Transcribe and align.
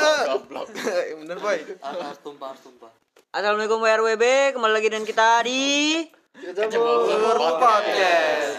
Goblok. 0.00 0.68
Bener 1.20 1.38
boy. 1.38 1.58
harus 1.80 2.18
tumpah 2.20 2.52
harus 2.52 2.62
tumpah 2.64 2.90
Assalamualaikum 3.30 3.78
WRWB, 3.78 4.24
kembali 4.56 4.72
lagi 4.74 4.88
dengan 4.90 5.06
kita 5.06 5.46
di 5.46 5.62
Kecebur 6.34 7.38
podcast. 7.60 8.58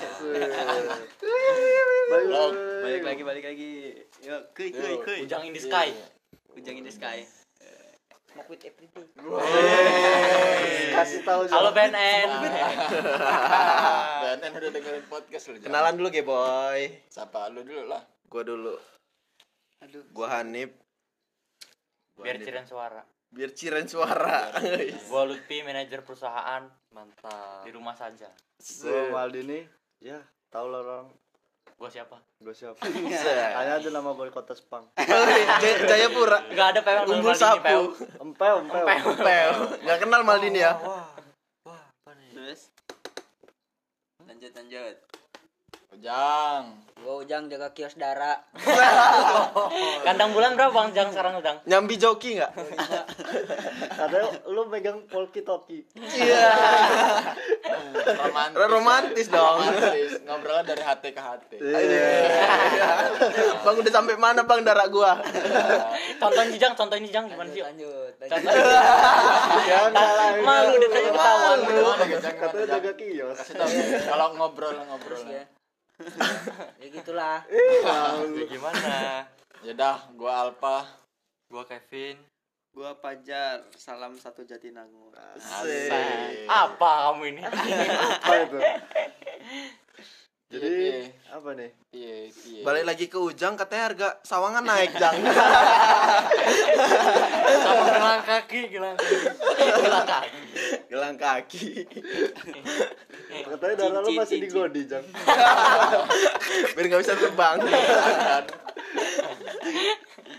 Balik 2.81 3.03
lagi 3.03 3.21
balik 3.21 3.43
lagi 3.45 3.71
yuk 4.21 4.41
kuy 4.53 4.69
kuy 4.69 4.93
kuy 5.01 5.17
Ujang 5.25 5.43
in 5.43 5.51
the 5.51 5.61
Sky. 5.61 5.89
ujang 6.51 6.75
in 6.77 6.85
the 6.85 6.93
sky 6.93 7.23
Smoke 8.31 8.47
with 8.47 8.63
everyday. 8.63 9.03
kasih 10.95 11.19
tahu 11.27 11.51
Halo 11.51 11.75
BNN. 11.75 12.29
BNN 14.23 14.51
udah 14.59 14.69
dengerin 14.71 15.03
podcast 15.11 15.51
lu. 15.51 15.59
Kenalan 15.59 15.99
dulu 15.99 16.07
ge 16.07 16.23
boy. 16.23 16.79
Siapa 17.11 17.51
lu 17.51 17.59
dulu 17.67 17.91
lah. 17.91 17.99
Gua 18.31 18.47
dulu. 18.47 18.79
aduh 19.83 20.03
Gua 20.15 20.31
Hanif. 20.31 20.71
Biar 22.21 22.37
ciren 22.37 22.63
suara. 22.63 23.01
Biar 23.27 23.51
ciren 23.51 23.85
suara. 23.85 24.51
Gua 25.09 25.23
Lutfi, 25.23 25.61
manajer 25.61 26.01
perusahaan 26.01 26.63
mantap 26.89 27.63
di 27.63 27.71
rumah 27.71 27.93
saja. 27.93 28.27
gue 28.61 29.09
Maldini 29.09 29.65
ya 29.97 30.21
tau 30.47 30.67
lah 30.67 30.79
orang 30.79 31.07
Gua 31.73 31.89
siapa? 31.89 32.13
gue 32.37 32.51
siapa 32.51 32.77
tanya 33.57 33.73
aja 33.75 33.89
nama 33.89 34.11
gue 34.11 34.29
kota 34.29 34.53
Sepang 34.53 34.85
Jaya- 35.61 35.81
Jayapura. 35.83 36.45
Enggak 36.45 36.67
ada 36.71 36.79
PW 36.79 36.97
Umbul 37.11 37.33
sapu. 37.33 37.97
empel 38.19 38.55
empel 38.61 38.85
Pel. 39.17 39.51
Gak 39.79 39.97
kenal 39.99 40.21
Maldini 40.21 40.59
ya? 40.59 40.77
wah 40.77 41.09
wah 41.63 41.81
apa 41.81 42.11
nih 42.15 42.29
terus 42.31 42.69
lanjut 44.21 44.51
lanjut 44.51 44.95
Ujang. 45.91 46.71
Gua 47.03 47.19
Ujang 47.19 47.51
jaga 47.51 47.67
kios 47.75 47.99
dara. 47.99 48.39
Kandang 50.07 50.31
bulan 50.31 50.55
berapa 50.55 50.71
Bang 50.71 50.95
Jang 50.95 51.11
sekarang 51.11 51.43
Ujang? 51.43 51.59
Nyambi 51.67 51.99
joki 51.99 52.39
nggak? 52.39 52.51
katanya 54.01 54.29
lu 54.47 54.65
megang 54.71 55.03
polki 55.11 55.43
toki 55.43 55.83
Romantis. 58.23 58.55
Romantis 58.55 59.27
dong. 59.27 59.61
Romantis. 59.61 60.11
Ngobrolnya 60.23 60.63
dari 60.63 60.83
hati 60.87 61.09
ke 61.11 61.21
hati. 61.21 61.57
bang 63.61 63.75
udah 63.75 63.91
sampai 63.91 64.15
mana 64.15 64.47
bang 64.47 64.63
darah 64.63 64.87
gua? 64.87 65.19
Contohin 66.23 66.55
Jang, 66.55 66.73
contohin 66.79 67.03
Jang 67.11 67.27
gimana 67.27 67.51
sih? 67.51 67.61
lanjut 67.67 68.15
jangan 69.67 69.91
salah 69.91 70.39
Malu 70.39 70.73
ditanya 70.79 71.11
ketahuan. 71.11 71.59
Katanya 72.39 72.67
jaga 72.79 72.91
kios 72.95 73.37
Kasih 73.43 73.53
tahu 73.59 73.69
kalau 74.07 74.27
ngobrol 74.39 74.77
ngobrol. 74.87 75.19
ya. 76.81 76.87
gitulah. 76.89 77.37
ya 77.47 78.43
gimana 78.45 79.25
Ya 79.61 79.73
dah, 79.73 79.97
gua 80.13 80.49
Alpa. 80.49 80.85
gua 81.47 81.63
Kevin 81.63 82.17
gua 82.71 82.95
Pajar 82.95 83.67
salam 83.75 84.15
satu 84.15 84.41
Jatinangor 84.41 85.11
Asik. 85.37 85.91
Apa 86.47 87.11
kamu 87.11 87.35
ini? 87.35 87.41
apa 87.43 88.33
itu 88.41 88.59
jadi 90.51 90.67
Iya, 90.67 91.07
apa 91.31 91.49
nih 91.55 91.71
Iya, 91.91 92.15
iya. 92.27 92.61
Balik 92.63 92.83
lagi 92.83 93.05
ke 93.07 93.15
Ujang 93.15 93.55
katanya 93.55 93.83
harga 93.87 94.07
sawangan 94.23 94.63
naik 94.63 94.91
jang. 94.95 95.15
Sama 97.63 97.83
gelang 97.87 98.23
kaki, 98.23 98.61
gelang 98.67 98.95
kaki. 98.95 99.15
Gelang 99.79 100.07
kaki. 100.11 100.31
Gelang 100.91 101.15
kaki. 101.15 101.87
katanya 103.47 103.75
darah 103.79 104.03
lu 104.03 104.11
Cincin, 104.11 104.19
masih 104.19 104.37
cincin. 104.43 104.51
digodi 104.51 104.81
jang 104.91 105.05
Biar 106.75 106.85
nggak 106.91 106.99
bisa 106.99 107.15
terbang. 107.15 107.57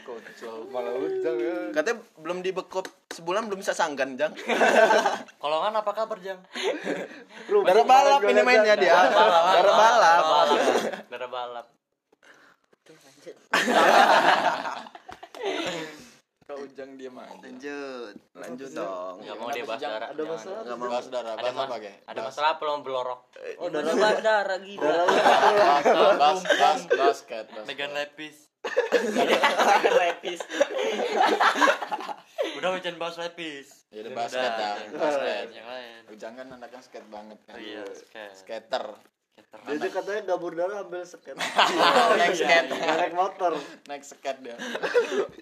Kocok. 0.04 0.68
malah 0.68 0.92
ujang 0.92 1.36
ya 1.40 1.72
Katanya 1.72 2.04
belum 2.20 2.44
dibekop 2.44 2.84
sebulan 3.16 3.48
belum 3.48 3.64
bisa 3.64 3.72
sanggan 3.72 4.12
jang. 4.20 4.36
Kolongan 5.40 5.72
apa 5.80 5.90
kabar 5.96 6.20
Jang? 6.20 6.40
Darah 7.48 7.84
balap 7.88 8.20
ini 8.28 8.40
mainnya 8.44 8.76
dia. 8.76 9.08
Darah 9.08 9.72
balap. 9.72 10.24
Darah 11.08 11.30
balap. 11.32 11.66
Kau 12.84 12.92
Ujang 16.62 16.90
diam 16.94 17.16
aja. 17.16 17.34
lanjut. 17.36 18.14
Lanjut 18.32 18.68
dong. 18.70 19.14
Enggak 19.18 19.36
mau 19.36 19.48
dia 19.50 19.64
bahas 19.64 19.80
darah. 19.80 20.08
ada 20.08 20.22
masalah 20.22 20.60
Nggak 20.62 20.76
mau. 20.76 20.88
Bahas 20.88 21.06
darah, 21.08 21.32
Ada, 21.32 21.42
bahas 21.42 21.56
apa, 21.58 21.76
Ge? 21.78 21.92
ada 22.04 22.20
masalah 22.22 22.48
apa 22.50 22.62
lo 22.62 22.72
belorok? 22.80 23.20
oh 23.58 23.68
darah. 23.68 23.94
bahas 23.94 24.20
darah 24.20 24.58
lu. 24.58 24.74
Bahas 26.16 26.40
bahas 26.46 26.80
basket 26.86 27.46
Megan. 27.64 27.90
Lepis 27.92 28.36
Lepis. 29.92 30.40
udah 32.54 32.68
wajan 32.70 32.94
bahas 32.94 33.16
Lepis 33.18 33.68
ya 33.90 34.06
udah 34.06 34.12
basket 34.14 34.50
dah. 34.52 34.74
yang 34.78 34.92
basket. 34.94 35.46
Yang 35.50 35.66
lain. 35.66 36.00
Ujang 36.08 36.32
kan 36.32 36.46
anaknya 36.48 36.80
skate 36.80 37.08
banget 37.08 37.38
kan. 37.42 37.56
Iya 37.58 37.82
skate 37.90 38.34
skater 38.36 38.86
dia 39.62 39.78
aja 39.78 39.88
katanya 39.94 40.20
gabur 40.34 40.52
darah 40.58 40.82
ambil 40.82 41.06
seket 41.06 41.38
naik 42.20 42.34
skate 42.34 42.68
naik 42.72 43.14
motor. 43.14 43.54
Naik 43.86 44.02
skate 44.02 44.40
dia. 44.42 44.56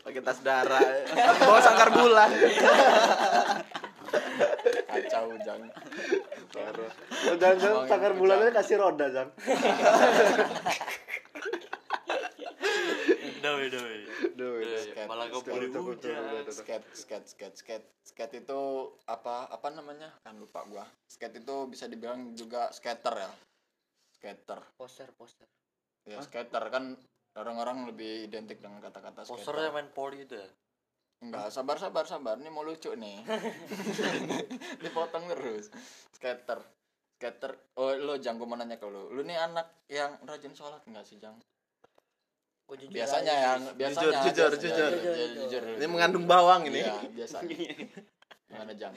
Pakai 0.05 0.21
tas 0.21 0.39
darah. 0.45 0.83
Bawa 1.41 1.59
sangkar 1.65 1.89
bulan. 1.95 2.31
kacau 4.91 5.25
Ujang 5.34 5.62
Oh, 7.31 7.37
jangan-jangan 7.39 7.87
takar 7.87 8.12
bulannya 8.19 8.50
kasih 8.50 8.83
roda 8.83 9.06
jang. 9.06 9.31
Doi 13.41 13.67
doi 13.71 13.99
Doi, 14.34 14.67
malah 15.06 15.31
Betul, 15.31 15.71
betul, 15.71 15.83
hujan. 15.95 16.23
betul. 16.43 16.53
skate 16.53 16.87
skate 16.93 17.27
skate 17.31 17.56
skate 17.56 17.87
skate 18.03 18.34
itu 18.43 18.61
apa 19.06 19.47
apa 19.49 19.69
namanya? 19.71 20.11
Kan 20.27 20.43
lupa 20.43 20.67
gua. 20.67 20.84
Skate 21.06 21.41
itu 21.41 21.56
bisa 21.71 21.87
dibilang 21.87 22.34
juga 22.34 22.69
skater 22.75 23.15
ya 23.15 23.31
skater. 24.20 24.60
Poster, 24.76 25.08
poster. 25.16 25.48
ya 26.04 26.20
skater 26.20 26.64
kan 26.69 26.92
orang-orang 27.36 27.88
lebih 27.88 28.28
identik 28.28 28.60
dengan 28.60 28.84
kata-kata 28.84 29.25
posternya 29.25 29.72
skater 29.72 29.76
main 29.76 29.88
poli 29.91 30.28
itu 30.28 30.36
ya? 30.36 30.48
Enggak 31.20 31.48
sabar 31.53 31.76
sabar. 31.76 32.04
Sabar 32.04 32.36
ini 32.41 32.48
mau 32.48 32.64
lucu 32.64 32.92
nih. 32.97 33.20
Dipotong 34.84 35.28
terus. 35.32 35.69
Skater. 36.16 36.60
Skater. 37.16 37.53
Oh 37.76 37.92
lo 37.92 38.16
jang 38.16 38.36
gua 38.41 38.48
mau 38.48 38.56
nanya 38.56 38.76
ke 38.76 38.88
lu 38.88 39.12
lu 39.12 39.20
nih 39.25 39.36
anak 39.36 39.84
yang 39.88 40.16
rajin 40.25 40.52
sholat 40.56 40.81
enggak 40.88 41.04
sih 41.04 41.20
jang? 41.20 41.37
Gua 42.64 42.76
jujur 42.76 42.92
biasanya 42.92 43.32
aja 43.32 43.44
yang 43.44 43.60
biasanya 43.76 44.00
jujur, 44.00 44.12
biasanya, 44.16 44.32
jujur. 44.32 44.52
jujur, 44.56 44.91
Jujur, 44.97 45.28
jujur, 45.48 45.62
Ini 45.81 45.87
mengandung 45.88 46.25
bawang 46.25 46.64
ini. 46.69 46.81
iya 46.84 46.97
biasanya. 47.12 47.52
Gimana 48.50 48.72
jang? 48.75 48.92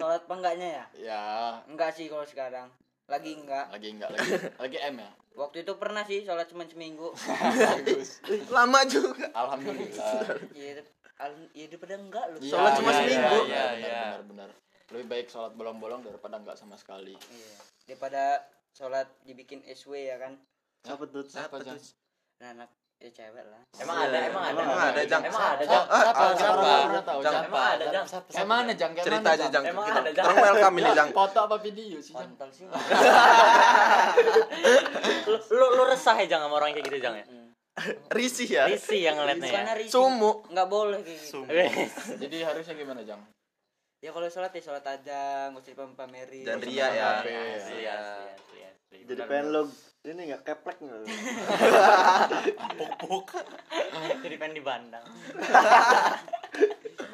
Sholat 0.00 0.24
apa 0.24 0.34
enggaknya 0.34 0.68
ya? 0.68 0.84
ya. 0.98 1.24
Enggak 1.68 1.92
sih 1.94 2.08
kalau 2.08 2.24
sekarang. 2.24 2.72
Lagi 3.04 3.30
enggak. 3.36 3.66
lagi 3.68 3.88
enggak 3.90 4.10
lagi 4.10 4.30
lagi 4.62 4.78
M 4.82 4.96
ya 4.98 5.10
Waktu 5.34 5.56
itu 5.60 5.72
pernah 5.74 6.02
sih 6.02 6.22
sholat 6.22 6.46
cuma 6.46 6.62
seminggu. 6.62 7.10
bagus 7.74 8.22
Lama 8.48 8.80
juga. 8.86 9.26
alhamdulillah 9.34 10.30
Iya, 10.50 10.80
al- 11.16 11.50
iya 11.52 11.66
daripada 11.66 11.94
enggak 11.96 12.24
lu. 12.30 12.38
Iya, 12.38 12.50
Sholat 12.50 12.72
cuma 12.76 12.90
iya, 12.90 12.98
seminggu. 12.98 13.36
iya, 13.42 13.42
Iya, 13.44 13.44
benar, 13.44 13.74
iya. 13.74 13.98
benar 14.00 14.22
benar 14.24 14.50
lebih 14.86 15.06
baik 15.06 15.26
sholat 15.26 15.52
bolong-bolong 15.52 16.00
daripada 16.02 16.36
enggak 16.36 16.54
sama 16.54 16.74
sekali 16.74 17.12
Iya. 17.14 17.56
Daripada 17.84 18.46
sholat 18.70 19.06
dibikin 19.22 19.60
SW 19.64 19.92
ya 20.06 20.16
kan. 20.16 20.38
apa 20.84 21.02
tuh 21.04 21.24
siapa 21.24 21.56
Nah, 22.36 22.50
anak 22.50 22.70
ya 23.04 23.10
cewek 23.12 23.44
lah. 23.52 23.60
Emang 23.76 23.96
ada, 24.08 24.16
emang 24.16 24.44
ada. 24.48 24.60
Emang 24.64 24.80
ada, 24.80 25.00
Jang. 25.04 25.22
Emang 25.28 25.44
ada, 25.44 25.64
Jang. 25.68 25.84
ah, 25.92 26.32
siapa 26.32 26.64
ah, 26.64 27.20
Jang. 27.20 27.44
Emang 27.44 27.64
ada, 27.76 27.84
Jang. 27.92 28.06
Kayak 28.08 28.48
mana 28.48 28.72
jang 28.72 28.92
Cerita 28.96 29.28
aja 29.36 29.46
jang. 29.52 29.64
Emang 29.68 29.84
ada, 29.84 30.08
Jang. 30.08 30.24
orang 30.24 30.40
welcome 30.40 30.76
ini 30.80 30.90
jang. 30.96 31.08
foto 31.12 31.38
apa 31.44 31.56
video 31.60 32.00
sih 32.00 32.16
jang 32.16 32.32
sih. 32.48 32.64
Lu, 35.54 35.66
lu, 35.74 35.82
resah 35.88 36.16
ya 36.24 36.26
Jang 36.36 36.46
sama 36.46 36.54
orang 36.56 36.72
kayak 36.72 36.86
gitu 36.88 36.98
Jang 37.02 37.14
ya? 37.20 37.24
Risih 38.08 38.48
ya. 38.48 38.64
Risi 38.70 39.02
yang 39.02 39.18
ngeliatnya 39.18 39.50
ya. 39.50 39.74
Risih. 39.76 39.92
Sumu. 39.92 40.46
Enggak 40.48 40.68
boleh 40.70 41.02
kayak 41.02 41.18
gitu. 41.20 41.42
Jadi 42.22 42.36
harusnya 42.46 42.74
gimana 42.78 43.02
jang 43.02 43.20
Ya 44.04 44.12
kalau 44.12 44.28
sholat 44.28 44.52
ya 44.52 44.60
sholat 44.60 44.84
aja, 44.84 45.48
enggak 45.48 45.64
usah 45.64 45.72
dipamerin. 45.72 46.44
Dan 46.44 46.60
Nggak 46.60 46.68
ria 46.68 46.76
ya. 46.76 46.92
Iya. 46.92 47.08
Asli, 47.08 47.32
asli, 47.88 48.60
asli. 48.68 48.98
jadi 49.08 49.22
pengen 49.24 49.46
lo 49.48 49.62
ini 50.04 50.20
nggak 50.28 50.44
keplek 50.44 50.78
nggak? 50.78 51.00
Puk-puk. 52.76 53.26
Jadi 54.20 54.34
pengen 54.36 54.56
dibandang. 54.56 55.04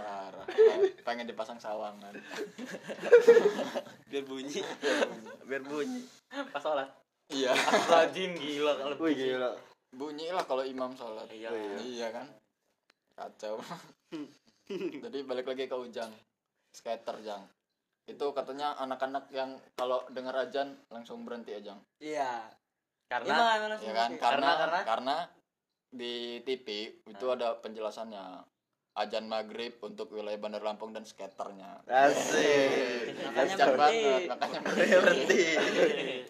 parah 0.01 0.47
pengen 1.03 1.29
dipasang 1.29 1.57
sawangan 1.57 2.13
biar 4.07 4.25
bunyi 4.25 4.61
Biar 5.45 5.63
bunyi. 5.63 6.01
Pas 6.51 6.61
sholat. 6.61 6.89
iya 7.29 7.53
Rajin 7.87 8.33
gila 8.35 8.75
kalau 8.75 8.97
wih 8.99 9.15
gila 9.15 9.51
bunyi 9.91 10.29
lah 10.31 10.45
kalau 10.45 10.65
imam 10.65 10.93
sholat 10.95 11.29
Iya. 11.31 11.51
iya 11.79 12.09
kan 12.11 12.27
kacau 13.15 13.61
jadi 15.05 15.19
balik 15.25 15.47
lagi 15.47 15.69
ke 15.69 15.77
ujang 15.77 16.11
skater 16.73 17.17
jang 17.21 17.45
itu 18.05 18.27
katanya 18.33 18.75
anak-anak 18.77 19.29
yang 19.31 19.55
kalau 19.77 20.03
dengar 20.11 20.35
ajan 20.43 20.75
langsung 20.89 21.23
berhenti 21.23 21.55
aja 21.55 21.77
Iya. 22.01 22.51
Karena 23.11 23.59
emang 23.59 23.71
langsung 23.71 23.91
ya 23.91 23.95
kan 23.97 24.09
sih. 24.09 24.19
karena 24.19 24.51
Karena- 24.55 24.85
karena, 24.87 25.17
di 25.91 26.15
TV 26.41 26.67
itu 27.03 27.27
ada 27.27 27.59
penjelasannya 27.59 28.47
ajan 28.93 29.27
maghrib 29.27 29.75
untuk 29.81 30.11
wilayah 30.11 30.37
Bandar 30.37 30.63
Lampung 30.63 30.91
dan 30.91 31.03
skaternya. 31.03 31.83
Asik. 31.85 33.19
Makanya 33.21 33.35
Kencang 33.51 33.69
berhenti. 33.73 33.99
banget, 33.99 34.23
makanya 34.29 34.61
Berhenti. 34.69 35.43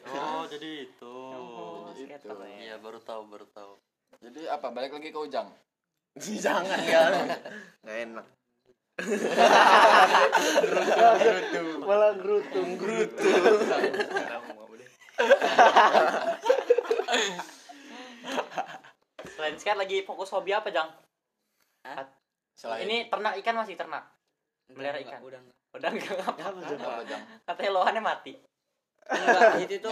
oh 0.09 0.43
jadi 0.47 0.71
itu 0.83 1.13
Oh, 1.31 1.93
Gitu. 1.93 2.07
skater 2.07 2.37
ya. 2.43 2.57
iya 2.59 2.77
baru 2.77 2.97
tahu 2.99 3.23
baru 3.27 3.45
tahu 3.47 3.73
Jadi 4.19 4.41
apa? 4.47 4.67
Balik 4.71 4.93
lagi 4.95 5.09
ke 5.09 5.19
Ujang. 5.19 5.49
Jangan 6.45 6.81
ya. 6.83 7.01
Nggak 7.81 7.99
enak. 8.07 8.27
Malah 11.81 12.13
gerutung 12.17 12.77
gerutung. 12.77 13.45
Selain 19.37 19.57
skate 19.57 19.79
lagi 19.79 19.97
fokus 20.05 20.31
hobi 20.33 20.55
apa, 20.55 20.69
Jang? 20.73 20.89
Selain 22.55 22.85
Ini 22.85 23.09
ternak 23.09 23.37
ikan 23.41 23.57
masih 23.57 23.77
ternak. 23.77 24.05
Melihara 24.71 25.01
ikan. 25.03 25.21
Udah 25.25 25.41
enggak. 25.41 25.57
Udah 25.75 25.91
enggak 25.91 26.17
apa. 26.29 26.41
Apa 26.77 27.03
Jang? 27.09 27.23
Katanya 27.47 27.71
lohannya 27.75 28.03
mati. 28.05 28.35
Enggak, 29.11 29.67
itu 29.67 29.75
tuh 29.83 29.91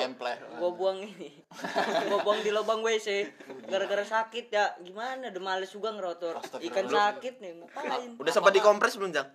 gua 0.63 0.71
buang 0.71 0.99
ini. 1.03 1.43
gua 2.13 2.19
buang 2.23 2.39
di 2.45 2.51
lubang 2.55 2.85
WC 2.87 3.27
gara-gara 3.67 4.05
sakit 4.07 4.47
ya. 4.53 4.79
Gimana? 4.79 5.35
Udah 5.35 5.43
males 5.43 5.71
juga 5.73 5.91
ngerotor. 5.91 6.39
Ikan 6.63 6.87
sakit 6.87 7.43
nih, 7.43 7.51
ngapain? 7.59 8.15
Udah 8.15 8.33
sempat 8.33 8.55
dikompres 8.55 8.95
belum, 8.95 9.11
Jang? 9.11 9.33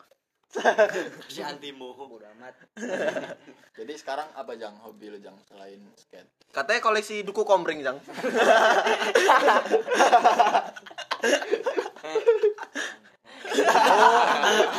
Si 1.33 1.41
antimu 1.41 1.97
Bodo 1.97 2.25
amat. 2.37 2.53
Jadi 3.77 3.93
sekarang 3.97 4.29
apa 4.37 4.53
Jang 4.53 4.77
hobi 4.85 5.09
lu 5.09 5.17
Jang 5.17 5.33
selain 5.49 5.81
skate? 5.97 6.29
Katanya 6.53 6.81
koleksi 6.85 7.25
duku 7.25 7.41
komring, 7.41 7.81
Jang. 7.81 7.97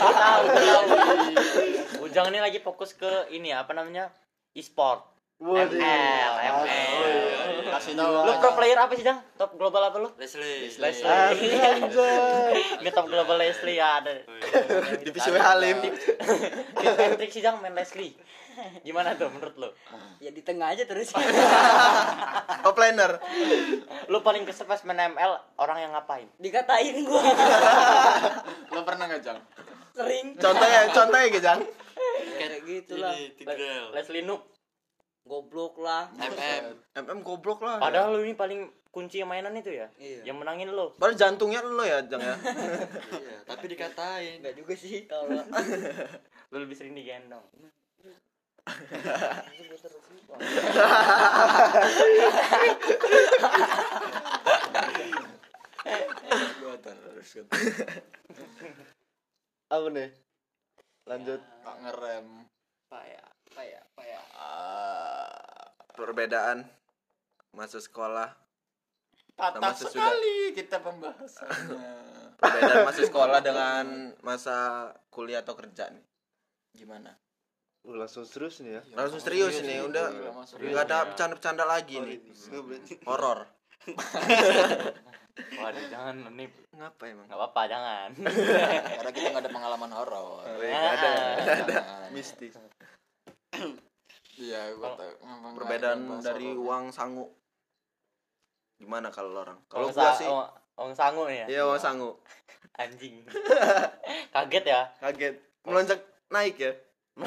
Tahu, 0.05 0.45
tahu. 0.55 0.87
Ujang 2.07 2.27
ini 2.31 2.39
lagi 2.39 2.63
fokus 2.63 2.95
ke 2.95 3.27
ini 3.35 3.51
ya, 3.51 3.67
apa 3.67 3.75
namanya? 3.75 4.15
E-sport. 4.55 5.03
ML, 5.43 6.35
ML. 6.39 7.75
Kasih 7.75 7.99
tahu 7.99 8.11
Lu 8.23 8.33
pro 8.39 8.55
player 8.55 8.79
apa 8.79 8.95
sih, 8.95 9.03
Jang? 9.03 9.19
Top 9.35 9.59
global 9.59 9.91
apa 9.91 9.99
lu? 9.99 10.09
Leslie 10.15 10.71
Leslie. 10.71 11.11
Anjay. 11.11 12.55
Ini 12.79 12.91
top 12.95 13.11
global 13.11 13.37
Leslie 13.43 13.83
ya 13.83 13.99
ada. 13.99 14.23
Divisi 15.07 15.29
W 15.31 15.39
Halim. 15.39 15.79
Tip 16.79 16.99
and 17.01 17.15
trick 17.19 17.31
sih 17.31 17.43
Jang 17.43 17.59
main 17.61 17.75
Leslie. 17.75 18.15
Gimana 18.87 19.19
tuh 19.19 19.29
menurut 19.35 19.55
lu? 19.59 19.71
Ya 20.23 20.31
di 20.31 20.43
tengah 20.47 20.71
aja 20.71 20.87
terus. 20.87 21.11
Top 22.63 22.77
laner. 22.79 23.19
Lu 24.07 24.23
paling 24.23 24.47
kesel 24.47 24.71
pas 24.71 24.79
main 24.87 25.11
ML 25.11 25.33
orang 25.59 25.79
yang 25.83 25.93
ngapain? 25.93 26.31
Dikatain 26.39 27.03
gua 27.03 27.23
Lu 28.75 28.81
pernah 28.87 29.11
nggak 29.11 29.23
Jang? 29.23 29.41
sering 29.95 30.35
Contohnya, 30.35 30.91
contohnya 30.91 31.27
gitu, 31.31 31.47
Jang. 31.47 31.61
kayak 32.35 32.61
gitulah. 32.67 33.15
ini 33.15 33.31
Tigreal 33.39 33.95
Leslie 33.95 34.27
Noob. 34.27 34.43
Goblok 35.25 35.81
lah. 35.81 36.11
MM 36.19 36.65
MM 36.99 37.19
goblok 37.25 37.63
lah. 37.65 37.81
Padahal 37.81 38.19
lu 38.19 38.27
ini 38.27 38.35
paling 38.37 38.69
kunci 38.95 39.27
mainan 39.27 39.59
itu 39.59 39.75
ya. 39.75 39.91
Iya. 39.99 40.31
Yang 40.31 40.37
menangin 40.39 40.71
lu. 40.71 40.95
Padahal 40.95 41.19
jantungnya 41.19 41.59
lo 41.67 41.83
ya, 41.83 41.99
Jang 42.07 42.23
ya. 42.23 42.39
iya 43.19 43.43
tapi 43.43 43.67
dikatain 43.67 44.39
Enggak 44.39 44.55
juga 44.55 44.75
sih 44.79 45.11
kalau 45.11 45.35
Lu 46.55 46.63
lebih 46.63 46.79
sering 46.79 46.95
digendong. 46.95 47.43
Apa 59.69 59.87
nih? 59.91 60.09
Lanjut. 61.11 61.41
Nggak 61.43 61.77
ngerem. 61.83 62.27
Payah, 62.89 63.27
payah, 63.51 63.83
payah. 63.99 64.25
Ah, 64.39 65.67
Perbedaan 65.99 66.63
masa 67.55 67.79
sekolah, 67.79 68.35
patah 69.35 69.75
sekali 69.75 70.55
kita 70.55 70.79
pembahasannya. 70.79 71.93
perbedaan 72.39 72.85
masa 72.87 73.01
sekolah 73.03 73.41
dengan 73.43 73.87
masa 74.23 74.57
kuliah 75.11 75.43
atau 75.43 75.55
kerja 75.59 75.91
nih. 75.91 76.05
Gimana? 76.75 77.15
Lu 77.85 78.01
langsung 78.01 78.25
serius 78.25 78.65
nih 78.65 78.81
ya. 78.81 78.83
Langsung 78.97 79.21
serius 79.21 79.61
nih, 79.61 79.85
udah 79.85 80.07
nggak 80.57 80.85
ada 80.89 80.99
bercanda-bercanda 81.13 81.65
lagi 81.69 82.01
nih. 82.01 82.19
Horor. 83.05 83.45
Waduh, 85.35 85.85
jangan 85.91 86.31
ini 86.31 86.47
Ngapa 86.79 87.11
emang? 87.11 87.27
nggak 87.27 87.39
apa-apa, 87.39 87.63
jangan. 87.67 88.09
Karena 89.03 89.11
kita 89.11 89.27
nggak 89.35 89.43
ada 89.43 89.51
pengalaman 89.51 89.91
horor. 89.91 90.47
ada, 90.47 91.11
ada. 91.43 91.79
Nah, 91.83 92.07
Mistis. 92.15 92.55
Iya, 94.39 94.75
gua 94.79 94.95
nggak 94.95 95.55
Perbedaan 95.59 96.01
ada 96.07 96.23
dari 96.23 96.55
uang 96.55 96.95
sangu. 96.95 97.27
Gimana 98.85 99.09
kalau 99.09 99.33
orang? 99.35 99.57
Kalau 99.67 99.89
Wong 99.89 99.97
gua 99.97 100.13
sih, 100.13 100.29
Wong- 100.29 100.53
Wong 100.77 100.93
sangu 100.93 101.25
ya. 101.27 101.49
iya 101.49 101.65
uang 101.65 101.81
sangu. 101.81 102.13
Anjing. 102.81 103.25
Kaget 104.35 104.65
ya. 104.67 104.81
Kaget. 105.01 105.35
Melonjak 105.65 106.01
naik 106.29 106.61
ya. 106.61 106.73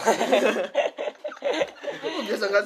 Biasa 2.27 2.45
nggak 2.45 2.63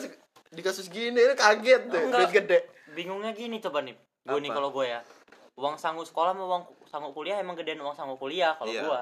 di 0.52 0.62
kasus 0.62 0.88
gini 0.88 1.16
ini 1.16 1.34
kaget 1.34 1.88
deh, 1.88 2.02
Enggak. 2.02 2.20
duit 2.20 2.32
gede. 2.36 2.60
Bingungnya 2.92 3.32
gini 3.32 3.58
coba 3.60 3.80
nih. 3.80 3.96
Gue 4.22 4.40
nih 4.40 4.52
kalau 4.52 4.70
gue 4.70 4.86
ya. 4.86 5.00
Uang 5.56 5.78
sangu 5.78 6.02
sekolah 6.02 6.34
sama 6.34 6.44
uang 6.46 6.64
sangu 6.86 7.10
kuliah 7.12 7.40
emang 7.40 7.56
gedean 7.56 7.80
uang 7.80 7.96
sangu 7.96 8.18
kuliah 8.18 8.56
kalau 8.56 8.68
Iya. 8.70 8.84
gua. 8.84 9.02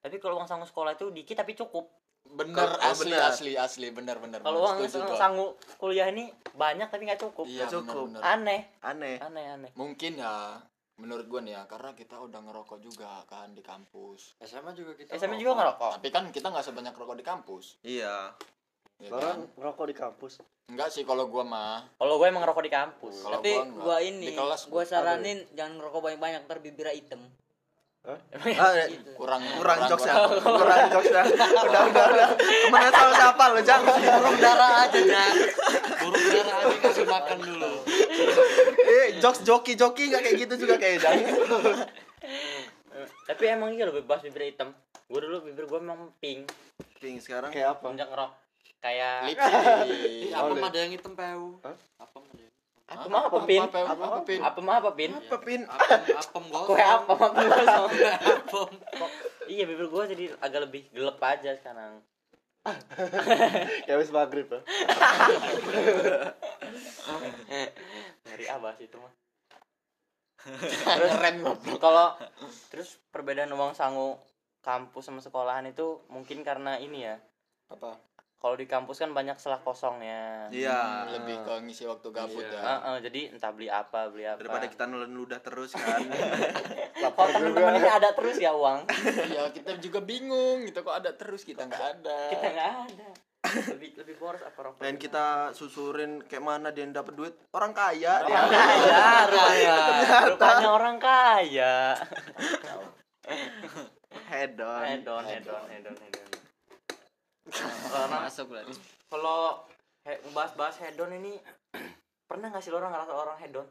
Tapi 0.00 0.16
kalau 0.16 0.38
uang 0.38 0.48
sangu 0.48 0.64
sekolah 0.64 0.94
itu 0.94 1.10
dikit 1.10 1.36
tapi 1.36 1.52
cukup. 1.52 1.90
Bener 2.28 2.54
Kalau- 2.56 2.76
oh, 2.76 2.90
asli 2.90 3.08
bener. 3.08 3.22
asli 3.24 3.52
asli 3.54 3.86
bener 3.88 4.16
bener 4.16 4.40
Kalau 4.40 4.58
uang 4.60 4.76
Setuju 4.80 4.92
sang- 4.92 5.06
gua. 5.06 5.18
sangu 5.18 5.46
kuliah 5.76 6.08
ini 6.08 6.26
banyak 6.52 6.86
tapi 6.86 7.02
nggak 7.04 7.20
cukup. 7.20 7.44
iya 7.44 7.64
Cukup. 7.64 8.08
bener, 8.08 8.18
bener. 8.18 8.22
Aneh, 8.22 8.60
Aneh. 8.80 9.16
aneh, 9.18 9.44
aneh. 9.50 9.70
mungkin 9.72 10.16
ya 10.16 10.56
menurut 10.96 11.26
gua 11.26 11.40
nih 11.40 11.52
ya 11.52 11.62
karena 11.66 11.92
kita 11.92 12.16
udah 12.18 12.40
ngerokok 12.40 12.78
juga 12.78 13.20
kan 13.24 13.50
di 13.50 13.60
kampus 13.60 14.32
SMA 14.38 14.72
juga 14.72 14.92
kita 14.94 15.12
SMA 15.14 15.36
juga 15.36 15.52
ngerokok. 15.54 15.90
tapi 15.94 16.08
kan 16.08 16.24
kita 16.30 16.48
nggak 16.48 16.64
sebanyak 16.64 16.92
rokok 16.92 17.14
di 17.14 17.24
kampus 17.24 17.64
Iya. 17.82 18.32
ya 18.96 19.08
Orang 19.10 19.20
kan? 19.22 19.38
ngerokok 19.54 19.86
di 19.86 19.94
kampus. 19.94 20.32
enggak 20.66 20.88
sih 20.88 21.04
kalau 21.04 21.26
gua 21.26 21.44
mah 21.44 21.84
Kalau 21.94 22.16
gue 22.16 22.26
emang 22.26 22.40
ngerokok 22.40 22.64
di 22.64 22.72
kampus. 22.72 23.14
Kalau 23.20 23.38
Tapi 23.38 23.52
gua 23.76 23.96
Di 23.98 24.08
ini, 24.08 24.26
kelas 24.32 24.66
gua 24.66 24.72
gua. 24.74 24.82
saranin 24.84 25.44
jangan 25.52 25.76
ngerokok 25.76 26.00
banyak-banyak 26.02 26.40
ntar 26.42 26.58
bibirnya 26.58 26.90
hitam. 26.90 27.20
Ah, 28.06 28.70
kurang 29.14 29.42
kurang 29.52 29.78
jokes 29.86 30.06
ya. 30.06 30.14
kurang- 30.38 30.88
jokes 30.88 31.10
ya. 31.10 31.22
Udah, 31.26 31.82
udah, 31.84 32.04
udah. 32.06 32.28
Ke 32.38 32.68
mana 32.70 32.88
sama 32.88 33.12
siapa 33.12 33.44
lo, 33.50 33.60
Jang? 33.60 33.82
burung 33.82 34.38
darah 34.38 34.86
aja 34.86 35.00
Jan 35.00 35.34
burung 35.98 36.26
darah 36.30 36.56
aja 36.60 36.76
kasih 36.80 37.02
makan 37.04 37.38
dulu 37.40 37.72
Eh, 38.86 39.06
jokes 39.18 39.42
joki-joki 39.42 40.06
nggak 40.08 40.22
kayak 40.22 40.36
gitu 40.38 40.54
juga 40.56 40.74
kayak 40.76 41.02
Jang. 41.02 41.18
Tapi 43.26 43.42
emang 43.44 43.74
iya 43.74 43.84
loh 43.84 43.94
bebas 43.94 44.22
bibir 44.22 44.46
hitam. 44.46 44.70
Gue 45.06 45.20
dulu 45.20 45.42
bibir 45.42 45.66
gue 45.66 45.78
emang 45.78 46.14
pink. 46.16 46.46
Pink 46.96 47.18
sekarang. 47.18 47.50
Kayak 47.50 47.74
apa? 47.74 47.82
Semenjak 47.84 48.08
ngerok. 48.08 48.32
Kayak 48.76 49.14
lipstick 49.26 50.30
apa 50.38 50.52
mah 50.54 50.68
ada 50.70 50.78
yang 50.78 50.92
hitam 50.92 51.12
peu 51.12 51.58
Hah? 51.60 51.74
apa 51.98 52.16
ada 52.22 52.45
apa 52.86 53.06
mah 53.10 53.22
apa 53.26 53.38
pin? 53.42 53.60
apa 53.66 53.78
apa 53.82 54.04
apa 54.06 54.20
pin 54.22 54.38
Apa 54.38 54.60
mah 54.62 54.74
apa 54.78 54.90
pin? 54.94 55.10
Apa 55.10 55.36
pin? 55.42 55.60
apem 55.70 56.14
apem 56.14 56.44
gosong 56.54 56.70
Kue 56.70 56.82
apa 56.86 57.12
mah 57.18 57.28
apa 57.34 57.42
gosong. 57.42 57.90
apem 58.14 58.70
Iya 59.54 59.62
bibir 59.66 59.86
gue 59.90 60.02
jadi 60.14 60.24
agak 60.38 60.70
lebih 60.70 60.82
gelap 60.94 61.18
aja 61.22 61.54
sekarang. 61.58 62.02
Kayak 63.86 63.98
wis 64.02 64.10
maghrib 64.10 64.50
ya. 64.50 64.60
Dari 68.26 68.44
abas 68.50 68.78
itu 68.82 68.98
mah. 68.98 69.14
keren 70.86 71.42
goblok 71.42 71.78
Kalau 71.82 72.14
terus 72.70 73.02
perbedaan 73.10 73.50
uang 73.54 73.74
sangu 73.74 74.18
kampus 74.62 75.10
sama 75.10 75.22
sekolahan 75.22 75.66
itu 75.70 76.06
mungkin 76.10 76.42
karena 76.42 76.78
ini 76.78 77.06
ya. 77.06 77.18
apa 77.66 77.98
Kalau 78.46 78.54
di 78.54 78.70
kampus 78.70 79.02
kan 79.02 79.10
banyak 79.10 79.42
selah 79.42 79.58
kosongnya. 79.58 80.46
Iya. 80.54 81.10
lebih 81.10 81.42
ke 81.42 81.66
ngisi 81.66 81.82
waktu 81.82 82.14
gabut 82.14 82.46
Iya. 82.46 82.54
ya 82.54 82.62
Heeh, 82.62 82.96
jadi 83.02 83.20
entah 83.34 83.50
beli 83.50 83.66
apa, 83.66 84.06
beli 84.06 84.22
apa. 84.22 84.38
Daripada 84.38 84.70
kita 84.70 84.86
nelen 84.86 85.18
ludah 85.18 85.42
terus 85.42 85.74
kan. 85.74 85.98
Lapar 87.02 87.26
Kalau 87.26 87.42
teman-teman 87.42 87.82
ini 87.82 87.90
ada 87.90 88.14
terus 88.14 88.38
ya 88.38 88.54
uang. 88.54 88.86
iya 89.26 89.50
kita 89.50 89.82
juga 89.82 89.98
bingung 89.98 90.62
gitu 90.62 90.78
kok 90.78 90.94
ada 90.94 91.10
terus 91.10 91.42
kita 91.42 91.66
nggak 91.66 91.84
ada 91.98 92.18
Kita 92.30 92.46
nggak 92.46 92.70
ada. 92.86 93.08
Lebih 93.74 93.90
lebih 93.98 94.14
boros 94.14 94.38
apa 94.38 94.58
rokok? 94.62 94.78
Dan 94.78 94.94
kita 94.94 95.50
susurin 95.50 96.22
kayak 96.22 96.46
mana 96.46 96.70
dia 96.70 96.86
dapat 96.86 97.18
duit. 97.18 97.34
Orang 97.50 97.74
kaya 97.74 98.22
dia. 98.22 98.30
orang 98.30 98.46
kaya, 98.46 99.02
rupanya. 99.34 99.76
Rupanya 100.30 100.68
orang 100.70 100.96
kaya. 101.02 101.74
Hedon. 104.30 104.82
Hedon, 104.86 105.22
hedon, 105.26 105.64
hedon, 105.66 105.96
hedon. 105.98 106.25
Karena 107.48 108.16
masuk 108.22 108.48
berarti 108.48 108.72
kalau 109.06 109.62
he- 110.02 110.18
bahas-bahas 110.30 110.74
hedon 110.78 111.10
ini 111.14 111.38
pernah 112.28 112.48
nggak 112.48 112.58
sih 112.58 112.68
lo 112.68 112.78
orang 112.78 112.90
ngerasa 112.90 113.12
orang 113.12 113.36
hedon? 113.38 113.66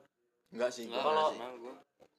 nggak 0.49 0.69
sih. 0.69 0.87
Kalau- 0.87 1.33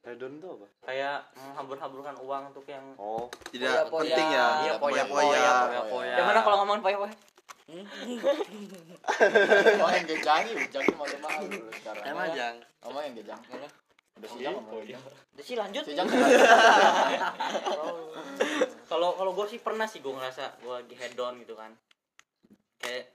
hedon 0.02 0.38
tuh 0.38 0.54
apa 0.54 0.66
kayak 0.86 1.18
menghambur-hamburkan 1.34 2.14
uang 2.20 2.42
untuk 2.50 2.64
yang 2.64 2.94
oh 2.94 3.26
Tidak 3.50 3.88
Poya-poya. 3.88 4.06
penting 4.06 4.26
ya. 4.30 4.46
Iya, 4.62 4.72
Poya-poya. 4.78 5.02
poya-poya, 5.02 5.66
poya-poya. 5.66 6.14
yang 6.18 6.26
mana 6.26 6.40
kalau 6.40 6.56
ngomongin 6.62 6.80
poya 6.80 6.96
poya 7.00 7.14
Oh 9.76 9.90
yang 9.90 10.06
gejangi, 10.06 10.52
gejangi 10.62 10.94
malu-malu 10.94 11.50
lu 11.50 11.66
sekarang. 11.74 12.02
Emang 12.06 12.26
Ya. 12.30 12.34
jang. 12.38 12.56
Ngomong 12.80 13.02
yang 13.02 13.14
gejang. 13.16 13.40
Udah 14.16 14.28
si 14.30 14.38
Jang 14.38 14.54
ngomong. 14.54 14.86
Udah 14.86 15.42
sih 15.42 15.56
lanjut. 15.58 15.82
kalau 18.86 19.14
kalau 19.14 19.32
gue 19.32 19.46
sih 19.48 19.58
pernah 19.58 19.84
sih 19.84 19.98
gue 19.98 20.10
ngerasa 20.10 20.58
gue 20.58 20.72
lagi 20.72 20.94
head 20.94 21.12
down 21.12 21.36
gitu 21.36 21.52
kan 21.52 21.74
kayak 22.76 23.10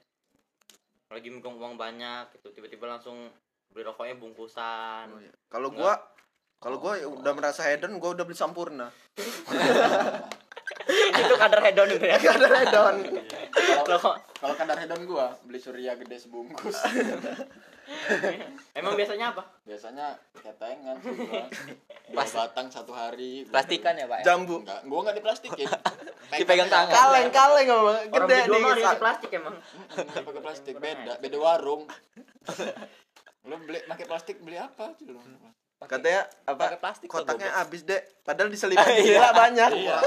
lagi 1.08 1.28
megang 1.28 1.54
uang 1.54 1.74
banyak 1.74 2.32
gitu 2.34 2.52
tiba-tiba 2.52 2.88
langsung 2.88 3.28
beli 3.68 3.82
rokoknya 3.82 4.16
bungkusan 4.16 5.06
Oh, 5.08 5.18
iya. 5.18 5.32
Kalau 5.48 5.68
gua 5.68 5.96
kalau 6.56 6.78
gua 6.78 6.94
ya 6.94 7.04
udah 7.04 7.32
merasa 7.32 7.64
hedon, 7.64 7.98
gua 7.98 8.12
udah 8.12 8.22
beli 8.22 8.32
sampurna. 8.32 8.86
itu 11.12 11.34
kadar 11.36 11.60
head 11.60 11.74
down 11.74 11.90
itu 11.90 12.00
ya 12.02 12.16
Gak 12.22 12.36
ada 12.36 12.48
hedon. 12.54 12.96
Kalau- 13.82 14.16
Kalau 14.38 14.54
kadar 14.54 14.76
hedon 14.76 15.02
gua 15.04 15.34
beli 15.42 15.58
surya 15.58 15.96
gede 15.96 16.16
sebungkus. 16.18 16.76
emang 18.78 18.92
biasanya 18.94 19.30
apa 19.30 19.42
Biasanya 19.62 20.06
ketengan. 20.34 20.96
Dua 22.08 22.24
batang 22.24 22.66
satu 22.68 22.90
hari. 22.90 23.44
Gua- 23.44 23.52
Plastikan 23.54 23.94
ya, 23.94 24.04
Pak 24.04 24.16
ya? 24.20 24.24
Jambu. 24.26 24.60
Enggak, 24.60 24.80
gua 24.84 24.98
enggak 25.00 25.16
diplastikin. 25.18 25.68
Dipegang 26.32 26.46
Pegang 26.46 26.70
tangan. 26.70 26.92
Kaleng 26.92 27.30
kaleng 27.30 27.68
orang 27.68 28.08
Gede 28.08 28.36
nih. 28.48 28.72
ada 28.82 28.96
plastik 28.96 29.30
emang 29.30 29.54
Enggak 29.92 30.22
pakai 30.22 30.42
plastik 30.42 30.74
beda, 30.76 31.12
beda 31.18 31.38
warung. 31.38 31.82
Lu 33.42 33.54
beli 33.60 33.78
pakai 33.84 34.06
plastik 34.06 34.36
beli 34.38 34.56
apa 34.56 34.94
lu? 35.02 35.18
Katanya 35.82 36.30
apa? 36.46 36.62
Pakai 36.68 36.78
plastik 36.78 37.08
Kotaknya 37.10 37.50
habis, 37.58 37.82
Dek. 37.82 38.22
Padahal 38.22 38.48
diselipin 38.48 38.86
gila 39.02 39.34
banyak. 39.42 39.70
Iya. 39.74 39.98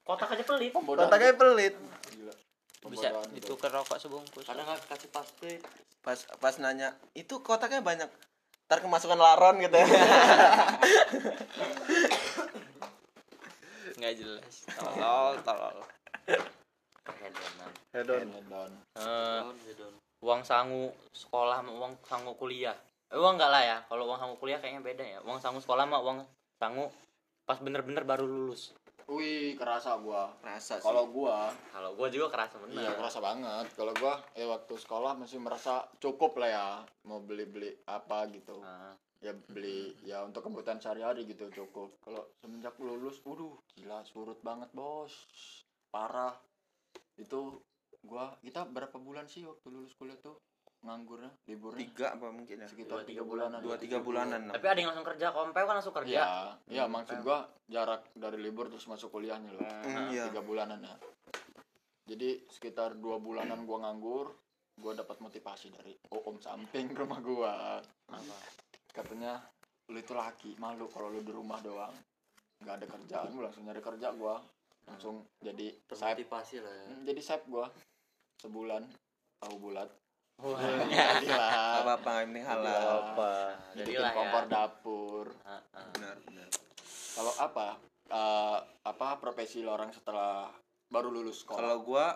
kotak 0.00 0.30
aja 0.30 0.42
pelit. 0.42 0.72
Kotaknya 0.72 1.34
pelit. 1.34 1.74
Bisa 2.88 3.12
ditukar 3.36 3.68
rokok 3.74 4.00
sebungkus. 4.00 4.48
Kadang 4.48 4.64
nggak 4.64 4.88
kasih 4.88 5.12
plastik. 5.12 5.60
Pas 6.00 6.16
pas 6.40 6.54
nanya, 6.56 6.96
"Itu 7.12 7.44
kotaknya 7.44 7.84
banyak." 7.84 8.08
Ntar 8.70 8.80
kemasukan 8.80 9.20
laron 9.20 9.60
gitu 9.60 9.76
ya. 9.76 9.86
Enggak 14.00 14.14
jelas. 14.16 14.54
Tolol, 14.78 15.34
tolol. 15.44 15.76
head 17.20 17.34
down 17.34 17.72
hedon 17.92 18.28
Hedon. 18.32 18.72
Eh, 18.96 19.40
uang 20.20 20.42
sangu 20.44 20.92
sekolah 21.12 21.64
sama 21.64 21.72
uang 21.74 21.92
sangu 22.04 22.32
kuliah 22.36 22.76
eh, 23.08 23.18
uang 23.18 23.40
enggak 23.40 23.50
lah 23.50 23.62
ya 23.64 23.76
kalau 23.88 24.08
uang 24.08 24.20
sangu 24.20 24.36
kuliah 24.36 24.60
kayaknya 24.60 24.82
beda 24.84 25.04
ya 25.04 25.18
uang 25.24 25.40
sangu 25.40 25.58
sekolah 25.60 25.88
sama 25.88 25.98
uang 26.00 26.18
sangu 26.60 26.86
pas 27.48 27.58
bener-bener 27.58 28.04
baru 28.04 28.28
lulus 28.28 28.76
Wih, 29.10 29.58
kerasa 29.58 29.98
gua. 29.98 30.30
Rasa 30.38 30.78
sih. 30.78 30.86
Kalau 30.86 31.10
gua, 31.10 31.50
kalau 31.74 31.98
gue 31.98 32.08
juga 32.14 32.30
kerasa 32.30 32.62
bener 32.62 32.78
iya 32.78 32.94
kerasa 32.94 33.18
banget. 33.18 33.66
Kalau 33.74 33.90
gua 33.98 34.14
eh 34.38 34.46
waktu 34.46 34.74
sekolah 34.78 35.18
masih 35.18 35.42
merasa 35.42 35.82
cukup 35.98 36.38
lah 36.38 36.48
ya 36.48 36.66
mau 37.10 37.18
beli-beli 37.18 37.74
apa 37.90 38.30
gitu. 38.30 38.62
Nah, 38.62 38.94
Ya 39.20 39.36
beli 39.36 39.92
ya 40.00 40.24
untuk 40.24 40.48
kebutuhan 40.48 40.80
sehari-hari 40.80 41.28
gitu 41.28 41.52
cukup. 41.52 41.92
Kalau 42.00 42.24
semenjak 42.40 42.72
lulus, 42.80 43.20
waduh 43.26 43.52
gila 43.76 44.00
surut 44.06 44.40
banget, 44.40 44.72
Bos. 44.72 45.12
Parah. 45.92 46.32
Itu 47.20 47.60
gua 48.00 48.32
kita 48.40 48.64
berapa 48.64 48.96
bulan 48.96 49.28
sih 49.28 49.44
waktu 49.44 49.68
lulus 49.68 49.92
kuliah 49.98 50.16
tuh 50.24 50.40
nganggurnya 50.80 51.28
liburnya 51.44 51.84
tiga 51.84 52.06
apa 52.16 52.26
mungkin 52.32 52.56
ya? 52.64 52.68
sekitar 52.68 53.04
Dua, 53.04 53.08
tiga 53.08 53.22
bulanan 53.22 53.58
Dua 53.60 53.76
tiga 53.76 53.98
bulanan. 54.00 54.40
tapi 54.48 54.64
ada 54.64 54.78
yang 54.80 54.88
langsung 54.92 55.08
kerja 55.12 55.26
MPW 55.28 55.64
kan 55.68 55.76
langsung 55.76 55.96
kerja 55.96 56.16
Iya, 56.16 56.28
iya 56.72 56.84
maksud 56.88 57.20
gua 57.20 57.38
jarak 57.68 58.08
dari 58.16 58.38
libur 58.40 58.72
terus 58.72 58.88
masuk 58.88 59.12
kuliahnya 59.12 59.52
loh. 59.52 59.60
Hmm, 59.60 60.08
iya. 60.08 60.26
Tiga 60.32 60.40
bulanan 60.40 60.80
ya. 60.80 60.96
Jadi 62.08 62.48
sekitar 62.48 62.96
dua 62.96 63.20
bulanan 63.20 63.68
gua 63.68 63.84
nganggur, 63.86 64.32
gua 64.80 64.92
dapat 64.96 65.20
motivasi 65.20 65.68
dari 65.70 65.92
om 66.10 66.40
samping 66.40 66.90
rumah 66.96 67.20
gua. 67.20 67.52
Katanya 68.90 69.38
lu 69.92 69.98
itu 70.00 70.16
laki, 70.16 70.56
malu 70.58 70.88
kalau 70.88 71.12
lu 71.12 71.20
di 71.20 71.30
rumah 71.30 71.60
doang. 71.60 71.92
nggak 72.60 72.76
ada 72.76 72.86
kerjaan, 72.88 73.28
gua 73.32 73.42
langsung 73.48 73.64
nyari 73.64 73.80
kerja 73.80 74.08
gua. 74.16 74.36
Langsung 74.88 75.22
jadi 75.40 75.76
sayap, 75.92 76.24
Termotivasi 76.24 76.56
lah 76.60 76.72
ya. 76.72 76.84
Hmm, 76.88 77.02
jadi 77.04 77.20
sayap 77.20 77.42
gua 77.46 77.66
sebulan 78.40 78.82
tahu 79.38 79.56
bulat. 79.60 79.88
Wah, 80.40 80.56
Jadilah. 80.88 81.50
Apa 81.84 81.90
apa 82.00 82.10
yang 82.24 82.28
penting 82.32 82.46
halal. 82.48 82.96
Apa 83.12 83.32
jadilah 83.76 84.10
ya 84.10 84.16
kompor 84.16 84.44
dapur. 84.48 85.26
Ah, 85.44 85.60
ah. 85.76 85.84
Benar, 85.92 86.16
benar. 86.24 86.48
Kalau 87.12 87.32
apa? 87.36 87.68
eh, 88.10 88.58
apa 88.82 89.06
profesi 89.20 89.62
lo 89.62 89.76
orang 89.76 89.92
setelah 89.92 90.48
baru 90.88 91.12
lulus 91.12 91.44
sekolah? 91.44 91.60
Kalau 91.60 91.76
gua 91.84 92.06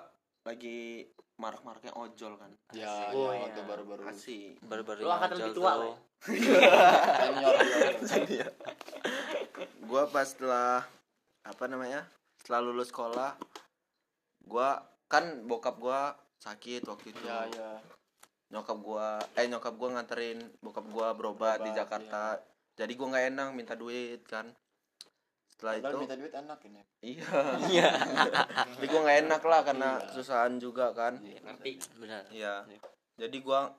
lagi 0.42 1.04
marak-maraknya 1.36 1.92
ojol 1.94 2.34
kan. 2.34 2.50
ya, 2.72 3.10
Oh, 3.12 3.30
ya, 3.30 3.38
iya. 3.38 3.42
waktu 3.46 3.60
baru-baru 3.62 4.02
Asik. 4.08 4.58
Baru-baru 4.62 4.98
lu 5.02 5.10
angkatan 5.10 5.36
ngajal 5.36 5.48
lebih 5.50 5.58
tua 5.58 5.72
lah 5.74 5.86
ya? 5.92 5.96
senior 7.20 7.54
dia. 8.24 8.48
Gua 9.84 10.02
pas 10.08 10.24
setelah 10.24 10.82
apa 11.44 11.64
namanya? 11.68 12.08
Setelah 12.40 12.60
lulus 12.64 12.88
sekolah, 12.88 13.36
gua 14.42 14.80
kan 15.06 15.44
bokap 15.44 15.76
gua 15.76 16.16
sakit 16.40 16.82
waktu 16.84 17.12
itu. 17.12 17.22
ya 17.24 17.44
ya 17.52 17.70
Nyokap 18.48 18.78
gua 18.78 19.06
eh 19.34 19.46
nyokap 19.46 19.74
gua 19.74 19.88
nganterin 19.92 20.38
bokap 20.58 20.86
gua 20.86 21.12
berobat 21.12 21.58
di 21.58 21.68
Berobat, 21.68 21.78
Jakarta. 21.78 22.24
Jadi 22.74 22.92
gua 22.94 23.06
nggak 23.10 23.26
enak 23.30 23.48
minta 23.50 23.74
duit 23.74 24.20
kan. 24.24 24.50
Setelah 25.46 25.72
padahal 25.76 25.90
itu 25.90 25.98
minta 26.00 26.16
duit 26.16 26.34
enak 26.34 26.58
ini 26.64 26.82
iya. 27.00 27.90
Jadi 28.74 28.86
gua 28.86 29.00
nggak 29.02 29.18
enak 29.24 29.42
lah 29.42 29.60
karena 29.62 29.90
Iya. 29.92 30.04
kesusahan 30.08 30.52
juga 30.58 30.90
kan. 30.90 31.18
ngerti 31.18 31.70
Benar. 31.94 32.22
Iya. 32.28 32.54
Jadi 33.16 33.36
gua 33.40 33.70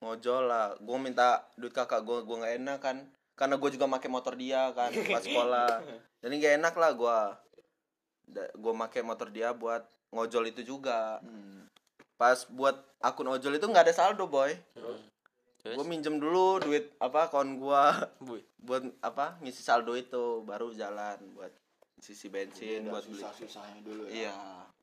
ngojol 0.00 0.42
lah. 0.44 0.66
Gua 0.78 0.96
minta 0.96 1.28
duit 1.54 1.70
kakak 1.70 2.02
gua, 2.02 2.22
gua 2.22 2.40
nggak 2.40 2.54
enak 2.56 2.78
kan. 2.78 2.96
Karena 3.34 3.56
gua 3.56 3.70
juga 3.70 3.86
pakai 3.86 4.08
motor 4.08 4.34
dia 4.34 4.70
kan 4.70 4.90
pas 5.10 5.22
sekolah. 5.22 5.80
Jadi 6.20 6.34
nggak 6.36 6.54
enak 6.58 6.74
lah 6.74 6.90
gua. 6.92 7.18
Da- 8.24 8.50
Gua 8.54 8.72
pakai 8.80 9.02
motor 9.02 9.28
dia 9.28 9.50
buat 9.52 9.82
ngojol 10.10 10.50
itu 10.50 10.62
juga. 10.64 11.18
Hmm. 11.20 11.69
Pas 12.20 12.44
buat 12.52 12.76
akun 13.00 13.32
ojol 13.32 13.56
itu 13.56 13.64
nggak 13.64 13.88
ada 13.88 13.94
saldo, 13.96 14.28
boy. 14.28 14.52
Terus? 14.76 15.00
Gua 15.76 15.84
minjem 15.84 16.16
dulu 16.20 16.60
duit 16.60 16.92
apa 17.00 17.28
kawan 17.28 17.60
gua 17.60 17.92
Bu. 18.20 18.40
buat 18.60 18.84
apa 19.00 19.36
ngisi 19.40 19.60
saldo 19.60 19.92
itu 19.92 20.40
baru 20.44 20.72
jalan 20.72 21.20
buat 21.36 21.52
sisi 22.00 22.32
bensin 22.32 22.88
buat 22.88 23.04
beli. 23.04 23.20
susah-susahnya 23.20 23.80
dulu 23.84 24.08
ya 24.08 24.32
Iya. 24.32 24.36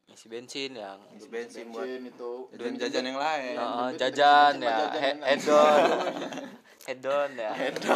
Isi 0.08 0.30
bensin 0.30 0.72
yang 0.78 1.02
Ngisi 1.14 1.30
bensin 1.34 1.66
buat 1.74 1.90
itu 1.90 2.32
jajan 2.54 2.74
jajan 2.78 3.04
yang 3.10 3.20
lain. 3.20 3.56
Oh, 3.58 3.90
duit 3.90 3.98
jajan 3.98 4.54
ya, 4.62 4.78
hedon. 5.20 5.82
hedon 6.88 7.30
ya. 7.36 7.52
jadi 7.58 7.90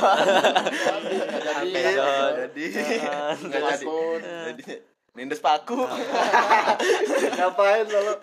Hedon. 1.72 2.32
Jadi 2.50 2.66
Heeh. 2.82 3.32
nggak 3.46 3.62
jadi. 3.78 3.86
Jadi 4.52 4.64
nindes 5.16 5.40
paku. 5.40 5.86
ngapain 7.38 7.86
lo 7.88 8.18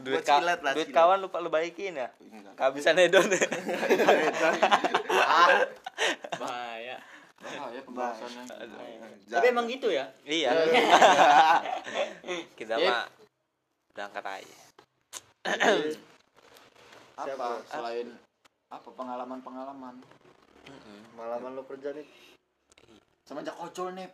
Duit, 0.00 0.16
Buat 0.16 0.24
ka- 0.24 0.38
silat 0.38 0.60
lah, 0.60 0.72
duit 0.72 0.86
silat. 0.86 0.96
kawan 0.96 1.18
lupa 1.20 1.38
lu 1.38 1.48
baikin 1.48 1.92
ya. 1.94 2.08
Kehabisan 2.54 2.96
hedon. 2.96 3.24
bahaya 6.34 6.96
bahaya 7.38 7.80
pembahasannya 7.82 8.42
tapi 9.26 9.46
emang 9.46 9.66
gitu 9.66 9.88
ya 9.88 10.08
iya. 10.24 10.52
Kita 12.58 12.74
Yep. 12.74 12.84
mah 12.86 13.04
berangkat 13.92 14.24
aja. 14.24 14.58
apa 17.16 17.46
selain 17.66 18.08
apa 18.70 18.88
pengalaman-pengalaman 18.88 19.94
malaman 21.12 21.52
lo 21.52 21.64
kerja 21.64 21.92
nih 21.92 22.06
semenjak 23.22 23.56
ojol 23.58 23.92
nih 23.92 24.08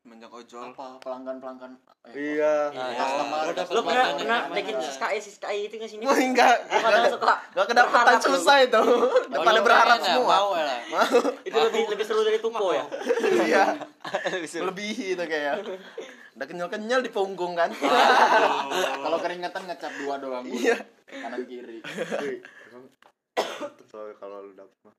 Menjak 0.00 0.30
ojol. 0.32 0.72
apa 0.72 0.96
pelanggan-pelanggan 0.98 1.76
eh, 2.08 2.14
iya 2.16 2.72
customer 2.72 3.52
lu 3.68 3.80
pernah 3.84 4.06
pernah 4.14 4.40
naikin 4.48 4.78
SKI 4.78 5.18
SKI 5.20 5.58
itu 5.66 5.74
nggak 5.76 5.90
sini 5.90 6.02
Wah, 6.02 6.16
enggak. 6.16 6.56
kadang 6.66 7.04
suka 7.10 7.34
Enggak 7.52 7.66
kedapatan 7.68 8.04
berharap 8.08 8.22
lu. 8.22 8.30
susah 8.32 8.56
itu. 8.60 8.82
Pada 9.28 9.60
berharap 9.60 9.98
semua. 10.00 10.36
Mau 10.40 10.50
ya 10.54 10.64
lah. 10.64 10.80
itu 11.42 11.58
lebih 11.60 11.82
lebih 11.88 12.04
seru 12.04 12.22
dari 12.22 12.38
tupo 12.38 12.72
ya 12.72 12.84
Iya. 13.42 13.64
Lebih 14.40 14.88
itu 15.12 15.22
kayak. 15.22 15.54
Udah 16.32 16.46
kenyal-kenyal 16.46 17.00
di 17.00 17.10
punggung 17.10 17.52
kan. 17.52 17.68
kalau 18.96 19.18
keringetan 19.18 19.62
ngecap 19.66 19.92
dua 19.98 20.14
doang 20.16 20.46
Iya. 20.46 20.78
kanan 21.10 21.42
kiri 21.44 21.82
kalau 24.16 24.38
lu 24.40 24.52
dapet 24.54 24.78
mah 24.80 24.94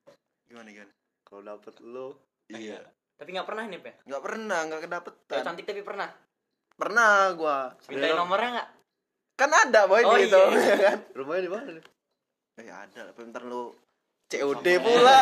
Gimana 0.46 0.70
gimana? 0.70 0.93
kalau 1.24 1.41
dapet 1.41 1.74
lu 1.81 2.08
Iya. 2.48 2.84
Tapi 3.22 3.30
nggak 3.32 3.46
pernah 3.46 3.63
nih 3.63 3.78
ya 3.80 3.94
Enggak 4.04 4.22
pernah, 4.24 4.60
enggak 4.60 4.80
Cewek 4.80 4.90
kedapetan. 4.90 5.42
cantik 5.46 5.66
tapi 5.68 5.82
pernah 5.82 6.10
Pernah 6.74 7.10
gua. 7.34 7.58
mintain 7.86 8.18
nomornya 8.18 8.50
nggak 8.51 8.70
Kan 9.38 9.51
ada 9.51 9.82
boy 9.86 10.01
Oh, 10.01 10.13
di 10.16 10.25
itu. 10.25 10.42
iya. 10.51 10.75
kan? 10.88 10.98
rumahnya 11.13 11.42
di 11.42 11.51
mana 11.51 11.70
nih 11.72 11.86
Eh 12.58 12.68
ada, 12.68 13.00
lah, 13.04 13.13
ntar 13.24 13.44
lu 13.44 13.70
COD 14.28 14.68
pula 14.80 15.20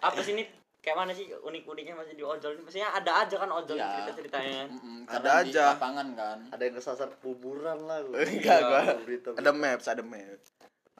apa 0.00 0.18
sih 0.18 0.32
ini 0.32 0.44
kayak 0.78 0.96
mana 0.96 1.12
sih 1.12 1.28
unik-uniknya 1.28 1.92
masih 1.94 2.14
di 2.14 2.24
ojol 2.24 2.50
ini 2.50 2.62
maksudnya 2.62 2.88
ada 2.90 3.20
aja 3.20 3.36
kan 3.36 3.50
ojol 3.52 3.76
Iya. 3.76 3.88
cerita-ceritanya 3.92 4.60
Mm-mm, 4.66 4.98
Ada 5.04 5.12
kadang 5.12 5.36
di 5.38 5.50
aja. 5.50 5.64
lapangan 5.70 6.08
kan 6.14 6.38
Ada 6.50 6.62
yang 6.62 6.74
kesasar 6.74 7.08
kuburan 7.18 7.78
lah 7.84 7.98
gua. 8.02 8.16
enggak 8.18 8.58
gua 8.60 8.82
Berita, 8.98 9.28
ada 9.34 9.50
maps 9.52 9.86
ada 9.86 10.02
maps 10.02 10.48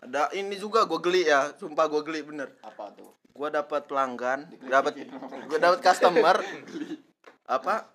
ada 0.00 0.32
ini 0.32 0.56
juga 0.56 0.88
gue 0.88 1.00
geli 1.00 1.28
ya 1.28 1.52
sumpah 1.60 1.86
gue 1.88 2.00
geli 2.04 2.20
bener. 2.24 2.48
Apa 2.64 2.92
tuh? 2.96 3.12
Gue 3.36 3.48
dapat 3.52 3.84
pelanggan 3.84 4.48
dapat 4.68 5.04
gue 5.48 5.58
dapat 5.60 5.80
customer. 5.84 6.40
Apa? 7.56 7.90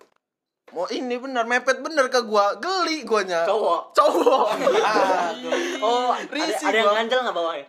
Mau 0.74 0.90
ini 0.90 1.14
bener 1.14 1.46
mepet 1.46 1.78
bener 1.78 2.10
ke 2.10 2.26
gua 2.26 2.58
geli 2.58 3.06
guanya. 3.06 3.46
Cowok. 3.46 3.94
Cowok. 3.94 4.46
Ah, 4.86 5.30
oh 5.78 6.10
ada, 6.10 6.26
Risih 6.26 6.66
ada 6.66 6.76
yang 6.76 6.86
gua. 6.90 6.96
ganjel 6.98 7.20
nggak 7.22 7.36
bawahnya 7.36 7.66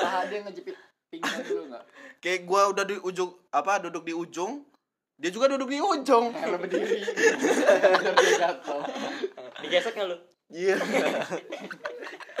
ah 0.00 0.24
dia 0.30 0.40
ngejepit 0.40 0.72
pinggang 1.12 1.42
dulu 1.44 1.62
nggak? 1.68 1.84
Kayak 2.22 2.40
gua 2.48 2.60
udah 2.72 2.84
di 2.88 2.96
ujung 3.02 3.30
apa 3.52 3.82
duduk 3.82 4.08
di 4.08 4.14
ujung. 4.16 4.64
Dia 5.20 5.30
juga 5.30 5.46
duduk 5.52 5.68
di 5.68 5.78
ujung. 5.78 6.32
Kalau 6.32 6.58
berdiri. 6.58 7.02
Digesek 9.60 9.92
nggak 9.94 10.08
lu? 10.08 10.16
Iya 10.48 10.76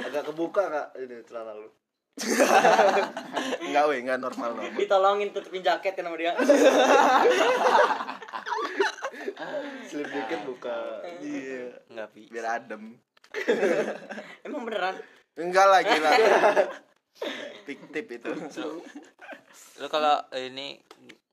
Agak 0.04 0.22
kebuka 0.26 0.62
nggak 0.64 0.88
ini 0.98 1.16
celana 1.24 1.52
lu? 1.54 1.68
nggak 3.64 3.84
weh 3.90 3.98
nggak 4.00 4.22
normal 4.22 4.54
normal 4.54 4.78
ditolongin 4.78 5.34
tutupin 5.34 5.58
jaket 5.60 5.92
kan 5.92 6.06
sama 6.06 6.14
dia 6.14 6.30
Slip 9.84 10.06
dikit 10.06 10.40
buka. 10.44 11.02
iya 11.18 11.74
Enggak 11.90 12.08
bi. 12.12 12.22
biar 12.28 12.46
adem 12.54 12.94
emang 14.46 14.62
beneran 14.62 14.94
enggak 15.34 15.66
lah 15.66 15.80
gila 15.82 16.10
fiktif 17.64 18.04
itu 18.08 18.30
Lu 19.74 19.86
kalau 19.88 20.14
ini 20.32 20.78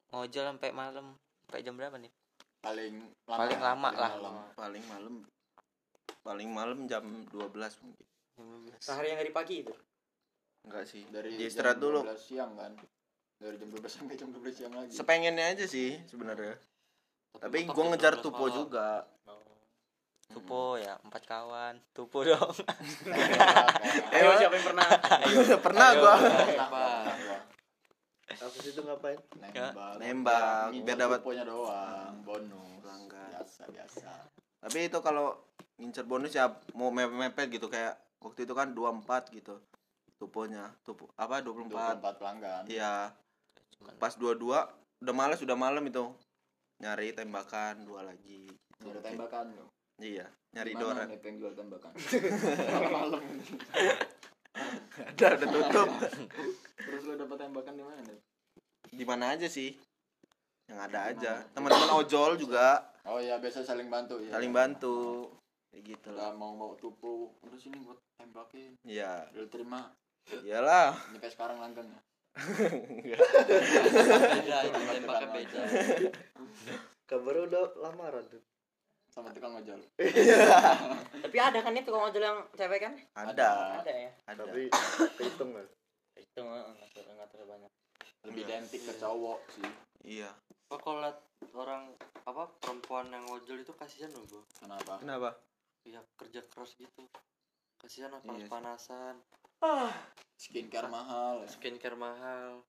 ngojol 0.10 0.50
sampai 0.50 0.74
malam 0.74 1.14
sampai 1.46 1.62
jam 1.62 1.78
berapa 1.78 1.94
nih? 1.96 2.10
paling 2.58 2.96
lama 3.24 3.38
Paling 3.38 3.60
lama 3.60 3.90
lah. 3.92 4.12
malam. 4.12 4.34
paling 4.54 4.84
malam 4.88 5.16
paling 6.22 6.50
malam 6.50 6.80
jam 6.86 7.06
12 7.30 7.54
mungkin 7.54 8.06
sehari 8.78 9.14
yang 9.14 9.20
dari 9.20 9.32
pagi 9.32 9.56
itu? 9.64 9.74
Enggak 10.66 10.86
sih. 10.86 11.04
Dari 11.10 11.38
Dia 11.38 11.48
istirahat 11.50 11.78
jam 11.78 11.84
dulu 11.84 12.00
12 12.06 12.18
siang 12.18 12.52
kan. 12.54 12.72
Dari 13.42 13.56
jam 13.58 13.70
12 13.74 13.90
sampai 13.90 14.16
jam 14.18 14.30
12 14.30 14.54
siang 14.54 14.74
lagi. 14.74 14.94
Sepengennya 14.94 15.46
aja 15.58 15.66
sih 15.66 15.98
sebenarnya. 16.06 16.56
Tapi 17.38 17.66
gue 17.66 17.84
ngejar 17.92 18.22
tupo 18.22 18.46
juga. 18.50 19.08
Tupo 20.32 20.80
ya, 20.80 20.96
empat 21.04 21.28
kawan. 21.28 21.76
Tupo 21.92 22.24
dong. 22.24 22.56
ayo 24.16 24.32
siapa 24.40 24.56
yang 24.56 24.66
pernah? 24.72 24.88
Pernah 25.60 25.88
gua. 26.00 26.16
Apa 28.32 28.58
sih 28.64 28.72
itu 28.72 28.80
ngapain? 28.80 29.20
nembak. 29.36 30.00
Nembak, 30.00 30.72
biar 30.72 30.98
dapat- 30.98 31.20
tuponya 31.20 31.44
doang 31.44 32.16
bonus. 32.24 32.80
Pelanggan. 32.80 33.28
biasa 33.28 33.62
biasa. 33.68 34.12
Tapi 34.64 34.88
itu 34.88 34.98
kalau 35.04 35.36
ngincer 35.76 36.08
bonus 36.08 36.32
ya 36.32 36.48
mau 36.78 36.96
mepet 36.96 37.12
mepet 37.12 37.48
gitu 37.52 37.68
kayak 37.68 38.00
waktu 38.22 38.46
itu 38.46 38.54
kan 38.54 38.72
24 38.72 39.34
gitu 39.36 39.58
tuponya 40.22 40.70
tupo 40.86 41.10
apa 41.18 41.42
24 41.42 41.98
24 41.98 42.20
pelanggan. 42.22 42.64
Iya. 42.70 43.10
Pas 43.98 44.14
22 44.14 44.38
udah 45.02 45.16
malas 45.18 45.42
udah 45.42 45.58
malam 45.58 45.82
itu. 45.90 46.14
Nyari 46.82 47.18
tembakan 47.18 47.86
dua 47.86 48.06
lagi. 48.06 48.46
Nyari 48.86 49.02
tembakan 49.02 49.46
lo 49.58 49.66
iya 50.02 50.26
nyari 50.58 50.74
doran. 50.74 51.06
nih 51.06 51.22
pengen 51.22 51.38
jual 51.46 51.54
tembakan? 51.54 51.94
Malam-malam. 52.74 53.22
Ada 55.14 55.28
udah 55.38 55.50
tutup. 55.54 55.90
Terus 56.74 57.02
lo 57.06 57.14
dapat 57.22 57.38
tembakan 57.38 57.74
di 57.78 57.84
mana? 57.86 58.02
Nih 58.02 58.20
di 58.92 59.06
mana 59.08 59.34
aja 59.34 59.48
sih? 59.48 59.72
Yang 60.68 60.80
ada 60.92 61.00
aja. 61.08 61.34
teman-teman 61.56 61.92
ojol 62.04 62.36
juga. 62.36 62.92
Oh 63.08 63.18
iya 63.18 63.42
biasa 63.42 63.66
saling 63.66 63.90
bantu 63.90 64.22
ya 64.22 64.30
saling 64.30 64.54
bantu 64.54 65.26
kayak 65.72 65.84
gitu 65.96 66.10
lah. 66.14 66.36
Mau 66.36 66.54
mau 66.54 66.76
tupu. 66.78 67.32
Udah 67.42 67.60
sini 67.60 67.80
buat 67.82 67.98
tembakin. 68.20 68.78
Iya. 68.84 69.32
Udah 69.34 69.48
terima. 69.50 69.82
Iyalah 70.46 70.94
kayak 71.18 71.34
sekarang 71.34 71.58
langgengnya 71.58 71.98
beda, 74.32 74.58
tembaknya 74.72 75.28
beda. 75.36 75.62
Kabar 77.08 77.36
udah 77.48 77.64
lamaran 77.80 78.26
tuh. 78.32 78.44
sama 79.12 79.28
tukang 79.36 79.60
ojol. 79.60 79.76
Tapi 81.20 81.36
ada 81.36 81.60
kan 81.60 81.76
itu 81.76 81.84
tukang 81.84 82.08
ojol 82.08 82.24
yang 82.24 82.40
cewek 82.56 82.80
kan? 82.80 82.96
Ada. 83.12 83.84
Ada 83.84 83.92
ya? 83.92 84.12
Ada. 84.24 84.48
Tapi 84.48 84.72
kehitung 85.20 85.52
kan. 85.52 85.68
itu 86.16 86.40
nggak 86.40 86.64
ngatur 86.80 87.04
ngatur 87.20 87.40
banyak. 87.44 87.72
Lebih 88.24 88.44
Iya. 88.48 88.64
identik 88.64 88.82
ke 88.88 88.94
cowok 88.96 89.40
sih. 89.52 89.68
Iya. 90.08 90.32
Gua 90.72 90.80
kalau 90.80 91.12
orang 91.60 91.92
apa 92.24 92.56
perempuan 92.64 93.12
yang 93.12 93.28
ngojol 93.28 93.60
itu 93.60 93.76
kasihan 93.76 94.08
loh 94.16 94.24
gua. 94.32 94.44
kenapa? 94.64 94.94
Kenapa 95.04 95.30
Ya 95.86 96.02
kerja 96.18 96.42
keras 96.46 96.78
gitu. 96.78 97.10
Kasihan 97.82 98.14
apa 98.14 98.30
Iya 98.38 98.46
panasan, 98.46 99.18
skincare 100.38 100.86
mahal 100.86 101.42
ya. 101.42 101.50
skincare 101.50 101.98
mahal. 101.98 102.62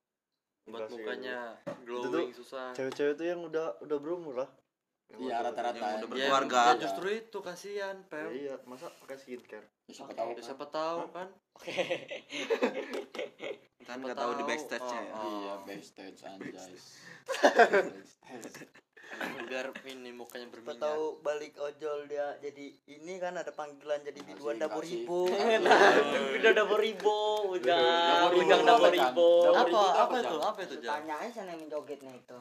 Buat 0.65 0.89
mukanya 0.89 1.61
glowing 1.85 2.33
susah. 2.33 2.73
Cewek-cewek 2.73 3.21
tuh 3.21 3.27
yang 3.29 3.45
udah 3.45 3.77
udah 3.85 3.99
berumur 4.01 4.35
lah. 4.45 4.51
Iya 5.13 5.45
rata-rata 5.45 5.77
Yang 5.77 5.97
udah 6.01 6.09
berkeluarga. 6.09 6.63
Ya, 6.65 6.73
justru 6.81 7.07
itu 7.13 7.39
kasihan, 7.45 7.97
Ya, 8.01 8.09
Pel. 8.09 8.29
iya, 8.33 8.55
masa 8.65 8.89
pakai 8.97 9.21
skincare? 9.21 9.69
Ya, 9.85 9.93
siapa 9.93 10.17
tahu 10.17 10.33
Ya, 10.33 10.37
kan? 10.41 10.45
siapa 10.49 10.67
tahu 10.73 11.01
kan? 11.13 11.29
kan 13.83 13.99
nggak 13.99 14.15
tahu 14.17 14.33
di 14.33 14.45
tahu, 14.47 14.49
backstage 14.49 14.89
nya 14.89 15.01
ya 15.03 15.13
oh, 15.13 15.21
oh. 15.21 15.29
iya 15.43 15.55
backstage 15.69 16.21
anjay 16.25 16.73
Biar 19.45 19.69
ini 19.85 20.11
mukanya 20.11 20.49
berminyak. 20.49 20.81
tahu 20.81 21.21
balik 21.21 21.53
ojol 21.57 22.09
dia 22.09 22.33
jadi 22.41 22.65
ini 22.89 23.21
kan 23.21 23.37
ada 23.37 23.53
panggilan 23.53 24.01
jadi 24.01 24.21
biduan 24.23 24.57
dapur 24.57 24.81
kasih. 24.81 25.05
ibu. 25.05 25.29
udah 26.33 26.53
dapur 26.53 26.81
ribo 26.81 27.21
udah 27.53 27.85
Dapur 28.25 28.41
udang 28.41 28.63
dapur 28.65 28.89
ribo 28.89 29.29
Apa? 29.45 29.61
ribu 29.61 29.69
itu 29.69 29.77
Apa 29.77 30.01
apa, 30.01 30.17
itu? 30.19 30.37
Apa 30.41 30.59
itu? 30.63 30.75
Tanya 30.81 31.15
aja 31.19 31.31
sana 31.35 31.53
yang 31.53 31.61
menjogetnya 31.63 32.13
itu. 32.15 32.37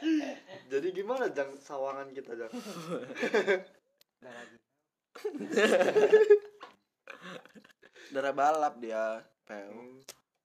Jadi 0.72 0.86
gimana 0.90 1.28
jang 1.28 1.52
sawangan 1.58 2.08
kita 2.10 2.32
jang? 2.34 2.52
Lagi. 4.20 4.56
darah 8.10 8.32
balap 8.32 8.74
dia 8.80 9.20
pel. 9.44 10.00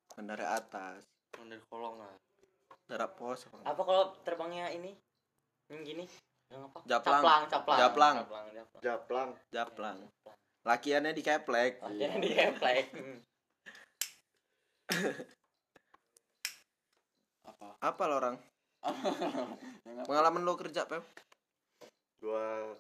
Bukan 0.10 0.24
darah 0.26 0.50
atas 0.54 1.08
Yang 1.34 1.48
dari 1.50 1.64
kolongan. 1.66 2.16
darah 2.86 3.10
pos 3.10 3.50
apa 3.50 3.66
apa 3.66 3.82
kalau 3.82 4.14
terbangnya 4.22 4.70
ini 4.70 4.94
yang 5.68 5.82
gini 5.82 6.06
yang 6.54 6.62
apa 6.70 6.78
Japlang. 6.86 7.22
caplang 7.22 7.44
caplang 7.50 7.80
Japlang. 7.82 8.16
japlang, 8.22 8.46
japlang. 8.54 8.80
Japlang. 8.86 9.30
japlang 9.50 9.98
lakiannya 10.66 11.12
di 11.14 11.22
keplek 11.22 11.78
jangan 11.96 12.20
di 12.22 12.30
gameplay. 12.32 12.78
Hmm. 12.90 13.18
apa 17.46 17.66
apa 17.82 18.04
lo 18.06 18.16
orang 18.18 18.36
pengalaman 20.10 20.46
lo 20.46 20.54
kerja 20.54 20.86
pel 20.86 21.02
Gua 22.16 22.74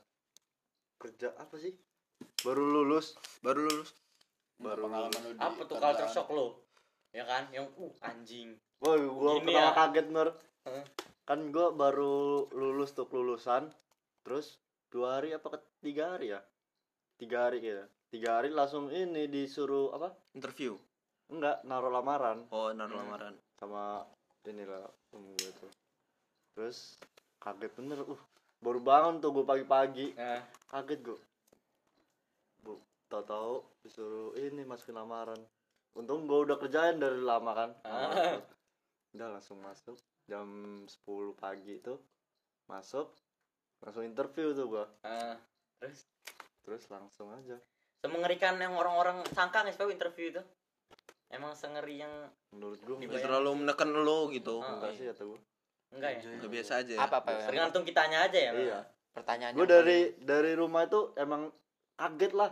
kerja 0.97 1.29
apa 1.37 1.53
sih? 1.59 1.75
Baru 2.41 2.65
lulus. 2.65 3.13
baru 3.45 3.61
lulus 3.61 3.93
Baru 4.57 4.87
pengalaman 4.89 5.21
lu 5.21 5.31
di 5.35 5.41
apa 5.41 5.61
tuh 5.65 5.75
kerjaan. 5.77 5.93
culture 5.93 6.09
shock 6.09 6.29
lo 6.33 6.61
ya 7.11 7.25
kan 7.25 7.49
yang 7.49 7.67
uh 7.77 7.93
anjing 8.01 8.57
Woi, 8.81 9.01
gua 9.05 9.39
pertama 9.39 9.55
ya? 9.55 9.71
kaget 9.71 10.07
nur. 10.11 10.27
Kan 11.25 11.49
gua 11.49 11.73
baru 11.73 12.45
lulus 12.53 12.93
tuh 12.93 13.09
lulusan. 13.09 13.69
Terus 14.21 14.57
dua 14.93 15.19
hari 15.19 15.33
apa 15.33 15.57
ke 15.57 15.59
tiga 15.81 16.15
hari 16.17 16.33
ya? 16.33 16.41
Tiga 17.17 17.49
hari 17.49 17.61
kayaknya. 17.61 17.87
Tiga 18.09 18.29
hari 18.39 18.49
langsung 18.53 18.93
ini 18.93 19.27
disuruh 19.27 19.91
apa? 19.93 20.13
interview 20.37 20.77
Enggak, 21.25 21.65
naruh 21.65 21.89
lamaran 21.89 22.45
oh 22.53 22.69
naruh 22.69 23.01
lamaran 23.01 23.33
sama 23.57 24.05
inilah 24.45 24.85
om 25.09 25.25
gue 25.33 25.49
tuh. 25.57 25.73
Terus 26.53 27.01
kaget 27.41 27.73
bener, 27.73 28.05
uh 28.05 28.21
baru 28.65 28.79
bangun 28.81 29.21
tuh 29.21 29.29
gue 29.29 29.45
pagi-pagi 29.45 30.17
nah, 30.17 30.41
kaget 30.73 30.99
gue 31.05 31.19
bu 32.65 32.81
tahu-tahu 33.11 33.61
disuruh 33.85 34.33
ini 34.41 34.65
masukin 34.65 34.97
lamaran 34.97 35.37
untung 35.93 36.25
gue 36.25 36.39
udah 36.49 36.57
kerjain 36.57 36.97
dari 36.97 37.21
lama 37.21 37.51
kan 37.53 37.69
Ah. 37.85 38.41
udah 39.13 39.37
langsung 39.37 39.61
masuk 39.61 39.93
jam 40.25 40.81
10 40.85 41.37
pagi 41.37 41.77
itu 41.77 41.93
masuk 42.65 43.13
langsung 43.81 44.01
interview 44.01 44.57
tuh 44.57 44.65
gue 44.65 44.85
nah. 45.05 45.37
terus? 45.77 46.09
Terus 46.65 46.83
langsung 46.89 47.29
aja. 47.29 47.61
Semengerikan 48.01 48.57
yang 48.57 48.73
orang-orang 48.73 49.21
sangka 49.37 49.61
nggak 49.61 49.77
sih 49.77 49.85
interview 49.85 50.33
itu? 50.33 50.41
Emang 51.29 51.53
sengeri 51.53 52.01
yang 52.01 52.09
menurut 52.49 52.81
Di 52.81 53.05
Nggak 53.05 53.21
terlalu 53.21 53.51
menekan 53.61 53.93
lo 53.93 54.29
gitu. 54.33 54.65
Ah, 54.65 54.81
enggak 54.81 54.91
iya. 54.93 54.97
sih 54.97 55.05
kata 55.13 55.23
gue 55.29 55.39
enggak 55.93 56.11
ya? 56.17 56.19
Udah 56.41 56.49
biasa 56.49 56.71
aja 56.81 56.93
Apa 57.05 57.15
apa? 57.21 57.29
yang- 57.29 57.45
tergantung 57.53 57.83
kitanya 57.85 58.17
aja 58.25 58.39
ya 58.41 58.51
iya. 58.57 58.79
Pertanyaannya 59.13 59.57
gue 59.61 59.67
apa? 59.69 59.75
dari 59.77 59.99
dari 60.25 60.51
rumah 60.57 60.89
itu 60.89 61.13
emang 61.21 61.53
kaget 62.01 62.33
lah. 62.33 62.51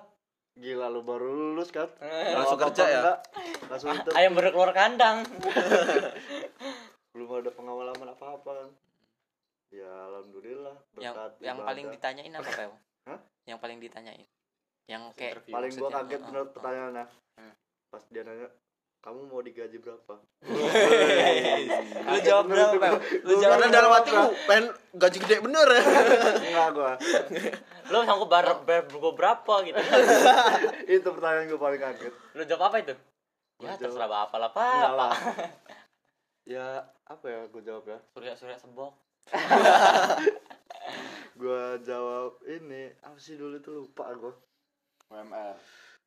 Gila 0.54 0.86
lu 0.94 1.02
baru 1.02 1.34
lulus 1.34 1.74
kan? 1.74 1.90
Langsung 2.38 2.62
Tahu 2.62 2.70
kerja 2.70 2.84
ya? 2.86 3.02
enggak? 3.02 3.20
langsung 3.74 3.90
itu 3.98 4.12
ayam 4.14 4.38
baru 4.38 4.50
keluar 4.54 4.72
kandang 4.78 5.26
belum 7.13 7.30
ada 7.30 7.52
pengalaman 7.54 8.10
apa 8.10 8.26
apa 8.26 8.49
kan 8.58 8.69
ya 9.69 9.89
alhamdulillah 10.10 10.76
yang 10.97 11.13
berkat 11.13 11.32
yang 11.45 11.58
ibadah. 11.62 11.69
paling 11.69 11.86
ditanyain 11.93 12.34
apa 12.34 12.49
Pel? 12.49 12.73
Hah? 13.06 13.19
yang 13.45 13.60
paling 13.62 13.78
ditanyain. 13.78 14.28
Yang 14.89 15.02
kayak 15.15 15.34
paling 15.45 15.71
gua 15.78 15.89
kaget 15.93 16.19
oh, 16.19 16.26
bener 16.30 16.41
oh. 16.41 16.49
pertanyaannya. 16.58 17.06
Hmm. 17.38 17.54
pas 17.93 18.04
dia 18.10 18.21
nanya 18.26 18.49
kamu 19.04 19.19
mau 19.28 19.43
digaji 19.43 19.78
berapa? 19.84 20.13
Lu 22.10 22.17
jawab 22.23 22.45
berapa 22.49 22.76
Pel? 22.82 22.95
lu 23.28 23.32
jawab 23.38 23.60
Karena 23.62 23.67
dalam 23.69 23.91
hati 23.93 24.10
lu 24.15 24.30
pengen 24.49 24.65
gaji 24.95 25.17
gede 25.21 25.38
bener 25.43 25.67
ya. 25.69 25.82
enggak 26.49 26.67
gua. 26.73 26.93
Lu 27.93 27.97
sanggup 28.10 28.30
bar, 28.32 28.47
bar, 28.65 28.82
bar 28.89 29.13
berapa 29.13 29.54
gitu? 29.69 29.78
Itu 30.97 31.08
pertanyaan 31.13 31.45
gua 31.54 31.60
paling 31.62 31.82
kaget. 31.82 32.13
Lu 32.34 32.41
jawab 32.47 32.73
apa 32.73 32.78
itu? 32.82 32.95
Gua 33.62 33.69
ya 33.69 33.78
jawab- 33.78 33.82
terserah 33.86 34.10
bapak 34.10 34.38
lah 34.41 34.49
pak. 34.49 34.89
Lah. 34.97 35.13
Ya 36.43 36.91
apa 37.12 37.26
ya 37.28 37.42
gua 37.52 37.62
jawab 37.62 37.84
ya 37.88 38.00
surya 38.16 38.34
surya 38.38 38.58
sebok 38.60 38.94
gua 41.39 41.80
jawab 41.82 42.39
ini 42.48 42.92
apa 43.02 43.18
sih 43.18 43.36
dulu 43.39 43.58
itu 43.58 43.72
lupa 43.74 44.12
gua. 44.16 44.34
UMR 45.12 45.58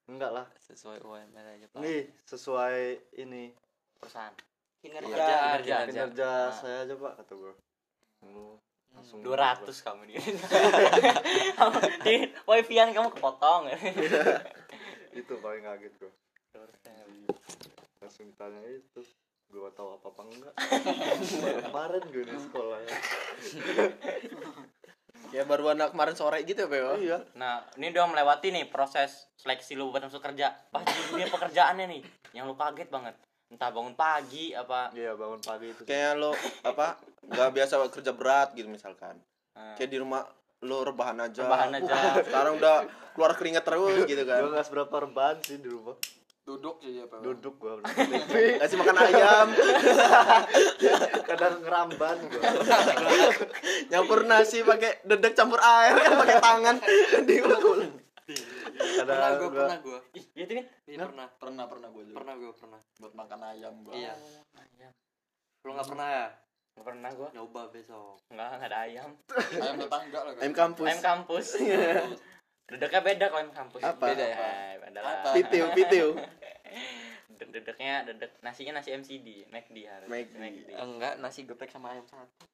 enggak 0.06 0.30
lah. 0.30 0.46
Sesuai 0.62 1.02
UMR 1.02 1.46
aja 1.46 1.66
Pak. 1.70 1.80
nih 1.82 2.06
sesuai 2.26 2.78
ini. 3.18 3.50
Perusahaan. 3.98 4.34
Kinerja. 4.82 5.06
Kinerja, 5.08 5.36
kinerja. 5.50 5.76
kinerja 5.90 6.30
Nah. 6.30 6.54
saya 6.54 6.76
aja 6.86 6.94
pak 6.94 7.12
kata 7.22 7.32
gua. 7.34 7.54
Lu 8.26 8.58
langsung 8.96 9.20
dua 9.20 9.36
ratus 9.36 9.84
kamu 9.84 10.08
nih 10.08 10.16
di 12.06 12.14
wifi-an 12.48 12.96
kamu 12.96 13.12
kepotong. 13.12 13.68
Itu 15.18 15.36
paling 15.42 15.62
kaget 15.64 15.92
gua. 16.00 16.12
Langsung 18.00 18.30
ditanya 18.30 18.62
itu 18.70 19.02
gua 19.48 19.70
tahu 19.70 19.88
apa 19.94 20.06
apa 20.06 20.22
enggak 20.26 20.54
kemarin 21.66 22.02
gue 22.06 22.24
di 22.24 22.36
sekolah 22.36 22.78
ya. 22.78 22.96
Ya 25.28 25.42
baru 25.42 25.74
anak 25.74 25.90
kemarin 25.90 26.14
sore 26.14 26.38
gitu 26.44 26.64
ya, 26.64 26.68
Beo. 26.68 26.92
iya 26.96 27.18
nah 27.34 27.58
ini 27.74 27.90
udah 27.90 28.06
melewati 28.06 28.48
nih 28.48 28.64
proses 28.66 29.26
seleksi 29.36 29.74
lu 29.74 29.90
buat 29.90 29.98
masuk 30.00 30.22
kerja 30.22 30.54
pas 30.70 30.80
di 30.80 31.02
dunia 31.10 31.26
pekerjaannya 31.26 31.86
nih 31.88 32.02
yang 32.32 32.46
lu 32.46 32.54
kaget 32.54 32.86
banget 32.86 33.10
entah 33.46 33.68
bangun 33.68 33.94
pagi 33.94 34.50
apa 34.52 34.90
iya 34.92 35.14
bangun 35.14 35.40
pagi 35.40 35.70
itu 35.70 35.82
Kayak 35.82 36.12
lo 36.16 36.30
apa 36.62 36.94
nggak 37.24 37.50
biasa 37.52 37.74
kerja 37.90 38.12
berat 38.12 38.54
gitu 38.54 38.66
misalkan. 38.66 39.18
eh, 39.52 39.74
Kayak 39.74 39.90
di 39.90 39.98
rumah 39.98 40.22
lo 40.58 40.82
rebahan 40.82 41.18
aja. 41.20 41.42
Rebahan 41.42 41.72
aja. 41.74 41.94
Sekarang 42.22 42.52
udah 42.56 42.76
keluar 43.12 43.32
keringat 43.34 43.62
terus 43.62 44.02
gitu 44.04 44.22
kan. 44.22 44.40
nggak 44.46 44.64
seberapa 44.64 44.94
rebahan 45.00 45.36
sih 45.42 45.58
di 45.58 45.68
rumah 45.68 45.94
duduk 46.46 46.78
sih 46.78 47.02
ya 47.02 47.04
Pak. 47.10 47.26
Duduk 47.26 47.54
gua. 47.58 47.82
Kasih 48.62 48.78
makan 48.78 48.96
ayam, 49.02 49.46
kadang 51.28 51.58
ngeramban 51.58 52.16
gua. 52.30 52.42
Nyampur 53.90 54.22
nasi 54.30 54.62
pakai 54.62 55.02
dedek 55.02 55.34
campur 55.34 55.58
air 55.58 55.98
kan 55.98 56.12
pakai 56.22 56.38
tangan. 56.38 56.76
Diulul. 57.26 57.90
kadang 58.76 59.06
pernah 59.06 59.30
gue 59.38 59.48
gua 59.48 59.62
pernah 59.62 59.78
gue 59.78 59.98
ih 60.18 60.26
gitu 60.34 60.52
kan? 60.58 60.66
Iya 60.86 60.96
pernah. 61.06 61.26
Pernah 61.38 61.64
pernah 61.70 61.88
gue 61.94 62.02
juga. 62.06 62.16
Pernah 62.18 62.34
gue 62.38 62.50
pernah. 62.54 62.80
Buat 63.02 63.14
makan 63.14 63.40
ayam 63.42 63.74
gua. 63.82 63.94
Iya. 63.94 64.14
Ayam 64.54 64.92
lu 65.66 65.70
nggak 65.74 65.88
pernah 65.90 66.08
ya? 66.10 66.26
Nggak 66.74 66.86
pernah 66.86 67.10
gua. 67.14 67.28
Nyoba 67.34 67.62
besok. 67.74 68.18
Nggak 68.30 68.48
nggak 68.54 68.70
ada 68.70 68.78
ayam. 68.86 69.10
Ayam 69.62 69.76
tetangga 69.82 70.20
lah 70.22 70.32
kan? 70.34 70.42
Ayam 70.42 70.54
kampus. 70.54 70.86
ayam 70.86 71.02
kampus 71.02 71.46
dedeknya 72.66 73.00
beda 73.00 73.24
kalau 73.28 73.40
ayam 73.40 73.52
kampus. 73.52 73.80
Apa? 73.80 74.04
Beda 74.10 74.24
ya? 74.24 74.36
Eh, 74.36 74.72
beda 74.82 74.98
lah. 75.00 75.12
Apa? 75.22 75.28
Pitiu, 75.34 75.64
pitiu. 75.76 76.08
Ded- 77.28 77.52
dedeknya 77.52 78.02
dedek 78.02 78.32
nasinya 78.40 78.80
nasi 78.80 78.90
MCD 78.92 79.46
McD 79.48 79.76
harus. 79.84 80.08
McD. 80.08 80.70
enggak 80.72 81.20
nasi 81.20 81.44
geprek 81.44 81.68
sama 81.68 81.92
ayam 81.92 82.06
satu. 82.06 82.46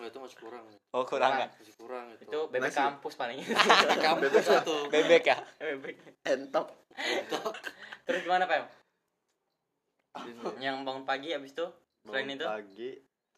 Oh 0.00 0.08
itu 0.08 0.16
masih 0.16 0.38
kurang. 0.40 0.64
Oh 0.96 1.04
kurang 1.04 1.36
Kurang. 1.36 1.50
masih 1.52 1.76
kurang 1.76 2.04
itu. 2.10 2.24
Itu 2.24 2.38
bebek 2.48 2.72
Nasi. 2.72 2.80
kampus 2.80 3.14
paling. 3.20 3.36
Kampus 4.06 4.32
satu. 4.40 4.88
Bebek 4.88 5.28
ya? 5.28 5.36
Bebek. 5.58 5.96
Entok. 6.24 6.72
terus 8.08 8.24
gimana 8.24 8.48
pak 8.48 8.64
yang 10.58 10.82
bangun 10.82 11.04
pagi 11.04 11.30
abis 11.30 11.52
itu? 11.52 11.66
Selain 12.02 12.24
bangun 12.24 12.34
itu? 12.34 12.46
pagi 12.48 12.90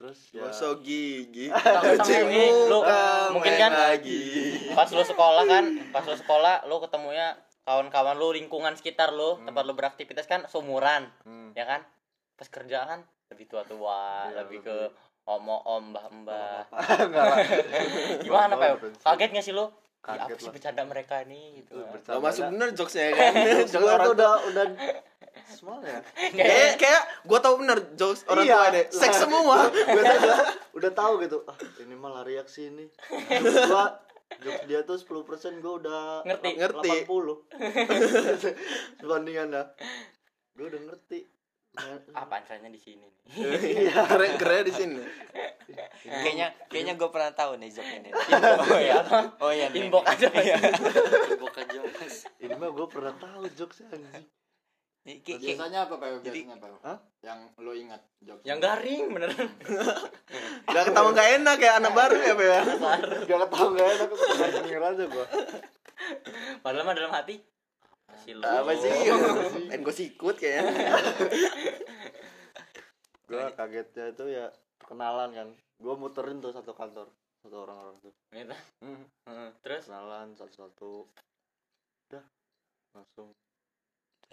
terus 0.02 0.18
ya 0.28 0.42
Gosok 0.42 0.82
gigi. 0.82 1.46
Kamu 1.46 2.42
mungkin 3.30 3.54
kan 3.54 3.70
lagi. 3.70 4.20
pas 4.74 4.90
lu 4.90 4.98
sekolah 5.00 5.46
kan 5.46 5.64
pas 5.94 6.02
lu 6.02 6.16
sekolah 6.16 6.66
lu 6.66 6.82
ketemunya 6.82 7.38
kawan-kawan 7.62 8.18
lu 8.18 8.34
lingkungan 8.34 8.74
sekitar 8.74 9.14
lu 9.14 9.38
Hmm. 9.38 9.46
tempat 9.46 9.62
lu 9.62 9.72
beraktivitas 9.72 10.26
kan 10.26 10.42
seumuran 10.44 11.06
hmm. 11.22 11.54
ya 11.54 11.62
kan? 11.64 11.86
Pas 12.34 12.50
kerja 12.50 12.82
kan 12.82 13.06
lebih 13.30 13.46
tua-tua 13.46 14.26
Iya, 14.26 14.42
lebih 14.42 14.58
lebih- 14.58 14.90
ke 14.90 14.90
om-om 15.22 15.94
mbah-mbah 15.94 16.66
enggak. 17.06 17.22
Lah 17.24 17.38
gimana 18.18 18.52
pak? 18.58 18.82
Kaget 18.98 19.30
gak 19.32 19.46
sih 19.46 19.54
lu? 19.54 19.62
Ih, 19.62 19.70
apa 20.02 20.26
Kaget 20.26 20.38
sih 20.40 20.50
bercanda 20.50 20.82
mereka 20.82 21.22
nih 21.22 21.62
gitu 21.62 21.78
Gak 21.78 22.18
masuk 22.18 22.50
bener 22.50 22.74
jokesnya 22.74 23.14
kan. 23.14 23.32
Jokes 23.70 23.86
orang 23.86 24.02
tuh 24.02 24.14
udah 24.18 24.32
udah 24.50 24.64
semua 25.48 25.76
ya 25.80 26.00
Kayak 26.38 26.70
kayak 26.76 27.02
gua 27.22 27.38
tahu 27.38 27.54
bener 27.58 27.78
jokes 27.92 28.22
orang 28.24 28.44
Iya. 28.44 28.54
tua 28.54 28.66
deh. 28.70 28.84
Seks 28.88 29.16
semua. 29.18 29.56
Gua 29.66 30.02
tuh 30.02 30.16
udah, 30.22 30.38
udah 30.74 30.90
tahu 30.92 31.12
gitu 31.20 31.38
ah 31.44 31.56
ini 31.78 31.94
mah 31.94 32.10
lari 32.14 32.36
aksi 32.36 32.68
ini 32.68 32.86
gua 33.64 33.98
jokes 34.38 34.64
dia 34.64 34.80
tuh 34.82 34.96
10% 34.96 35.22
gua 35.58 35.72
udah 35.76 36.02
Ngerti. 36.24 36.48
Ngerti. 36.56 36.90
80 37.08 38.98
Sebandingan 38.98 39.46
dah 39.50 39.66
Gua 40.52 40.66
udah 40.68 40.82
ngerti 40.84 41.20
Nah, 41.72 41.96
apa 42.14 42.36
ansanya 42.36 42.68
di 42.68 42.76
sini 42.76 43.08
nih 43.32 43.48
Iya 43.88 44.04
Keren 44.04 44.36
keren 44.36 44.60
di 44.62 44.74
sini. 44.74 45.00
kayaknya 46.04 46.52
kayaknya 46.68 46.94
gue 46.94 47.08
pernah 47.08 47.32
tahu 47.32 47.56
nih 47.56 47.72
joke 47.72 47.88
ini 47.88 48.12
oh 48.12 48.76
ya 48.76 49.00
oh 49.40 49.48
iya 49.48 49.72
nih. 49.72 49.80
inbox 49.82 50.04
aja 50.04 50.28
Iya. 50.34 50.60
bukan 51.34 51.64
jokes 51.66 52.28
Ini 52.36 52.52
mah 52.52 52.68
gua 52.68 52.84
pernah 52.84 53.16
tahu 53.16 53.48
jokes 53.50 53.80
anjing 53.86 54.04
Kayak- 55.02 55.42
biasanya 55.42 55.78
apa 55.90 55.94
Pak? 55.98 56.08
Biasanya 56.22 56.56
Pak 56.62 56.68
Hah? 56.86 56.98
yang 57.22 57.38
lo 57.58 57.70
ingat 57.74 58.02
jokes 58.22 58.42
yang 58.46 58.58
garing 58.58 59.10
beneran. 59.10 59.46
Gak 60.74 60.84
ketawa 60.90 61.10
gak 61.14 61.28
enak 61.38 61.54
kayak 61.58 61.78
anak 61.78 61.92
baru 61.94 62.18
ya, 62.18 62.34
Beo. 62.34 62.54
Gak 63.26 63.38
ketahu 63.46 63.68
gak 63.78 63.88
enak 63.94 64.08
Aku 64.10 64.58
denger 64.66 64.82
aja 64.82 65.04
gua 65.06 65.26
padahal 66.62 66.82
mah 66.82 66.94
dalam 66.98 67.14
hati 67.14 67.38
apa 68.42 68.72
sih 68.78 68.90
Apa? 69.10 69.66
Pengen 69.72 69.80
gue 69.82 69.94
sikut 69.94 70.36
kayaknya. 70.38 70.68
Gua 73.28 73.48
kagetnya 73.56 74.12
itu 74.12 74.24
ya 74.28 74.46
Perkenalan 74.76 75.30
kan. 75.32 75.48
Gua 75.80 75.94
muterin 75.96 76.38
tuh 76.38 76.52
satu 76.52 76.76
kantor 76.76 77.08
Satu 77.42 77.56
orang-orang 77.66 77.96
tuh. 78.04 78.12
Gitu 78.30 78.54
hmm. 78.84 79.02
Heeh. 79.26 79.48
terus? 79.64 79.88
Kenalan 79.88 80.36
satu-satu. 80.36 81.08
Udah 82.12 82.24
Langsung 82.92 83.32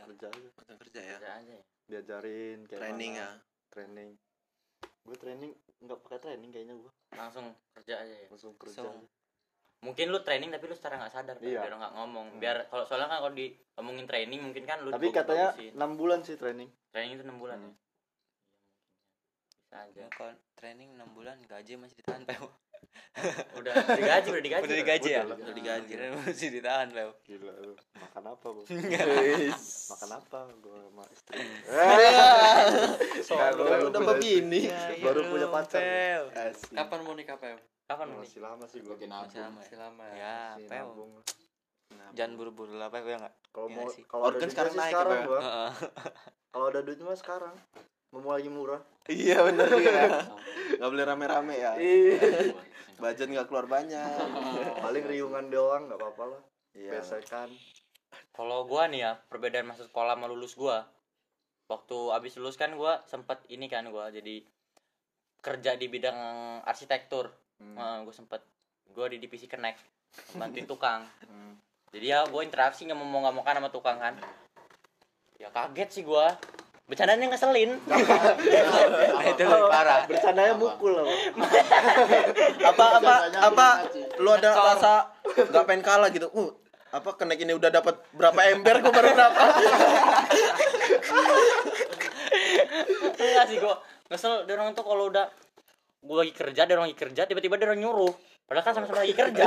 Kerja 0.05 0.27
aja 0.27 0.49
Kerja 0.77 0.99
ya. 1.01 1.17
Kerja 1.17 1.31
aja 1.35 1.53
ya. 1.53 1.63
Diajarin 1.85 2.59
kayak 2.65 2.79
Training 2.79 3.11
mana. 3.13 3.21
ya. 3.21 3.29
Training 3.69 4.09
Gue 5.01 5.15
training 5.15 5.51
Nggak 5.79 5.99
pakai 6.01 6.19
training 6.19 6.49
kayaknya 6.49 6.75
gua 6.75 6.91
langsung 7.09 7.45
kerja 7.73 7.95
aja 7.97 8.13
ya 8.13 8.27
Langsung 8.27 8.53
kerja 8.55 8.79
Langsung. 8.79 8.99
aja. 8.99 9.07
mungkin 9.79 10.05
lu 10.07 10.19
training 10.19 10.49
tapi 10.49 10.65
lu 10.65 10.75
secara 10.75 10.99
nggak 10.99 11.07
sadar 11.09 11.35
kan, 11.35 11.45
Iya. 11.45 11.63
biar 11.63 11.73
nggak 11.73 11.93
ngomong 11.95 12.27
Hmm. 12.29 12.39
biar 12.39 12.67
kalau 12.67 12.83
soalnya 12.83 13.07
kan 13.07 13.17
kalau 13.17 13.31
di 13.31 13.47
ngomongin 13.73 14.05
training 14.05 14.39
mungkin 14.41 14.63
kan 14.65 14.83
lu 14.83 14.91
Tapi 14.91 15.07
katanya. 15.09 15.55
6 15.55 15.95
bulan 15.95 16.19
sih 16.19 16.35
training 16.35 16.67
training 16.89 17.15
itu 17.15 17.23
enam 17.23 17.39
bulan 17.39 17.57
Hmm. 17.57 17.71
ya 17.71 17.79
bisa 19.55 19.77
aja 19.81 19.95
Ya, 19.95 20.07
kalau 20.11 20.35
training 20.53 20.89
6 20.93 21.09
bulan 21.09 21.39
gaji 21.41 21.73
masih 21.77 21.95
ditahan 21.95 22.27
udah 23.59 23.73
digaji 23.99 24.27
udah 24.31 24.43
digaji 24.43 24.63
udah 24.63 24.77
digaji 24.79 25.09
ya? 25.11 25.23
Udah 25.27 25.55
digaji. 25.55 25.91
Masih 26.23 26.47
ditahan 26.55 26.87
Pel 26.89 27.11
Gila 27.27 27.53
lu. 27.59 27.73
Makan 27.99 28.23
apa 28.31 28.47
Wis. 28.55 28.69
Makan 29.91 30.09
apa? 30.15 30.39
Gua 30.63 30.77
sama 30.79 31.03
istri. 31.11 31.37
Kalau 33.29 33.63
Baru 33.67 33.87
udah 33.91 33.99
punya 33.99 34.11
begini. 34.15 34.61
Baru 35.03 35.19
punya 35.27 35.47
pacar. 35.51 35.81
Kapan 36.71 36.99
mau 37.03 37.13
nikah 37.17 37.35
Pel? 37.35 37.59
Kapan 37.85 38.07
mau 38.13 38.21
Masih 38.23 38.39
lama 38.39 38.63
sih 38.69 38.79
gua. 38.79 38.95
Masih 38.95 39.39
lama 39.41 39.59
masih 39.59 39.75
ya 39.75 39.81
lama. 39.83 40.03
ya. 40.07 40.15
Ya 40.55 40.67
Pel. 40.67 40.87
jangan 42.15 42.33
buru-buru 42.37 42.77
lah 42.77 42.87
Pel 42.87 43.03
ya 43.03 43.17
nggak? 43.17 43.35
Kalau 43.49 43.67
Iya 43.67 43.75
mau 43.75 43.87
kalau 44.05 44.23
ada 44.23 44.37
Organ 44.37 44.49
sekarang 44.49 44.73
naik 44.77 44.91
sekarang 44.93 45.19
ya? 45.19 45.29
Kalau 46.49 46.65
ada 46.69 46.79
duitnya 46.81 47.05
mah 47.05 47.17
sekarang. 47.17 47.55
Mau 48.09 48.25
lagi 48.25 48.49
murah. 48.49 48.81
Iya 49.05 49.45
bener 49.45 49.69
ya. 49.77 50.25
Gak 50.77 50.89
boleh 50.89 51.05
rame-rame 51.05 51.55
ya. 51.57 51.71
Ih. 51.77 52.53
Budget 52.97 53.29
gak 53.29 53.47
keluar 53.47 53.65
banyak. 53.65 54.01
Paling 54.81 55.05
riungan 55.05 55.45
doang 55.47 55.87
nggak 55.87 55.97
apa-apa 55.97 56.23
lah. 56.37 56.41
Iya. 56.73 56.99
Besekan. 57.01 57.49
kalau 58.33 58.65
gua 58.65 58.87
nih 58.87 59.03
ya 59.05 59.11
perbedaan 59.29 59.67
masuk 59.69 59.91
sekolah 59.91 60.15
sama 60.17 60.25
lulus 60.25 60.55
gua 60.55 60.87
waktu 61.67 61.97
abis 62.09 62.39
lulus 62.39 62.55
kan 62.55 62.71
gua 62.73 63.03
sempet 63.05 63.37
ini 63.51 63.67
kan 63.67 63.85
gua 63.91 64.09
jadi 64.09 64.41
kerja 65.39 65.75
di 65.75 65.85
bidang 65.87 66.17
arsitektur 66.63 67.29
Hmm. 67.59 67.75
Nah, 67.75 67.99
gue 68.07 68.15
sempet 68.15 68.39
gue 68.87 69.05
di 69.11 69.17
divisi 69.19 69.43
kenek 69.43 69.75
bantuin 70.39 70.63
tukang 70.71 71.03
Hmm. 71.27 71.59
jadi 71.91 72.05
ya 72.07 72.19
gue 72.23 72.39
interaksi 72.39 72.87
nggak 72.87 72.95
mau 72.95 73.19
nggak 73.19 73.35
mau 73.35 73.43
kan 73.43 73.59
sama 73.59 73.67
tukang 73.67 73.99
kan 73.99 74.15
ya 75.35 75.51
kaget 75.51 75.89
sih 75.91 76.03
gue 76.07 76.25
bercandanya 76.89 77.29
ngeselin. 77.29 77.77
Nah, 79.19 79.25
itu 79.29 79.43
lebih 79.45 79.69
parah. 79.69 80.01
bercandanya 80.09 80.53
mukul 80.57 80.91
loh. 80.95 81.07
Apa 82.65 82.85
apa 82.97 83.13
apa? 83.45 83.67
lu 84.17 84.29
ada 84.33 84.49
rasa 84.55 84.93
nggak 85.27 85.63
pengen 85.69 85.83
kalah 85.85 86.09
gitu? 86.09 86.27
Uh 86.33 86.49
apa 86.89 87.13
kena 87.13 87.37
ini 87.37 87.53
udah 87.53 87.69
dapat 87.69 88.01
berapa 88.17 88.39
ember? 88.49 88.81
Gue 88.81 88.89
baru 88.89 89.13
berapa? 89.13 89.43
Enggak 93.19 93.45
sih 93.45 93.57
gue 93.61 93.75
kesel 94.09 94.49
dia 94.49 94.57
orang 94.57 94.73
tuh 94.73 94.81
kalau 94.81 95.13
udah 95.13 95.29
gue 96.01 96.17
lagi 96.17 96.33
kerja 96.33 96.65
dia 96.65 96.73
orang 96.73 96.89
lagi 96.89 96.97
kerja 96.97 97.21
tiba-tiba 97.29 97.61
dia 97.61 97.69
orang 97.69 97.81
nyuruh. 97.85 98.09
Padahal 98.49 98.65
kan 98.65 98.73
sama-sama 98.81 99.05
lagi 99.05 99.13
kerja. 99.13 99.45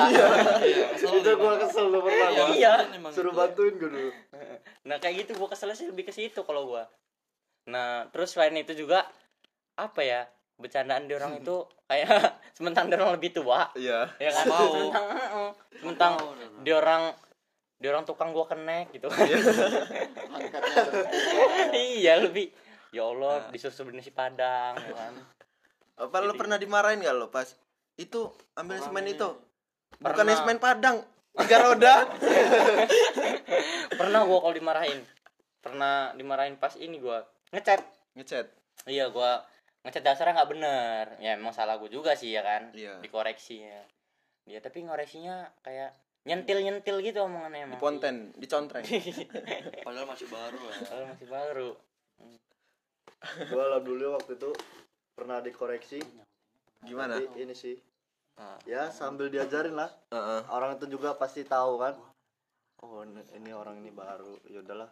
Itu 0.95 1.31
gua 1.35 1.59
kesel 1.59 1.91
tuh 1.91 2.01
pernah 2.07 2.29
Iya. 2.31 2.47
Iya. 2.95 3.11
suruh 3.11 3.35
bantuin 3.35 3.75
gue 3.75 3.91
dulu. 3.91 4.11
Nah 4.87 5.03
kayak 5.03 5.27
gitu 5.27 5.35
gue 5.35 5.49
kesel 5.51 5.75
sih 5.75 5.91
lebih 5.91 6.07
ke 6.07 6.15
situ 6.15 6.47
kalau 6.47 6.71
gue 6.71 6.83
nah 7.69 8.11
terus 8.11 8.35
selain 8.35 8.59
itu 8.59 8.75
juga 8.75 9.07
apa 9.79 10.01
ya 10.03 10.23
bercandaan 10.63 11.11
dia 11.11 11.17
orang 11.19 11.37
itu 11.43 11.57
kayak 11.91 12.09
sementara 12.57 12.87
dia 12.87 12.99
orang 13.03 13.15
lebih 13.19 13.31
tua. 13.35 13.69
Iya. 13.75 14.09
Ya 14.23 14.31
kan? 14.31 14.45
Mau. 14.53 14.63
sementang 14.71 15.07
sementang 15.75 16.13
dia 16.63 16.75
orang 16.79 17.03
dia 17.83 17.91
orang 17.91 18.07
tukang 18.07 18.31
gua 18.31 18.47
kenek 18.47 18.95
gitu. 18.95 19.11
Angkatnya 19.11 20.83
terus. 20.87 21.05
iya 21.75 22.23
lebih. 22.23 22.55
Ya 22.95 23.09
Allah 23.09 23.49
disuruh 23.51 23.89
beli 23.89 23.99
nasi 23.99 24.15
padang 24.15 24.79
ya 24.79 24.95
kan? 24.95 25.15
Apa 25.99 26.23
lu 26.23 26.37
pernah 26.39 26.57
dimarahin 26.61 27.03
gak 27.03 27.17
lo 27.17 27.29
pas 27.29 27.49
itu 27.99 28.31
ambil 28.55 28.79
semen 28.81 29.11
itu? 29.11 29.29
Bukan 29.99 30.29
semen 30.31 30.63
padang 30.63 31.03
tiga 31.43 31.59
roda. 31.65 32.07
Pernah 33.99 34.21
gua 34.31 34.39
kalau 34.47 34.55
dimarahin. 34.55 35.01
Pernah 35.63 36.15
dimarahin 36.15 36.55
pas 36.61 36.79
ini 36.79 37.03
gua 37.03 37.27
ngecat 37.53 37.81
ngechat? 38.17 38.47
Iya 38.89 39.13
gua 39.13 39.45
ngecat 39.85 40.03
dasarnya 40.03 40.35
nggak 40.41 40.51
bener. 40.51 41.05
Ya 41.21 41.37
emang 41.37 41.53
salah 41.53 41.77
gua 41.77 41.93
juga 41.93 42.17
sih 42.17 42.33
ya 42.33 42.43
kan? 42.43 42.73
Iya. 42.73 42.99
dikoreksi 43.05 43.63
ya. 43.63 43.85
Dia 44.49 44.59
tapi 44.59 44.83
ngoreksinya 44.83 45.53
kayak 45.63 45.95
nyentil 46.27 46.65
nyentil 46.65 46.97
gitu 47.05 47.23
omongannya 47.23 47.63
di 47.63 47.67
emang. 47.69 47.81
Ponten 47.81 48.17
dicontreng. 48.41 48.83
Padahal 49.87 50.09
masih 50.09 50.29
baru 50.33 50.59
ya. 50.59 50.75
Padahal 50.89 51.07
masih 51.15 51.29
baru. 51.29 51.71
Gua 53.53 53.63
alhamdulillah 53.71 54.19
waktu 54.19 54.33
itu 54.35 54.51
pernah 55.15 55.39
dikoreksi. 55.45 56.01
Gimana? 56.83 57.21
Tapi 57.21 57.47
ini 57.47 57.55
sih. 57.55 57.77
Nah. 58.33 58.57
ya 58.65 58.89
sambil 58.89 59.29
diajarin 59.29 59.77
lah. 59.77 59.93
Heeh. 60.09 60.41
orang 60.49 60.81
itu 60.81 60.89
juga 60.89 61.15
pasti 61.21 61.45
tahu 61.45 61.77
kan. 61.79 61.95
Oh 62.83 63.05
ini, 63.07 63.23
ini 63.39 63.51
orang 63.55 63.79
ini 63.79 63.93
baru. 63.95 64.35
Ya 64.51 64.65
udahlah 64.65 64.91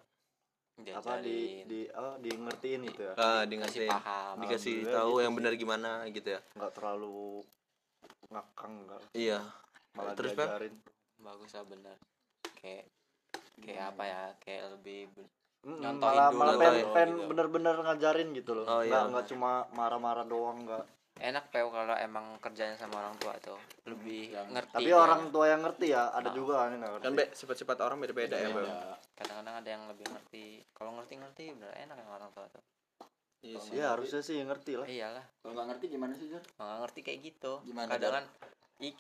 apa 0.91 1.21
di 1.21 1.63
di 1.65 1.81
oh 1.93 2.17
di 2.17 2.31
ngertiin 2.33 2.81
gitu 2.87 3.03
ya 3.05 3.15
ah 3.15 3.41
Kasih 3.41 3.49
dikasih 3.49 3.81
paham. 3.87 4.35
dikasih 4.41 4.75
tahu 4.87 5.11
gitu 5.13 5.21
yang 5.21 5.33
sih. 5.33 5.39
benar 5.39 5.53
gimana 5.55 5.91
gitu 6.09 6.29
ya 6.31 6.41
nggak 6.55 6.73
terlalu 6.73 7.45
ngakang 8.29 8.73
enggak 8.81 9.03
iya 9.13 9.39
malah 9.93 10.15
Terus, 10.15 10.33
diajarin 10.33 10.75
Bagus 11.21 11.53
lah 11.53 11.65
bener. 11.67 11.97
Kayak 12.57 12.89
kayak 13.61 13.93
apa 13.93 14.03
ya? 14.03 14.21
Kayak 14.41 14.63
lebih 14.73 15.13
ben- 15.13 15.29
Nyontohin 15.61 16.01
malah 16.01 16.27
dulu 16.27 16.39
malah 16.41 16.55
gitu. 16.55 16.63
pengen, 16.65 16.87
pengen 16.89 17.11
Gitu. 17.13 17.29
bener-bener 17.29 17.75
ngajarin 17.77 18.29
gitu 18.33 18.51
loh 18.55 18.65
Oh, 18.65 18.81
nggak 18.81 18.89
iya. 18.89 19.11
nggak 19.13 19.27
cuma 19.29 19.51
marah-marah 19.71 20.25
doang 20.25 20.65
nggak 20.65 20.85
enak 21.21 21.45
peu 21.53 21.69
kalau 21.69 21.95
emang 21.95 22.41
kerjanya 22.41 22.75
sama 22.75 22.99
orang 22.99 23.17
tua 23.21 23.37
tuh. 23.39 23.61
Lebih 23.85 24.33
ngerti 24.51 24.73
tapi 24.73 24.89
dia. 24.89 24.97
orang 24.97 25.23
tua 25.29 25.47
yang 25.47 25.61
ngerti 25.61 25.87
ya 25.93 26.09
ada 26.11 26.29
Ah. 26.29 26.35
juga 26.35 26.53
kan 26.65 26.69
yang 26.73 26.81
nggak 26.81 26.93
kan 26.93 27.01
ngerti 27.07 27.17
be 27.21 27.25
sifat-sifat 27.37 27.77
orang 27.81 27.99
beda-beda 28.01 28.37
ya 28.37 28.49
Bang. 28.51 28.69
kadang-kadang 29.15 29.55
ada 29.61 29.69
yang 29.69 29.83
lebih 29.87 30.07
ngerti. 30.09 30.45
Kalau 30.73 30.91
ngerti-ngerti 30.97 31.45
bener 31.55 31.73
enak 31.77 31.97
yang 31.97 32.11
orang 32.11 32.31
tua 32.33 32.47
tuh. 32.49 32.65
Iya 33.41 33.57
sih. 33.57 33.73
Ya 33.77 33.87
harusnya 33.93 34.21
sih 34.21 34.37
yang 34.37 34.49
ngerti 34.49 34.73
lah. 34.77 34.85
Iyalah. 34.85 35.25
Kalau 35.41 35.53
nggak 35.57 35.69
ngerti 35.73 35.85
gimana 35.89 36.13
sih, 36.13 36.27
Jar? 36.29 36.45
nggak 36.57 36.79
ngerti 36.85 37.01
kayak 37.01 37.19
gitu. 37.23 37.53
Gimana, 37.65 37.89
kadang 37.93 38.13
kan 38.13 38.25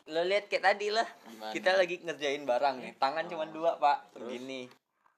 lo 0.06 0.22
lihat 0.24 0.44
kayak 0.48 0.64
tadi 0.64 0.88
lah. 0.92 1.08
Gimana? 1.24 1.52
kita 1.52 1.70
lagi 1.72 1.96
ngerjain 2.00 2.44
barang 2.44 2.76
nih. 2.80 2.92
Tangan 2.96 3.24
cuma 3.28 3.44
dua 3.48 3.76
pak. 3.76 4.12
Begini 4.12 4.68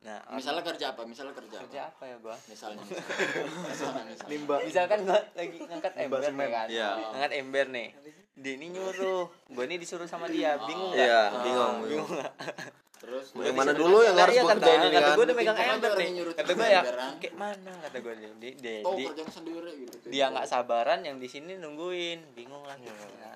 nah 0.02 0.18
Misalnya 0.34 0.62
kerja 0.66 0.86
apa? 0.92 1.06
Misalnya 1.06 1.30
kerja 1.30 1.56
apa? 1.56 1.64
kerja 1.66 1.80
apa? 1.86 2.02
ya 2.10 2.16
gua? 2.18 2.36
Misalnya, 2.50 2.82
misalnya. 3.70 4.02
misalnya, 4.10 4.58
misalkan 4.66 4.98
gua 5.06 5.20
lagi 5.38 5.58
ngangkat 5.62 5.92
ember 5.94 6.20
nih 6.20 6.48
kan. 6.50 6.66
Iya. 6.66 6.90
ngangkat 7.14 7.32
ember 7.38 7.66
nih. 7.70 7.88
Dia 8.32 8.52
ini 8.58 8.66
nyuruh. 8.74 9.30
Gua 9.46 9.64
ini 9.70 9.76
disuruh 9.78 10.10
sama 10.10 10.26
dia. 10.26 10.58
Bingung 10.66 10.90
nggak? 10.90 11.06
Iya, 11.06 11.22
Ah, 11.30 11.42
bingung, 11.46 11.74
bingung 11.86 12.10
nggak 12.18 12.32
Terus? 13.02 13.34
Yang 13.34 13.56
mana 13.58 13.72
dulu 13.74 13.98
yang 14.06 14.14
harus 14.14 14.34
iya 14.38 14.42
kata, 14.46 14.54
kerjain 14.62 14.78
ini 14.78 14.88
kata 14.94 15.02
kan? 15.02 15.16
Gue 15.18 15.24
udah 15.26 15.36
megang 15.36 15.58
ember 15.58 15.90
nih. 15.98 16.08
kata 16.38 16.50
gue 16.54 16.68
ya? 16.70 16.80
emberan. 16.86 17.12
kayak 17.18 17.34
mana 17.34 17.72
kata 17.82 17.96
gue 17.98 18.14
dia 18.14 18.30
dia, 18.38 18.52
dia, 18.62 18.76
Oh, 18.86 18.94
dia, 18.94 19.10
sendiri 19.26 19.72
gitu. 19.82 19.96
dia 20.06 20.24
nggak 20.30 20.46
sabaran 20.46 21.02
yang 21.02 21.18
di 21.18 21.26
sini 21.26 21.58
nungguin. 21.58 22.22
Bingung 22.38 22.62
lah. 22.62 22.78
Gitu. 22.78 22.94
Nah, 22.94 23.34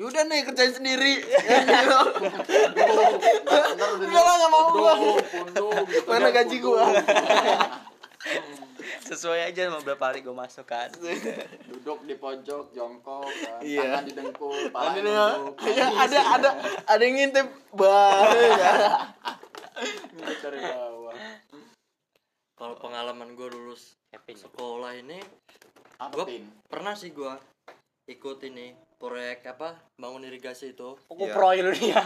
udah 0.00 0.22
nih 0.24 0.40
kerjain 0.48 0.72
sendiri. 0.72 1.20
Udah 1.20 1.70
Enggak 4.00 4.24
lah, 4.24 4.34
nggak 4.40 4.50
mau. 4.50 4.66
Gua. 4.72 4.92
Mana 6.08 6.28
Kan, 6.32 6.36
gaji 6.40 6.56
gua? 6.64 6.84
Sesuai 9.02 9.40
aja 9.46 9.66
sama 9.66 9.80
berapa 9.80 10.04
hari 10.04 10.20
gue 10.20 10.32
masuk 10.32 10.64
kan 10.64 10.90
Duduk 11.66 12.04
di 12.04 12.14
pojok, 12.14 12.70
jongkok, 12.70 13.24
kan. 13.26 13.60
Iya. 13.60 13.82
tangan 13.82 14.04
didengkul, 14.04 14.58
pala 14.68 14.90
Ada 14.90 15.00
nunduk. 15.00 15.54
ya, 15.66 15.86
ada 15.88 16.18
ada 16.32 16.50
ada 16.84 17.00
yang 17.00 17.14
ngintip 17.16 17.46
bah 17.70 18.26
ya. 18.30 18.72
Ngintip 20.10 20.38
dari 20.40 20.58
bawah. 20.60 21.16
Kalau 22.52 22.74
pengalaman 22.76 23.32
gue 23.32 23.48
lulus 23.48 23.96
Happy. 24.10 24.34
sekolah 24.34 24.92
ini 24.94 25.16
Gua- 26.10 26.24
Pin? 26.24 26.44
pernah 26.66 26.92
sih 26.92 27.10
gue 27.10 27.32
ikut 28.06 28.38
ini 28.42 28.70
proyek 28.96 29.46
apa 29.48 29.70
bangun 29.94 30.24
irigasi 30.24 30.72
itu 30.72 30.92
Kok 30.98 31.14
Iya. 31.14 31.30
pro 31.30 31.52
lu 31.54 31.70
dia 31.70 32.02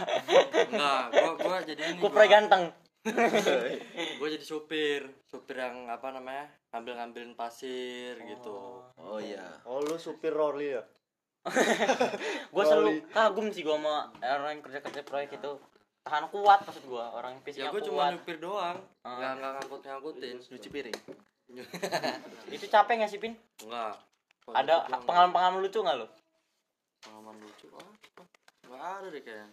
enggak 0.65 1.03
gue 1.11 1.31
gua 1.37 1.57
jadi 1.61 1.81
ini 1.89 1.97
gue 1.97 2.07
pro 2.09 2.25
ganteng 2.25 2.63
gue 4.19 4.27
jadi 4.33 4.45
supir 4.45 5.05
supir 5.29 5.61
yang 5.61 5.85
apa 5.87 6.09
namanya 6.09 6.49
ngambil 6.73 6.93
ngambilin 6.97 7.33
pasir 7.37 8.17
gitu. 8.25 8.81
Oh. 8.97 9.21
Iya. 9.21 9.61
Oh 9.69 9.81
lu 9.85 9.95
supir 10.01 10.33
Rolly 10.33 10.73
ya? 10.73 10.83
Gue 12.53 12.63
selalu 12.65 13.05
kagum 13.13 13.53
sih 13.53 13.61
gue 13.61 13.69
sama 13.69 14.09
orang 14.17 14.57
yang 14.57 14.61
kerja 14.65 14.81
kerja 14.81 15.01
proyek 15.05 15.37
itu. 15.37 15.61
Tahan 16.01 16.33
kuat 16.33 16.65
maksud 16.65 16.89
gue 16.89 17.05
orang 17.05 17.37
yang 17.37 17.41
ya 17.41 17.45
fisiknya 17.45 17.69
gue 17.69 17.83
cuma 17.85 18.01
kuat. 18.01 18.13
nyupir 18.17 18.37
doang. 18.41 18.77
Ah. 19.05 19.13
nggak 19.13 19.31
nggak 19.37 19.51
ngangkut 19.53 19.81
ngangkutin 19.85 20.37
cuci 20.41 20.69
piring. 20.73 20.99
Itu 22.57 22.65
capek 22.65 23.05
gak 23.05 23.11
sih 23.13 23.21
pin? 23.21 23.37
Enggak 23.61 24.01
ada 24.53 24.85
pengalaman 25.01 25.33
pengalaman 25.33 25.59
lucu 25.65 25.79
nggak 25.81 25.97
lo 25.97 26.07
pengalaman 27.01 27.35
lucu 27.41 27.65
apa? 27.73 28.23
Nggak 28.69 28.81
ada 28.81 29.07
deh 29.09 29.21
kayaknya 29.25 29.49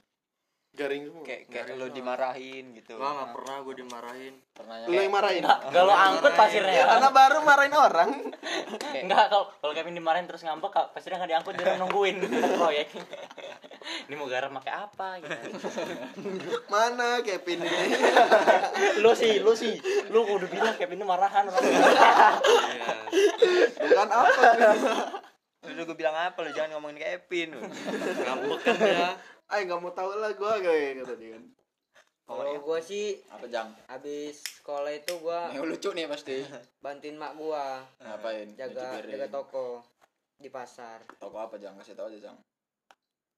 garing 0.72 1.04
semua. 1.04 1.24
Kayak 1.28 1.42
kayak 1.52 1.76
lo 1.76 1.86
dimarahin 1.92 2.64
gitu. 2.80 2.96
Gua 2.96 3.12
nggak 3.12 3.30
pernah 3.36 3.56
gue 3.60 3.74
dimarahin. 3.76 4.34
Pernah 4.56 4.74
lu 4.88 4.96
yang 4.96 5.12
marahin? 5.12 5.42
Gak 5.44 5.84
lo 5.84 5.92
angkut 5.92 6.32
pasirnya 6.32 6.72
ya? 6.72 6.84
Karena 6.96 7.08
baru 7.12 7.38
marahin 7.44 7.76
orang. 7.76 8.10
Enggak, 8.96 9.24
kalau 9.28 9.44
kalau 9.60 9.72
Kevin 9.76 9.96
dimarahin 10.00 10.24
terus 10.24 10.40
ngambek, 10.44 10.72
pasirnya 10.96 11.20
nggak 11.20 11.30
diangkut 11.36 11.54
dia 11.60 11.76
nungguin. 11.76 12.16
Proyek. 12.56 12.88
Ini 14.08 14.14
mau 14.16 14.30
garam 14.30 14.56
pakai 14.56 14.72
apa 14.72 15.08
gitu. 15.20 15.36
mana 16.70 17.18
Kevin 17.26 17.66
ini? 17.66 17.82
Lu 19.02 19.10
sih, 19.18 19.42
lu 19.42 19.58
sih. 19.58 19.74
Lu 20.14 20.22
udah 20.22 20.46
bilang 20.46 20.78
Kevin 20.78 21.02
ini 21.02 21.06
marahan. 21.06 21.50
Orang. 21.50 21.66
iya. 21.66 22.88
Bukan 23.82 24.08
apa. 24.08 24.42
Udah 25.66 25.82
gue 25.82 25.96
bilang 25.98 26.14
apa 26.14 26.38
lo 26.46 26.54
jangan 26.54 26.78
ngomongin 26.78 27.02
Kevin. 27.02 27.58
Ngambek 27.58 28.60
kan 28.62 28.74
dia 28.78 29.18
ay 29.52 29.60
nggak 29.62 29.78
mau 29.78 29.92
tahu 29.92 30.16
lah 30.16 30.32
gua 30.32 30.56
kayak 30.58 31.00
kata 31.00 31.14
dia 31.14 31.30
kan 31.32 31.44
Kalau 32.22 32.56
gua 32.58 32.78
sih 32.80 33.20
Apa, 33.28 33.44
Jang? 33.46 33.68
habis 33.86 34.40
sekolah 34.40 34.88
itu 34.90 35.12
gua 35.18 35.50
Yang 35.50 35.64
lucu 35.68 35.88
nih 35.90 36.06
pasti. 36.06 36.40
bantuin 36.84 37.14
mak 37.14 37.34
gua 37.34 37.84
Ngapain? 37.98 38.48
Jaga 38.54 39.02
jaga 39.02 39.26
toko 39.28 39.84
di 40.34 40.48
pasar 40.48 41.04
Toko 41.14 41.36
apa, 41.38 41.54
Jang? 41.56 41.76
Kasih 41.76 41.92
tahu 41.92 42.08
aja, 42.08 42.18
Jang. 42.24 42.38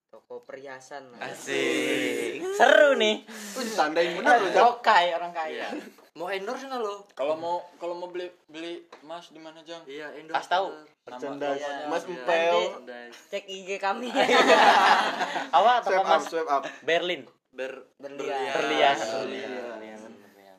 toko 0.07 0.39
perhiasan 0.39 1.11
lah. 1.11 1.27
asik 1.27 2.39
Seru 2.55 2.95
nih. 2.95 3.27
lu 3.27 3.61
ditandain 3.61 4.15
bener 4.15 4.35
lu 4.39 4.49
Jang. 4.49 4.63
Rokai 4.71 5.11
orang 5.11 5.31
kaya. 5.31 5.67
Mau 6.15 6.27
endorse 6.27 6.63
nggak 6.63 6.79
lo 6.79 7.03
Kalau 7.11 7.35
mau 7.35 7.59
kalau 7.75 7.93
mau 7.93 8.07
beli 8.07 8.31
beli 8.47 8.73
emas 9.01 9.27
di 9.29 9.37
mana, 9.37 9.59
Jang? 9.61 9.83
iya 9.85 10.15
endorse 10.15 10.35
Kas 10.37 10.47
tahu. 10.47 10.67
Nama 10.71 10.87
Merchandise. 11.05 11.59
tokonya. 11.59 11.85
mas 11.85 12.01
Iya. 12.01 12.09
Empel 12.09 12.55
Merchandise. 12.57 13.17
Cek 13.29 13.43
IG 13.45 13.69
kami. 13.77 14.09
Apa 15.51 15.71
toko 15.83 15.91
swipe 15.91 16.01
up 16.01 16.09
Mas 16.09 16.23
swipe 16.25 16.49
up 16.49 16.63
Berlin. 16.81 17.21
ber 17.51 17.71
Berlian. 17.95 18.51
Berlian. 18.51 18.97
Berlian. 18.97 19.53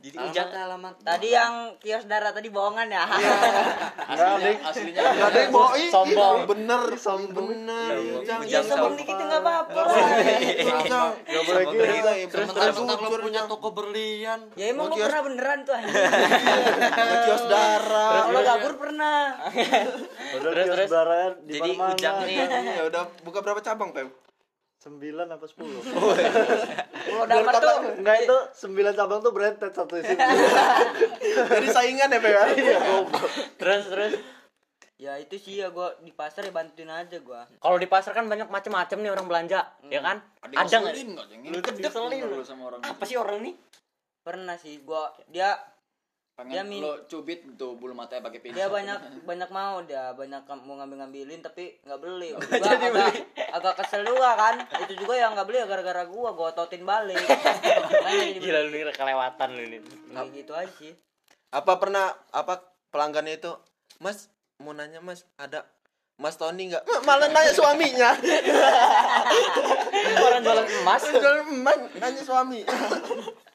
Jadi 0.06 0.16
alamat 0.16 0.30
ujang 0.30 0.48
alamat 0.54 0.94
Tadi 1.02 1.28
yang 1.28 1.52
kios 1.76 2.04
darah 2.06 2.30
tadi 2.30 2.46
bohongan 2.48 2.86
ya. 2.86 3.02
aslinya 4.06 4.50
aslinya 4.62 5.02
Gak 5.02 5.26
ada 5.26 5.38
yang 5.40 5.50
boi 5.50 5.84
Sombong. 5.88 6.38
bener 6.46 6.82
sombong 6.94 7.46
bener 7.50 7.90
Sombong. 7.90 8.22
Ya 8.22 8.36
Ujang 8.38 8.64
sombong 8.64 8.94
dikit 8.94 9.16
enggak 9.16 9.42
apa-apa. 9.42 9.82
Ujang 10.62 11.10
Gak 11.26 11.42
boleh 11.42 11.62
gitu. 11.66 12.32
terus 12.32 12.48
terus 12.48 12.76
lo 12.78 12.94
punya 13.18 13.42
toko 13.44 13.68
berlian 13.72 14.40
Ya 14.54 14.70
emang 14.70 14.88
kios- 14.90 15.10
pernah 15.10 15.22
beneran 15.24 15.58
tuh. 15.62 15.74
kios 17.26 17.44
darah 17.46 18.12
Kalau 18.24 18.42
gabur 18.44 18.72
pernah. 18.78 19.18
Udah 20.36 20.38
Terus, 20.46 20.64
kios 20.64 20.76
terus. 20.76 20.88
darah 20.88 21.34
di 21.36 21.52
Jadi 21.52 21.70
mana-mana. 21.74 21.94
Ujang 21.96 22.16
nih 22.22 22.46
ya 22.72 22.82
udah 22.86 23.02
buka 23.22 23.38
berapa 23.40 23.58
cabang 23.58 23.90
Pem 23.90 24.06
Sembilan 24.76 25.26
apa 25.32 25.46
sepuluh? 25.48 25.80
Kalau 27.06 27.24
damar 27.24 27.54
tuh 27.58 27.96
Enggak 27.96 28.16
itu 28.28 28.36
sembilan 28.54 28.92
cabang 28.92 29.20
tuh 29.24 29.32
berentet 29.32 29.72
satu 29.72 29.96
isi. 29.96 30.14
jadi 31.56 31.68
saingan 31.72 32.12
ya 32.12 32.18
Pem 32.20 32.32
ya? 32.32 32.44
Iya, 32.54 32.78
terus 33.56 33.84
terus 33.88 34.12
Ya 34.96 35.20
itu 35.20 35.36
sih 35.36 35.60
ya 35.60 35.68
gua 35.68 35.92
di 36.00 36.08
pasar 36.08 36.48
ya 36.48 36.52
bantuin 36.56 36.88
aja 36.88 37.20
gua. 37.20 37.44
kalau 37.60 37.76
di 37.76 37.84
pasar 37.84 38.16
kan 38.16 38.24
banyak 38.32 38.48
macam-macam 38.48 38.96
nih 38.96 39.12
orang 39.12 39.28
belanja 39.28 39.60
ya 39.92 40.00
kan 40.00 40.24
ada 40.40 40.64
nggak? 40.64 40.96
Lu 41.52 41.60
tuh 41.60 41.72
diselin 41.76 42.24
sama 42.40 42.72
orang 42.72 42.80
apa 42.80 43.04
sih 43.04 43.20
orang 43.20 43.44
nih 43.44 43.54
Pernah 44.24 44.56
sih 44.56 44.80
gua 44.88 45.12
dia 45.28 45.52
pengen 46.37 46.53
Dia 46.53 46.62
min- 46.68 46.85
lo 46.85 47.01
cubit 47.09 47.40
tuh 47.57 47.81
bulu 47.81 47.96
matanya 47.96 48.29
pakai 48.29 48.44
pisau. 48.44 48.53
Dia 48.53 48.68
banyak 48.68 49.25
banyak 49.25 49.49
mau 49.49 49.81
dia 49.81 50.12
banyak 50.12 50.44
mau 50.62 50.77
ngambil 50.77 50.96
ngambilin 51.01 51.40
tapi 51.40 51.81
nggak 51.81 51.96
beli. 51.96 52.37
Gua 52.37 52.68
agak, 52.68 53.09
agak 53.57 53.75
kesel 53.81 54.05
juga 54.05 54.37
kan. 54.37 54.55
Itu 54.85 55.01
juga 55.01 55.16
yang 55.16 55.33
nggak 55.33 55.49
beli 55.49 55.59
ya 55.59 55.66
gara-gara 55.66 56.05
gua 56.05 56.37
gua 56.37 56.53
ototin 56.53 56.85
balik. 56.85 57.16
Jadi 58.05 58.37
gila 58.37 58.61
lu 58.62 58.70
nih 58.70 58.92
kelewatan 58.92 59.49
lu 59.51 59.64
nih 59.64 59.81
kayak 60.12 60.29
gitu 60.37 60.53
aja 60.53 60.68
sih. 60.77 60.92
Apa 61.49 61.81
pernah 61.81 62.12
apa 62.29 62.61
pelanggannya 62.92 63.40
itu 63.40 63.57
Mas 63.96 64.29
mau 64.61 64.77
nanya 64.77 65.01
Mas 65.01 65.25
ada 65.40 65.64
Mas 66.20 66.37
Tony 66.37 66.68
nggak? 66.68 66.85
Ma- 66.85 67.05
malah 67.07 67.33
nanya 67.33 67.53
suaminya. 67.53 68.12
Orang 70.16 70.40
jualan 70.44 70.66
emas 70.81 71.01
Jual 71.01 71.37
emas 71.46 71.77
nanya 71.96 72.22
suami 72.22 72.61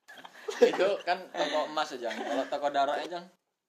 itu 0.64 0.88
kan 1.02 1.18
toko 1.28 1.60
emas 1.66 1.90
aja 1.92 2.10
kalau 2.10 2.46
toko 2.46 2.68
darah 2.70 2.98
aja 2.98 3.22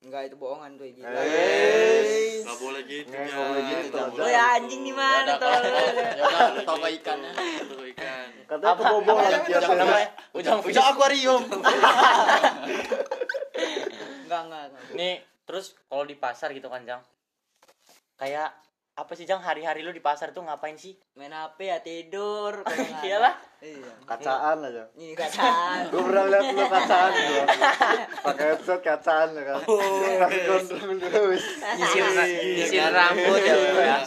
Enggak 0.02 0.26
itu 0.26 0.34
bohongan 0.34 0.74
tuh 0.74 0.90
gitu. 0.90 1.06
Eh, 1.06 2.42
nggak 2.42 2.58
boleh 2.58 2.82
gitu 2.82 3.06
Nggak 3.06 3.38
boleh 3.38 3.62
gitu. 3.70 3.98
Lo 4.18 4.26
ya 4.26 4.58
anjing 4.58 4.82
di 4.82 4.90
mana 4.90 5.38
tuh? 5.38 5.46
ya 5.46 6.22
udah 6.26 6.66
toko 6.66 6.86
ikannya 6.90 7.30
Toko 7.62 7.84
ikan. 7.86 8.26
Katanya 8.44 8.74
kebobolan 8.74 9.30
Apa- 9.30 9.46
kiosnya. 9.46 9.76
namanya? 9.78 10.08
Ujang 10.34 10.58
Ujang 10.60 10.86
akuarium 10.88 11.42
Enggak 14.22 14.40
enggak. 14.42 14.62
enggak. 14.66 14.82
nih 14.92 15.14
terus 15.44 15.78
kalau 15.84 16.02
di 16.02 16.16
pasar 16.16 16.50
gitu 16.50 16.66
kan 16.66 16.82
jang? 16.82 17.02
Kayak 18.16 18.50
apa 18.92 19.16
sih 19.16 19.24
jang 19.24 19.40
hari-hari 19.40 19.80
lu 19.80 19.88
di 19.88 19.98
pasar 19.98 20.30
tuh 20.30 20.42
ngapain 20.42 20.76
sih 20.76 20.92
Main 21.14 21.32
HP 21.32 21.58
ya 21.64 21.78
tidur. 21.80 22.60
Iyalah 23.00 23.32
Iya. 23.58 23.88
Kacaan 24.04 24.58
aja. 24.68 24.84
Ini 24.92 25.14
kacaan. 25.14 25.88
Gue 25.88 26.02
pernah 26.02 26.24
lihat 26.26 26.44
lu 26.52 26.64
kacaan 26.66 27.10
gua. 27.10 27.44
Pakai 28.20 28.44
headset 28.50 28.80
kacaan 28.80 29.28
ya 29.32 29.42
kan. 29.46 29.56
Pakai 29.64 30.40
gondrong 30.44 30.98
terus. 30.98 31.44
nyisir 31.72 32.04
nyisir 32.52 32.84
rambut 32.86 33.40
ya 33.40 33.54
ya 33.56 33.98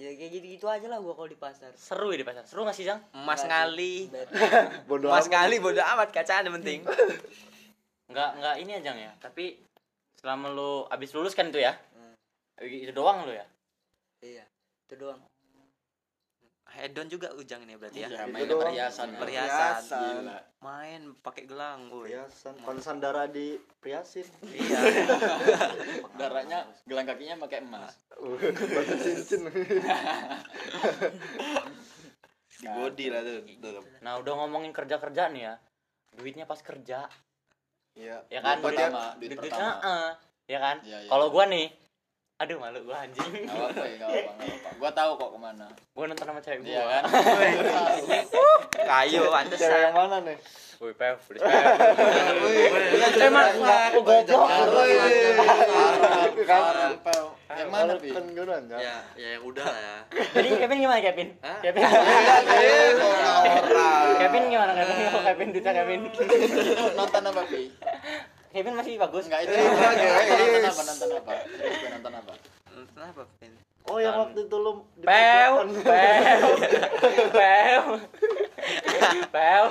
Ya 0.00 0.10
kayak 0.16 0.30
gitu-gitu 0.32 0.66
aja 0.66 0.86
lah 0.86 0.98
gua 0.98 1.12
kalau 1.12 1.28
di 1.28 1.36
pasar. 1.36 1.70
seru 1.72 2.10
ya 2.10 2.18
di 2.18 2.24
pasar 2.24 2.42
seru 2.42 2.64
gak 2.64 2.72
sih 2.72 2.82
jang 2.82 2.98
emas 3.12 3.44
ngali 3.44 4.08
Bodoh 4.84 5.12
emas 5.12 5.24
amat. 5.24 5.32
ngali 5.36 5.56
bodo 5.58 5.78
amat 5.78 6.08
kacaan 6.10 6.42
yang 6.42 6.56
penting 6.56 6.80
nggak 8.08 8.30
nggak 8.34 8.54
ini 8.58 8.72
aja 8.74 8.90
ya 8.90 9.12
tapi 9.16 9.60
selama 10.16 10.50
lu 10.50 10.70
abis 10.88 11.14
lulus 11.14 11.30
kan 11.30 11.46
itu 11.46 11.60
ya 11.60 11.76
itu 12.58 12.90
doang 12.90 13.22
lu 13.22 13.30
ya 13.30 13.44
Iya. 14.20 14.44
Itu 14.84 14.96
doang. 14.98 15.20
hedon 16.70 17.10
juga 17.10 17.34
ujang 17.34 17.66
ini 17.66 17.74
berarti 17.74 17.98
ya 17.98 18.08
ya 18.08 18.30
main 18.30 18.46
perhiasan 18.46 19.18
perhiasan 19.18 20.22
Gila. 20.22 20.38
main 20.62 21.00
pakai 21.18 21.42
gelang 21.44 21.90
woi 21.90 22.06
Priasan. 22.06 22.54
Konsan 22.62 23.02
darah 23.02 23.26
di 23.26 23.58
priasin. 23.76 24.22
iya 24.46 24.78
darahnya 26.20 26.70
gelang 26.86 27.04
kakinya 27.04 27.42
pakai 27.42 27.58
emas 27.60 27.98
Batu 28.14 28.94
cincin. 28.96 29.50
di 32.54 32.66
body 32.68 33.06
lah 33.08 33.20
tuh 33.20 33.38
tuh. 33.58 33.82
nah 33.98 34.14
udah 34.16 34.32
ngomongin 34.38 34.70
kerja 34.70 34.96
kerja 34.96 35.26
nih 35.26 35.42
ya 35.42 35.54
duitnya 36.12 36.44
pas 36.44 36.60
kerja 36.60 37.10
Iya. 37.92 38.22
ya 38.28 38.38
kan 38.38 38.62
Duit 38.62 38.70
pertama, 38.70 39.02
duit 39.18 39.28
duit- 39.28 39.40
pertama. 39.42 39.74
Heeh, 39.76 40.10
ya 40.46 40.58
kan 40.60 40.76
Iya, 40.80 40.98
iya. 41.02 41.10
kalau 41.10 41.26
gua 41.28 41.44
nih 41.44 41.66
aduh 42.40 42.56
malu 42.56 42.80
gua 42.88 43.04
anjing 43.04 43.44
Gak 43.44 43.52
apa-apa 43.52 43.84
ya, 43.84 43.94
gak 44.00 44.08
apa-apa. 44.08 44.70
Gua 44.80 44.90
tahu 44.96 45.10
kok 45.20 45.30
ke 45.30 45.38
mana. 45.38 45.66
gua 45.92 46.04
nonton 46.08 46.24
sama 46.24 46.40
cewek 46.40 46.64
Iya 46.64 46.80
gua 46.80 46.88
kan? 46.88 47.02
kayu 48.80 49.22
Cewek 49.52 49.80
yang 49.84 49.92
mana 49.92 50.16
nih? 50.24 50.38
woi 50.80 50.96
pev 50.96 51.20
please 51.28 51.44
pev 51.44 53.12
emang 53.20 53.52
oh 53.92 54.00
goblok 54.00 54.48
Pel. 57.04 57.24
Yang 57.52 57.68
mana, 57.68 57.92
Pi? 58.00 58.08
Kan 58.16 58.24
gue 58.32 58.44
ya 58.80 58.96
ya 59.12 59.28
yang 59.36 59.44
udah 59.44 59.60
lah 59.60 59.76
ya 59.76 59.96
jadi 60.32 60.48
Kevin 60.56 60.78
gimana 60.80 61.00
Kevin 61.04 61.28
Hah? 61.44 61.58
Kevin 61.60 61.82
Eh. 61.84 62.92
Kevin 64.24 64.42
gimana 64.48 64.72
Kevin 64.72 64.96
Kevin 65.20 65.48
duitnya 65.52 65.72
Kevin 65.84 66.00
nonton 66.96 67.22
apa, 67.28 67.42
Pi? 67.44 67.62
Kevin 68.50 68.74
masih 68.74 68.98
bagus 68.98 69.24
Enggak 69.30 69.46
itu. 69.46 69.52
Eh, 69.52 69.62
Nonton 69.62 69.94
guys. 69.94 70.66
apa? 70.66 70.82
Nonton 70.82 71.08
apa? 71.14 71.32
Nonton 71.90 72.12
apa? 72.12 72.32
nonton 72.70 73.02
apa? 73.02 73.22
Oh 73.88 73.98
yang 73.98 74.14
waktu 74.20 74.46
itu 74.46 74.56
lu 74.56 74.72
di 74.94 75.02
Pew, 75.02 75.52
pew, 75.82 76.46
pew, 77.32 77.82
pew. 79.26 79.64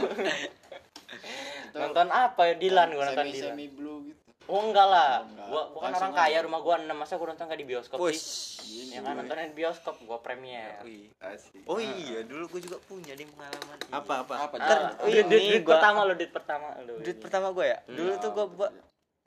Nonton 1.72 2.08
apa 2.10 2.42
ya 2.44 2.54
Dilan 2.58 2.88
gua 2.92 3.06
nonton 3.08 3.28
Dilan. 3.30 3.54
semi 3.54 3.68
blue 3.70 4.10
gitu. 4.10 4.19
Oh 4.50 4.66
enggak 4.66 4.82
lah, 4.84 5.12
Oh, 5.16 5.24
enggak. 5.24 5.46
gua 5.46 5.62
bukan 5.70 5.86
Langsung 5.88 6.10
orang 6.10 6.14
aja. 6.16 6.26
kaya 6.26 6.38
rumah 6.42 6.60
gua 6.60 6.76
enam 6.76 6.98
masa 6.98 7.14
gua 7.16 7.28
nonton 7.30 7.46
nggak 7.46 7.60
di 7.60 7.68
bioskop 7.68 7.98
Push. 7.98 8.18
sih? 8.18 8.90
Ya 8.90 9.00
kan 9.00 9.14
nontonnya 9.14 9.46
di 9.46 9.56
bioskop 9.56 9.96
gua 10.02 10.18
premier. 10.20 10.82
Asik. 11.20 11.62
Oh 11.64 11.78
iya, 11.78 12.24
dulu 12.24 12.50
gue 12.50 12.62
juga 12.64 12.78
punya 12.82 13.14
di 13.14 13.24
pengalaman. 13.24 13.78
ini. 13.78 13.92
Apa 13.92 14.14
apa? 14.20 14.34
Apa? 14.42 14.56
Ah, 14.56 14.66
Jar? 14.66 14.82
duit, 15.00 15.22
duit, 15.24 15.42
duit 15.48 15.62
gua- 15.62 15.78
pertama 15.78 16.00
lo, 16.02 16.14
duit 16.14 16.32
pertama 16.32 16.66
lo. 16.80 16.94
Duit 16.98 17.14
ini. 17.14 17.22
pertama 17.22 17.48
gue 17.52 17.66
ya. 17.68 17.80
Dulu 17.86 18.10
Iya. 18.10 18.18
tuh 18.18 18.30
gue 18.32 18.46
buat 18.52 18.72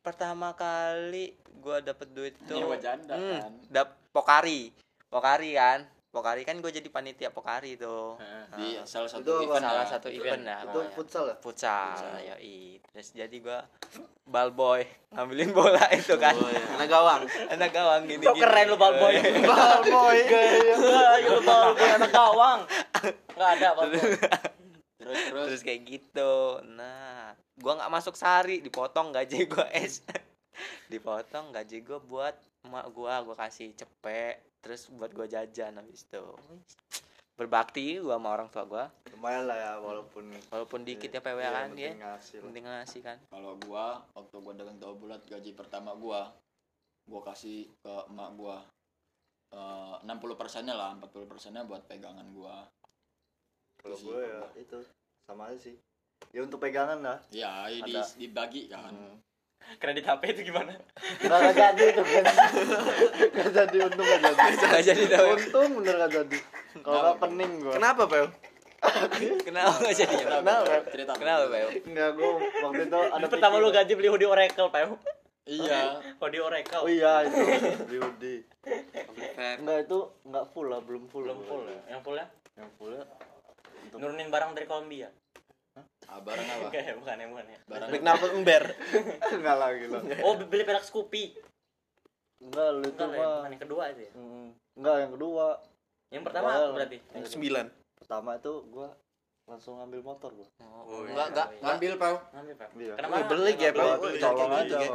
pertama 0.01 0.49
kali 0.53 1.25
gue 1.39 1.77
dapet 1.81 2.09
duit 2.11 2.35
tuh. 2.43 2.57
Nyewa 2.57 2.77
janda 2.77 3.15
Hmm, 3.15 3.31
kan. 3.39 3.53
dap 3.69 3.89
pokari. 4.11 4.75
Pokari 5.07 5.51
kan. 5.53 5.87
Pokari 6.13 6.45
kan 6.45 6.61
gue 6.61 6.69
jadi 6.69 6.85
panitia 6.93 7.33
pokari 7.33 7.81
tuh. 7.81 8.21
Heeh. 8.21 8.45
Di 8.53 8.67
salah 8.85 9.09
satu 9.09 9.25
Itu 9.25 9.49
event 9.49 9.65
Salah 9.65 9.81
ya. 9.81 9.93
satu 9.97 10.09
event 10.13 10.43
ya. 10.45 10.59
Itu 10.69 10.81
futsal 10.93 11.25
ya? 11.33 11.37
futsal, 11.41 11.97
yoi. 12.21 12.77
Terus 12.85 13.09
jadi 13.17 13.37
gue 13.41 13.59
ball 14.29 14.53
boy 14.53 14.85
ngambilin 15.17 15.57
bola 15.57 15.81
itu 15.97 16.13
kan. 16.21 16.37
Oh, 16.37 16.53
iya. 16.53 16.69
Anak 16.77 16.89
gawang. 16.93 17.25
Anak 17.49 17.71
gawang 17.73 18.05
gini. 18.05 18.29
Kok 18.29 18.37
keren 18.37 18.67
lu 18.69 18.77
ball 18.77 18.95
boy. 19.01 19.15
Bal 19.41 19.81
boy. 19.89 20.19
Ayo 21.17 21.29
lu 21.41 21.43
ball 21.49 21.73
boy 21.81 21.89
anak 21.97 22.13
gawang. 22.13 22.61
Enggak 23.33 23.51
ada 23.57 23.69
ball 23.73 23.89
boy. 23.89 24.13
Terus 25.03 25.19
terus 25.33 25.47
Terus 25.51 25.63
kayak 25.67 25.81
gitu. 25.89 26.33
Nah, 26.79 27.35
gua 27.59 27.75
nggak 27.75 27.91
masuk 27.91 28.15
sehari, 28.15 28.63
dipotong 28.63 29.11
gaji 29.11 29.51
gua 29.51 29.67
es. 29.75 29.99
dipotong 30.93 31.51
gaji 31.51 31.83
gua 31.83 31.99
buat 31.99 32.37
emak 32.63 32.87
gua, 32.95 33.19
gua 33.27 33.35
kasih 33.35 33.75
cepet, 33.75 34.39
terus 34.63 34.87
buat 34.89 35.11
gua 35.11 35.27
jajan 35.27 35.75
habis 35.75 36.03
itu. 36.03 36.23
Berbakti 37.33 37.99
gua 37.99 38.17
sama 38.17 38.29
orang 38.31 38.49
tua 38.49 38.65
gua, 38.65 38.85
Lumayan 39.11 39.45
lah 39.45 39.57
ya 39.57 39.73
walaupun 39.77 40.31
walaupun 40.49 40.81
dikit 40.83 41.11
ya 41.11 41.19
PW 41.19 41.39
Iya, 41.39 41.51
kan 41.51 41.67
penting 41.67 41.77
dia. 41.77 41.93
ngasih. 41.99 42.37
Penting 42.41 42.65
ngasih 42.65 43.01
kan. 43.03 43.19
kalau 43.27 43.53
gua 43.59 43.85
waktu 44.13 44.37
gua 44.37 44.53
dagang 44.53 44.79
tahu 44.79 44.95
bulat 44.99 45.23
gaji 45.25 45.51
pertama 45.53 45.91
gua 45.93 46.31
gua 47.05 47.21
kasih 47.25 47.67
ke 47.77 47.95
emak 48.09 48.31
gua 48.35 48.59
Eh, 49.53 49.95
60 50.01 50.09
persennya 50.33 50.73
lah 50.73 50.97
40 50.97 51.29
persennya 51.29 51.61
buat 51.63 51.85
pegangan 51.85 52.25
gua 52.33 52.65
Kalau 53.77 53.99
gue 53.99 54.19
ya 54.23 54.41
itu 54.57 54.81
sama 55.23 55.53
aja 55.53 55.59
sih. 55.61 55.77
Ya 56.31 56.41
untuk 56.41 56.57
pegangan 56.57 56.97
lah. 56.99 57.19
ya 57.29 57.69
ini 57.69 57.93
Ada. 57.93 58.17
dibagi 58.17 58.71
kan 58.71 58.97
Kredit 59.79 60.05
HP 60.05 60.23
itu 60.31 60.41
gimana? 60.49 60.73
Nggak 61.19 61.55
jadi 61.55 61.85
itu 61.91 62.03
kan. 62.03 62.25
Nggak 63.33 63.51
jadi 63.51 63.77
untung 63.83 64.07
nggak 64.07 64.21
jadi. 64.23 64.55
Nggak 64.55 64.83
jadi 64.85 65.03
tau. 65.11 65.27
Untung 65.35 65.71
bener 65.81 65.95
nggak 65.97 66.13
jadi. 66.13 66.39
Kalau 66.81 67.01
nggak 67.03 67.17
pening 67.19 67.53
gue. 67.61 67.75
Kenapa, 67.75 68.03
Pel? 68.07 68.27
Kenapa 69.47 69.75
nggak 69.79 69.97
jadi? 69.97 70.15
Kenapa? 70.19 70.51
cerita 70.91 71.13
Kenapa, 71.15 71.45
Bel? 71.49 71.69
Enggak 71.87 72.11
gue 72.15 72.31
waktu 72.63 72.83
itu 72.87 72.99
ada 72.99 73.27
pertama 73.27 73.55
lu 73.59 73.71
gaji 73.71 73.93
beli 73.95 74.09
hoodie 74.11 74.27
Oracle, 74.27 74.69
Pew. 74.71 74.91
iya 75.43 75.99
Hoodie 76.23 76.43
Oracle. 76.43 76.83
Oh 76.83 76.91
iya 76.91 77.27
itu 77.27 77.43
di 77.87 77.97
Udi. 77.99 78.35
Feb. 79.35 79.57
Enggak 79.63 79.79
itu 79.87 79.99
enggak 80.23 80.45
full 80.51 80.67
lah, 80.67 80.79
belum 80.83 81.07
full. 81.11 81.27
Belum 81.27 81.43
full 81.47 81.63
ya. 81.67 81.81
Yang 81.91 82.01
full 82.03 82.17
ya 82.19 82.27
Yang 82.55 82.71
full 82.79 82.93
ya. 82.95 83.05
nurunin 83.93 84.31
barang 84.31 84.51
dari 84.55 84.67
Kolombia. 84.67 85.11
Ah, 86.13 86.21
barang 86.21 86.47
apa 86.47 86.65
Oke, 86.69 86.81
bukan 87.01 87.17
ya, 87.17 87.27
bukan 87.27 87.45
ya. 87.47 87.59
barang 87.65 87.89
nafas 88.01 88.31
ember. 88.31 88.63
enggak 89.37 89.55
lah 89.57 89.69
Oh, 90.21 90.37
beli 90.37 90.63
perak 90.63 90.85
Scoopy. 90.85 91.25
enggak 92.39 92.69
lu 92.75 92.85
itu 92.85 93.01
ya, 93.01 93.17
mah 93.17 93.49
yang 93.49 93.63
kedua 93.63 93.83
itu 93.89 94.01
ya. 94.03 94.13
Mm, 94.13 94.47
enggak 94.77 94.95
yang 94.99 95.13
kedua 95.13 95.47
Yang 96.11 96.23
pertama 96.27 96.49
berarti? 96.71 96.99
Yang 97.15 97.27
sembilan. 97.31 97.67
pertama 97.97 98.31
itu 98.35 98.53
gua 98.69 98.89
langsung 99.43 99.75
ngambil 99.75 100.01
motor 100.05 100.31
gua 100.33 100.47
Oh, 100.85 101.03
enggak 101.03 101.27
enggak 101.31 101.49
iya. 101.49 101.63
ngambil 101.65 101.93
pau 101.97 102.17
Ngambil, 102.33 102.55
Pak. 102.55 102.69
Iya. 102.77 102.95
Kenapa? 102.95 103.15
Wih, 103.15 103.25
beli 103.25 103.53
ya, 103.55 103.71
colong 104.21 104.51
kayak 104.51 104.63
aja 104.63 104.77
gitu. 104.77 104.95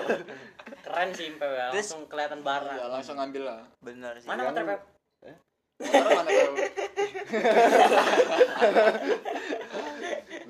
Keren 0.86 1.08
sih, 1.12 1.28
ya. 1.28 1.66
Terus- 1.68 1.74
Langsung 1.76 2.00
kelihatan 2.06 2.40
barang. 2.40 2.76
ya 2.76 2.86
langsung 2.88 3.14
ngambil 3.14 3.42
lah 3.44 3.60
bener 3.80 4.12
sih 4.16 4.26
Mana 4.26 4.40
motor, 4.46 4.62
Pak? 4.64 4.80
motor 5.80 6.10
mana 6.12 6.28
kau 6.30 6.52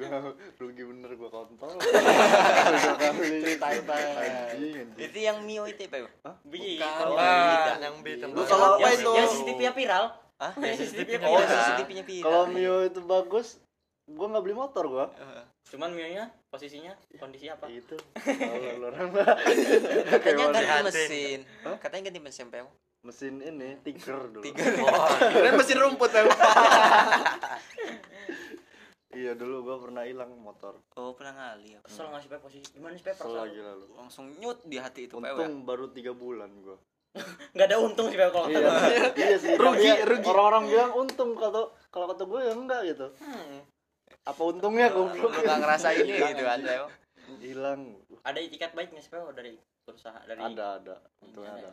gua 0.00 0.32
rugi 0.56 0.82
bener 0.88 1.10
gua 1.20 1.28
kontol 1.28 1.76
ceritain 3.20 3.84
anjing. 3.92 4.88
Itu 4.96 5.18
yang 5.20 5.44
mio 5.44 5.68
itu 5.68 5.84
pak 5.86 6.08
Biji. 6.48 6.80
Bukan. 6.80 7.76
yang 7.78 7.96
B 8.00 8.06
Lu 8.24 8.42
kalau 8.48 8.80
apa 8.80 8.88
Yang- 8.88 9.04
itu? 9.44 9.60
Yang 9.60 9.76
viral. 9.76 10.04
Hah? 10.40 10.52
CCTV-nya 10.56 11.28
oh 11.28 11.36
viral. 11.36 11.52
CCTV-nya 11.52 12.04
viral. 12.08 12.24
Kalau 12.24 12.44
Mio 12.48 12.76
itu 12.88 13.00
bagus 13.04 13.60
gua 14.08 14.26
nggak 14.32 14.42
beli 14.42 14.56
motor 14.56 14.84
gua. 14.88 15.06
Cuman 15.68 15.92
Mio-nya 15.92 16.32
posisinya 16.48 16.96
kondisi 17.20 17.46
apa? 17.52 17.68
itu. 17.68 17.94
Kalau 18.24 18.88
orang 18.88 19.12
mah. 19.12 19.36
Katanya 20.18 20.48
ganti 20.48 20.82
mesin. 20.88 21.38
katanya 21.78 22.02
ganti 22.08 22.20
mesin 22.24 22.48
pak 22.48 22.64
mesin 23.00 23.40
ini 23.40 23.80
tiger 23.80 24.28
dulu. 24.28 24.44
Tiga 24.44 24.64
Keren 25.32 25.56
mesin 25.56 25.76
rumput 25.80 26.12
ya. 26.12 26.20
Iya 29.14 29.32
dulu 29.34 29.66
gua 29.66 29.76
pernah 29.82 30.02
hilang 30.06 30.32
motor. 30.38 30.78
Oh 30.96 31.12
pernah 31.14 31.34
ngali 31.34 31.76
ya? 31.76 31.80
Kesel 31.82 32.06
nggak 32.10 32.20
sih, 32.22 32.30
posisi? 32.38 32.68
Gimana 32.74 32.94
sih, 32.94 33.04
kesel 33.04 33.26
perasaan? 33.26 33.42
lagi 33.46 33.58
lalu 33.60 33.86
langsung 33.98 34.24
nyut 34.38 34.58
di 34.66 34.76
hati 34.78 35.00
itu 35.10 35.14
untung 35.18 35.66
baru 35.66 35.90
tiga 35.90 36.12
bulan 36.14 36.50
gua. 36.62 36.78
Nggak 37.58 37.66
ada 37.74 37.78
untung 37.82 38.06
sih, 38.06 38.14
kalau 38.14 38.46
kata 38.46 38.54
iya 38.54 38.70
iya 39.26 39.36
sih 39.42 39.58
Rugi, 39.58 39.82
ya 39.82 40.06
rugi. 40.06 40.26
orang-orang 40.30 40.64
bilang 40.70 40.92
untung 40.94 41.30
kata 41.34 41.60
kalau 41.90 42.06
kata 42.14 42.22
gue 42.22 42.40
ya 42.46 42.52
enggak 42.54 42.80
gitu. 42.86 43.06
Hmm. 43.18 43.66
apa 44.20 44.42
untungnya 44.46 44.92
goblok? 44.92 45.32
nggak 45.32 45.58
ngerasain 45.58 46.06
gitu 46.06 46.44
kan 46.44 46.60
pak 46.62 46.90
hilang. 47.42 47.98
Ada 48.22 48.38
itikat 48.42 48.74
baik 48.74 48.94
nggak 48.94 49.02
sih, 49.06 49.10
Pak, 49.10 49.32
dari 49.34 49.54
perusahaan 49.82 50.22
dari 50.22 50.38
ada 50.38 50.66
ada. 50.78 50.96
Untungnya 51.24 51.54
Ada. 51.58 51.70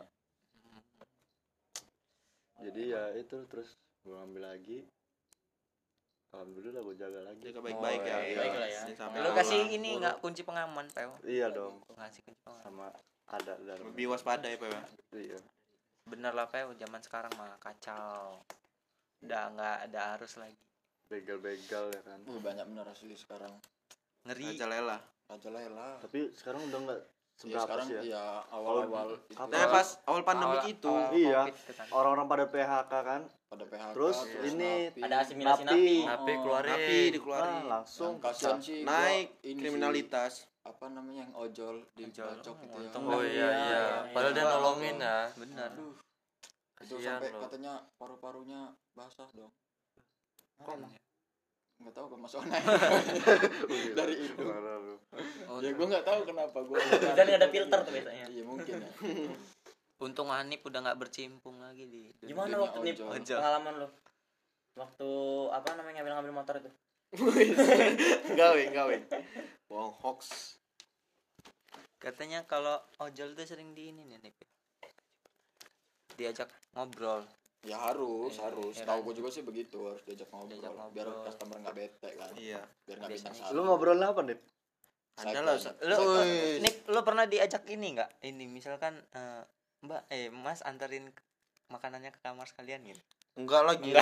jadi 2.58 2.82
ya 2.90 3.02
itu 3.14 3.38
terus 3.46 3.78
gua 4.02 4.26
ambil 4.26 4.50
lagi 4.50 4.82
alhamdulillah 6.30 6.80
gua 6.80 6.94
jaga 6.94 7.20
lagi 7.22 7.40
Jaga 7.42 7.60
baik-baik 7.62 8.00
ya. 8.00 8.12
Oh, 8.12 8.22
iya. 8.22 8.36
Baik 8.36 8.54
lah 8.54 8.68
ya. 8.68 8.80
Sampai 8.94 9.18
lu 9.18 9.30
kasih 9.32 9.60
ini 9.70 9.88
buruk. 9.88 10.00
nggak 10.00 10.16
kunci 10.18 10.42
pengaman 10.42 10.84
pak 10.88 11.02
iya 11.24 11.46
dong 11.48 11.74
Lu 11.80 11.94
ngasih 11.94 12.20
kunci 12.22 12.40
pengaman 12.42 12.62
sama 12.62 12.86
ada 13.28 13.52
dalam 13.58 13.84
lebih 13.86 14.06
waspada 14.08 14.44
ya, 14.44 14.56
Pak. 14.56 14.68
ya? 14.68 14.82
iya 15.14 15.38
bener 16.04 16.32
lah 16.32 16.46
pak 16.46 16.72
zaman 16.72 17.00
sekarang 17.00 17.32
mah 17.34 17.52
kacau 17.58 18.40
udah 19.20 19.42
nggak 19.50 19.76
ada 19.84 20.00
arus 20.14 20.36
lagi 20.36 20.56
begal-begal 21.06 21.88
ya 21.90 22.00
kan 22.02 22.20
Uh, 22.24 22.36
banyak 22.38 22.64
bener 22.64 22.84
asli 22.86 23.12
sekarang 23.12 23.52
ngeri 24.24 24.52
Raja 24.54 24.66
Lela. 24.66 24.98
aja 25.28 25.48
lah 25.48 25.60
lah 25.66 25.94
tapi 26.00 26.32
sekarang 26.32 26.64
udah 26.64 26.78
enggak 26.80 27.00
ya, 27.00 27.04
seberapa 27.36 27.60
sekarang 27.62 27.86
sih 27.86 27.94
ya 27.94 28.02
ya 28.10 28.24
awal-awal 28.48 29.08
itu 29.18 29.36
Apa? 29.36 29.52
Nah, 29.52 29.66
pas 29.68 29.88
awal 30.04 30.22
pandemi 30.24 30.48
Awal- 30.54 30.68
itu, 30.70 30.88
awal 30.88 31.12
Iya. 31.12 31.40
Kan. 31.44 31.86
orang-orang 31.92 32.26
pada 32.26 32.44
PHK 32.46 32.92
kan 32.94 33.20
pada 33.48 33.64
PHK 33.64 33.90
Terus 33.90 34.16
terus 34.22 34.44
ini 34.46 34.70
napi. 34.86 35.00
ada 35.02 35.16
asimilasi 35.18 35.62
Napi. 35.62 35.72
napi. 35.72 35.96
Napi 36.04 36.32
keluarin 36.38 36.68
tapi 36.70 36.84
nah, 36.94 37.08
dikeluarin. 37.10 37.54
langsung 37.66 38.12
yang 38.12 38.22
kasihan 38.22 38.58
sih 38.60 38.76
gua 38.78 38.88
Naik 38.90 39.26
ini 39.42 39.58
kriminalitas. 39.58 40.32
apa 40.60 40.84
namanya 40.86 41.20
yang 41.22 41.32
ojol 41.34 41.76
di 41.92 42.04
Ojol. 42.04 42.28
bacok 42.28 42.54
gitu 42.60 42.76
ya 42.76 42.90
oh 43.00 43.22
iya 43.24 43.48
iya 43.64 43.84
padahal 44.12 44.32
dia 44.32 44.44
nolongin 44.44 44.96
ya 45.00 45.18
Aduh, 45.32 45.96
itu 46.78 46.94
sampai 47.00 47.32
loh. 47.32 47.40
katanya 47.42 47.72
paru-parunya 47.96 48.60
basah 48.92 49.28
dong 49.32 49.48
Kok 50.58 50.68
emang 50.70 50.92
ya? 50.92 51.00
nggak 51.78 51.94
tahu 51.94 52.06
kemasukan 52.10 52.50
dari 53.98 54.14
itu. 54.18 54.42
Oh, 55.46 55.62
ya 55.62 55.70
gue 55.70 55.86
nggak 55.86 56.02
tahu 56.02 56.20
kenapa 56.26 56.58
gue 56.60 56.74
Dan 57.16 57.26
ada 57.32 57.48
filter 57.48 57.78
tuh 57.80 57.92
biasanya. 57.94 58.26
iya 58.26 58.42
mungkin 58.42 58.74
ya 58.76 58.90
untung 59.98 60.28
Hanif 60.28 60.62
udah 60.62 60.78
nggak 60.80 60.98
bercimpung 60.98 61.58
lagi 61.58 61.84
di 61.84 62.14
dunia 62.16 62.28
Gimana 62.28 62.54
Dunia 62.54 62.64
waktu. 62.64 62.78
Ojol. 63.18 63.38
pengalaman 63.38 63.74
lu? 63.76 63.88
Waktu 64.74 65.08
apa 65.50 65.68
namanya 65.74 65.94
ngambil-ngambil 65.98 66.34
motor 66.34 66.54
itu? 66.56 66.70
gawe, 68.38 68.62
gawe. 68.68 68.96
Wong 69.68 69.90
hoax. 69.96 70.54
katanya 71.98 72.44
kalau 72.44 72.78
ojol 72.98 73.34
tuh 73.34 73.42
sering 73.42 73.72
di 73.72 73.90
ini 73.90 74.06
nih 74.06 74.22
Nip. 74.22 74.38
diajak 76.14 76.46
ngobrol 76.72 77.26
ya 77.60 77.74
harus 77.80 78.30
Iya, 78.32 78.42
harus 78.44 78.70
iya 78.72 78.86
tahu 78.86 78.98
kan? 78.98 79.04
gue 79.04 79.14
juga 79.16 79.28
sih 79.28 79.42
begitu 79.42 79.78
harus 79.82 80.02
diajak 80.02 80.30
ngobrol, 80.30 80.50
Diajak 80.52 80.72
ngobrol. 80.72 80.94
biar 80.94 81.26
customer 81.26 81.56
nggak 81.58 81.74
bete 81.74 82.10
kan 82.12 82.30
Iya. 82.34 82.62
biar 82.86 82.96
nggak 82.96 83.10
Biasanya. 83.12 83.34
satu 83.36 83.50
lu 83.52 83.60
ngobrol 83.64 83.98
apa 83.98 84.20
nih 84.24 84.38
Ada 85.18 85.38
lu 85.42 85.50
Wih. 86.14 86.62
Nip 86.62 86.76
lu 86.86 87.00
pernah 87.02 87.24
diajak 87.26 87.62
ini 87.66 87.86
nggak 87.92 88.10
ini 88.24 88.44
misalkan 88.46 88.94
eh, 89.10 89.42
mbak 89.80 90.02
eh 90.08 90.26
mas 90.28 90.60
anterin 90.60 91.10
makanannya 91.68 92.10
ke 92.10 92.20
kamar 92.20 92.46
sekalian 92.46 92.82
gitu 92.84 93.02
Enggak 93.38 93.62
lagi. 93.62 93.94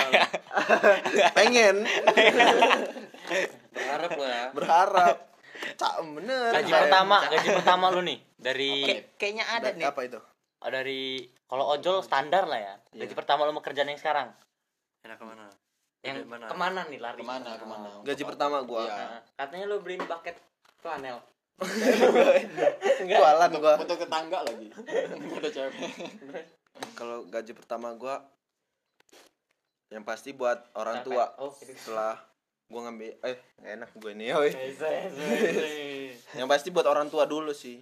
Pengen, 1.36 1.84
berharap 3.70 4.10
lo 4.12 4.24
ya 4.24 4.44
berharap. 4.50 5.16
Cak 5.76 5.94
bener. 6.10 6.52
Gaji 6.52 6.68
Kayak- 6.68 6.82
pertama, 6.84 7.16
gaji 7.26 7.48
pertama 7.52 7.84
lu 7.90 8.00
nih 8.00 8.18
dari 8.34 8.72
Kayak- 8.82 9.04
kayaknya 9.16 9.44
ada 9.46 9.68
nih 9.72 9.84
Apa 9.84 10.00
itu? 10.04 10.20
oh, 10.56 10.70
dari 10.70 11.20
kalau 11.44 11.68
ojol 11.70 12.00
standar 12.00 12.44
lah 12.44 12.56
ya. 12.56 12.74
Gaji 12.94 13.08
Iya. 13.08 13.18
pertama 13.18 13.44
lu 13.44 13.52
mau 13.52 13.60
kerjaan 13.60 13.88
yang 13.88 14.00
sekarang. 14.00 14.32
enak 15.02 15.16
ke 15.16 15.24
mana 15.24 15.44
Yang 16.00 16.16
Gede 16.16 16.26
mana? 16.26 16.44
ke 16.46 16.56
mana 16.56 16.80
nih 16.82 16.98
lari? 16.98 17.20
ke 17.20 17.26
mana 17.26 17.50
ke 17.54 17.66
mana 17.66 17.86
Gaji 18.02 18.22
pertama 18.24 18.56
gua. 18.62 18.82
Iya. 18.82 18.96
Nah, 18.96 19.20
katanya 19.36 19.64
lu 19.66 19.76
beliin 19.80 20.00
bucket 20.02 20.36
flanel. 20.78 21.20
Jualan 23.06 23.48
foto, 23.48 23.58
gua. 23.64 23.74
foto 23.80 23.94
ke 23.96 24.06
tangga 24.12 24.44
lagi 24.44 24.68
foto 25.32 25.48
cewek 25.48 25.72
Kalau 26.92 27.24
gaji 27.32 27.52
pertama 27.56 27.96
gua 27.96 28.20
yang 29.86 30.02
pasti 30.02 30.34
buat 30.34 30.66
orang 30.74 31.06
tua. 31.06 31.30
Oh, 31.38 31.54
gitu. 31.62 31.72
Setelah 31.78 32.18
gua 32.66 32.90
ngambil 32.90 33.16
eh 33.22 33.38
enak 33.62 33.94
gue 33.94 34.10
ini 34.18 34.34
ya. 34.34 34.42
Yang 36.42 36.48
pasti 36.50 36.68
buat 36.74 36.84
orang 36.90 37.06
tua 37.06 37.24
dulu 37.24 37.54
sih. 37.54 37.80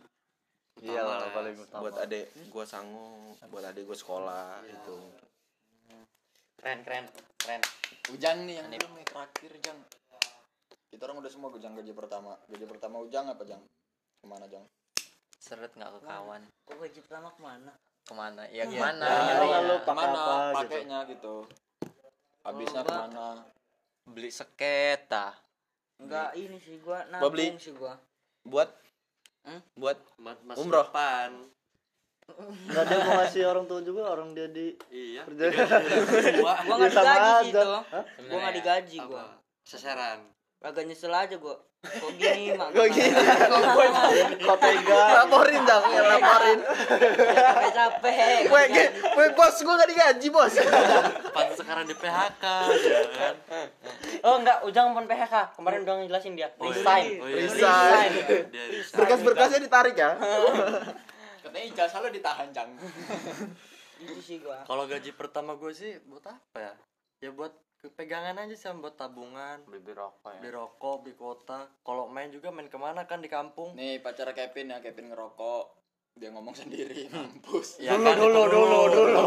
iya 0.82 1.00
lah 1.00 1.30
paling 1.32 1.54
utama 1.56 1.86
Buat 1.86 2.04
adik 2.04 2.28
gua 2.52 2.66
sanggup, 2.68 3.40
buat 3.48 3.64
adik 3.64 3.88
gua 3.88 3.96
sekolah 3.96 4.60
itu. 4.68 4.96
Keren, 6.60 6.78
keren, 6.84 7.04
keren. 7.40 7.62
Ujang 8.12 8.44
nih 8.44 8.60
yang 8.60 8.68
belum 8.68 8.92
nih 9.00 9.06
terakhir 9.08 9.52
Jang 9.64 9.80
kita 10.94 11.02
orang 11.04 11.18
udah 11.18 11.26
semua 11.28 11.50
Jang 11.56 11.74
gaji 11.74 11.90
pertama 11.90 12.38
gaji 12.46 12.64
pertama 12.64 12.96
Ujang 13.00 13.26
apa 13.26 13.42
Jang 13.42 13.62
ke 14.16 14.26
mana 14.26 14.46
Jang 14.46 14.62
seret 15.36 15.70
nggak 15.70 15.90
ke 15.92 16.00
kawan 16.00 16.42
Kok 16.64 16.76
gaji 16.78 16.98
pertama 17.02 17.28
ke 17.28 17.40
mana? 17.40 17.72
ke 18.00 18.12
mana 18.12 18.42
ya 18.46 18.62
Iya. 18.62 18.64
ke 18.64 18.76
mana 18.76 19.06
nggak 19.40 19.60
lu 19.60 19.74
pakai 19.76 19.82
ke 19.82 19.92
mana 19.92 20.22
gitu 20.22 20.56
pakainya 20.56 20.98
gitu 21.08 21.34
habisnya 22.42 22.80
Oh, 22.80 22.86
ke 22.86 22.94
mana 22.94 23.26
beli 24.06 24.30
seketa 24.30 25.26
Enggak 25.96 26.34
ini 26.34 26.58
sih 26.58 26.78
gua 26.78 27.02
Gua 27.08 27.26
beli. 27.28 27.48
nabung 27.48 27.58
sih 27.58 27.72
gua. 27.72 27.94
Buat 28.44 28.70
Hmm? 29.44 29.60
buat 29.74 29.98
mas 30.18 30.56
Umroh. 30.56 30.84
depan 30.84 31.30
nggak 32.64 32.82
dia 32.82 32.98
mau 32.98 33.12
ngasih 33.14 33.42
orang 33.44 33.64
tua 33.64 33.80
juga 33.80 34.02
orang 34.08 34.32
dia 34.32 34.48
di 34.48 34.72
iya 34.88 35.20
kerja 35.22 35.44
Gua 36.34 36.54
enggak 36.58 36.80
Ya, 36.80 36.90
sama 36.90 37.12
digaji 37.12 37.28
sih 37.44 37.52
aja. 37.52 37.60
itu. 37.60 37.68
Hah? 37.84 38.04
Gua 38.22 38.36
enggak 38.38 38.54
digaji 38.54 38.96
gua. 39.02 39.24
sasaran 39.62 40.20
Agak 40.64 40.88
nyesel 40.88 41.12
aja 41.12 41.36
gua. 41.36 41.60
Kok 41.84 42.16
gini, 42.16 42.48
Mak? 42.58 42.72
Kok 42.72 42.88
gini? 42.88 43.12
kok 44.40 44.56
tega 44.56 45.00
laporin 45.20 45.60
dong, 45.60 45.84
ya 45.86 46.02
laporin. 46.08 46.58
Capek-capek. 47.28 48.48
Gue 48.48 48.62
gue 48.96 49.26
bos 49.36 49.56
gua 49.60 49.74
gak 49.76 49.90
digaji, 49.92 50.28
Bos. 50.32 50.56
pantas 51.30 51.60
sekarang 51.60 51.84
di 51.84 51.92
PHK 51.92 52.44
ya 52.80 53.00
kan 53.12 53.34
Oh 54.24 54.40
enggak, 54.40 54.64
Ujang 54.64 54.96
pun 54.96 55.04
PHK. 55.04 55.52
Kemarin 55.52 55.84
udah 55.84 55.94
ngejelasin 56.00 56.32
dia. 56.32 56.48
Oh, 56.56 56.64
iya. 56.64 56.72
Resign. 56.72 57.04
Oh, 57.20 57.28
iya. 57.28 57.36
Resign. 57.44 58.10
Berkas-berkasnya 58.96 59.60
ditarik 59.60 59.94
ya. 59.94 60.16
katanya 61.44 61.66
ijazah 61.68 62.00
lo 62.00 62.08
ditahan 62.08 62.48
Jang 62.50 62.72
Itu 64.00 64.16
sih 64.18 64.40
gua. 64.40 64.64
kalau 64.64 64.88
gaji 64.88 65.12
pertama 65.12 65.54
gue 65.54 65.70
sih 65.70 66.00
buat 66.02 66.24
apa 66.24 66.56
ya 66.58 66.72
ya 67.20 67.30
buat 67.30 67.52
pegangan 67.92 68.40
aja 68.40 68.56
sih 68.56 68.72
buat 68.80 68.96
tabungan. 68.96 69.60
Beli 69.68 69.92
rokok 69.92 70.30
ya. 70.32 70.40
beli 70.40 70.50
rokok 70.56 70.96
beli 71.04 71.14
kuota. 71.18 71.68
Kalau 71.84 72.08
main 72.08 72.32
juga 72.32 72.48
main 72.48 72.72
ke 72.72 72.78
mana 72.80 73.04
kan 73.04 73.20
di 73.20 73.28
kampung. 73.28 73.76
Nih 73.76 74.00
pacar 74.00 74.32
Kevin 74.32 74.72
ya 74.72 74.78
Kevin 74.80 75.12
ngerokok 75.12 75.83
dia 76.14 76.30
ngomong 76.30 76.54
sendiri 76.54 77.06
mampus 77.12 77.82
ya 77.82 77.98
Dulu, 77.98 78.06
kan, 78.06 78.14
dulu, 78.14 78.40
itu 78.40 78.54
dulu, 78.54 78.80
dulu. 78.88 79.26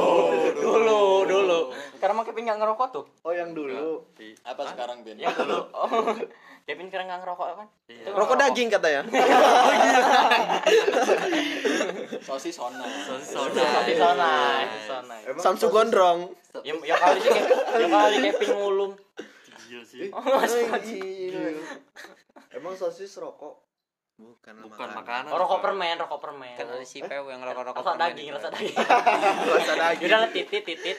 Dulu, 0.57 0.99
dulu. 1.27 1.59
Sekarang 1.93 2.15
sama 2.15 2.23
Kevin 2.23 2.47
nggak 2.47 2.59
ngerokok 2.59 2.87
tuh 2.89 3.05
Oh 3.21 3.35
yang 3.35 3.51
dulu. 3.51 4.07
Apa 4.41 4.61
sekarang 4.65 5.03
Ben? 5.03 5.19
ya 5.19 5.27
dulu 5.29 5.67
oh 5.75 6.15
Kevin 6.63 6.87
sekarang 6.87 7.11
nggak 7.11 7.21
ngerokok 7.21 7.47
kan 7.53 7.67
Itu 7.85 8.07
Rokok 8.09 8.35
daging 8.37 8.67
katanya. 8.69 9.01
Sosis 12.23 12.55
sona. 12.55 12.83
Sona 13.19 13.51
sana 13.51 13.79
di 13.83 13.95
sana 13.95 15.15
Emang 15.23 15.43
Samsu 15.43 15.67
sosis- 15.67 15.73
gondrong. 15.73 16.19
ya, 16.63 16.73
ya 16.81 16.95
kali 16.95 17.19
sih 17.19 17.31
ya 17.77 17.87
kali 17.89 18.15
Kevin 18.25 18.49
ngulum 18.55 18.91
Gila 19.67 19.83
sih. 19.83 20.07
Emang 22.49 22.73
sosis 22.73 23.11
rokok. 23.17 23.66
Bukan, 24.17 24.65
Bukan 24.65 24.89
makanan. 24.97 25.29
oh, 25.29 25.37
rokok 25.37 25.61
permen 25.61 25.93
rokok 25.93 26.17
permen 26.17 26.57
kan 26.57 26.65
ada 26.65 26.81
si 26.81 27.05
Peu 27.05 27.29
yang 27.29 27.37
rokok-rokok 27.37 27.85
rasa 27.85 27.93
permen 27.93 28.01
daging 28.09 28.27
rasa 28.33 28.49
daging 28.57 28.73
Rasa 29.45 29.73
daging. 29.77 30.07
udah 30.09 30.17
lah 30.17 30.29
titit 30.33 30.63
titit 30.65 30.97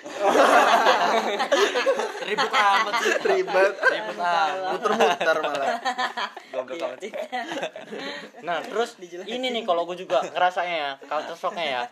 Ribut 2.31 2.53
amat 2.53 2.93
sih. 2.95 3.13
Ribet. 3.19 3.75
ribut 3.75 4.17
amat 4.17 4.71
Muter-muter 4.71 5.37
malah. 5.43 5.69
goblok 6.55 6.79
amat 6.79 6.99
sih 7.03 7.11
Nah, 8.47 8.63
terus 8.63 8.91
ini 9.27 9.47
nih 9.51 9.63
kalau 9.67 9.83
gue 9.83 9.99
juga 9.99 10.23
ngerasanya 10.23 10.77
ya, 10.79 10.91
culture 11.03 11.35
shocknya 11.35 11.67
ya. 11.67 11.83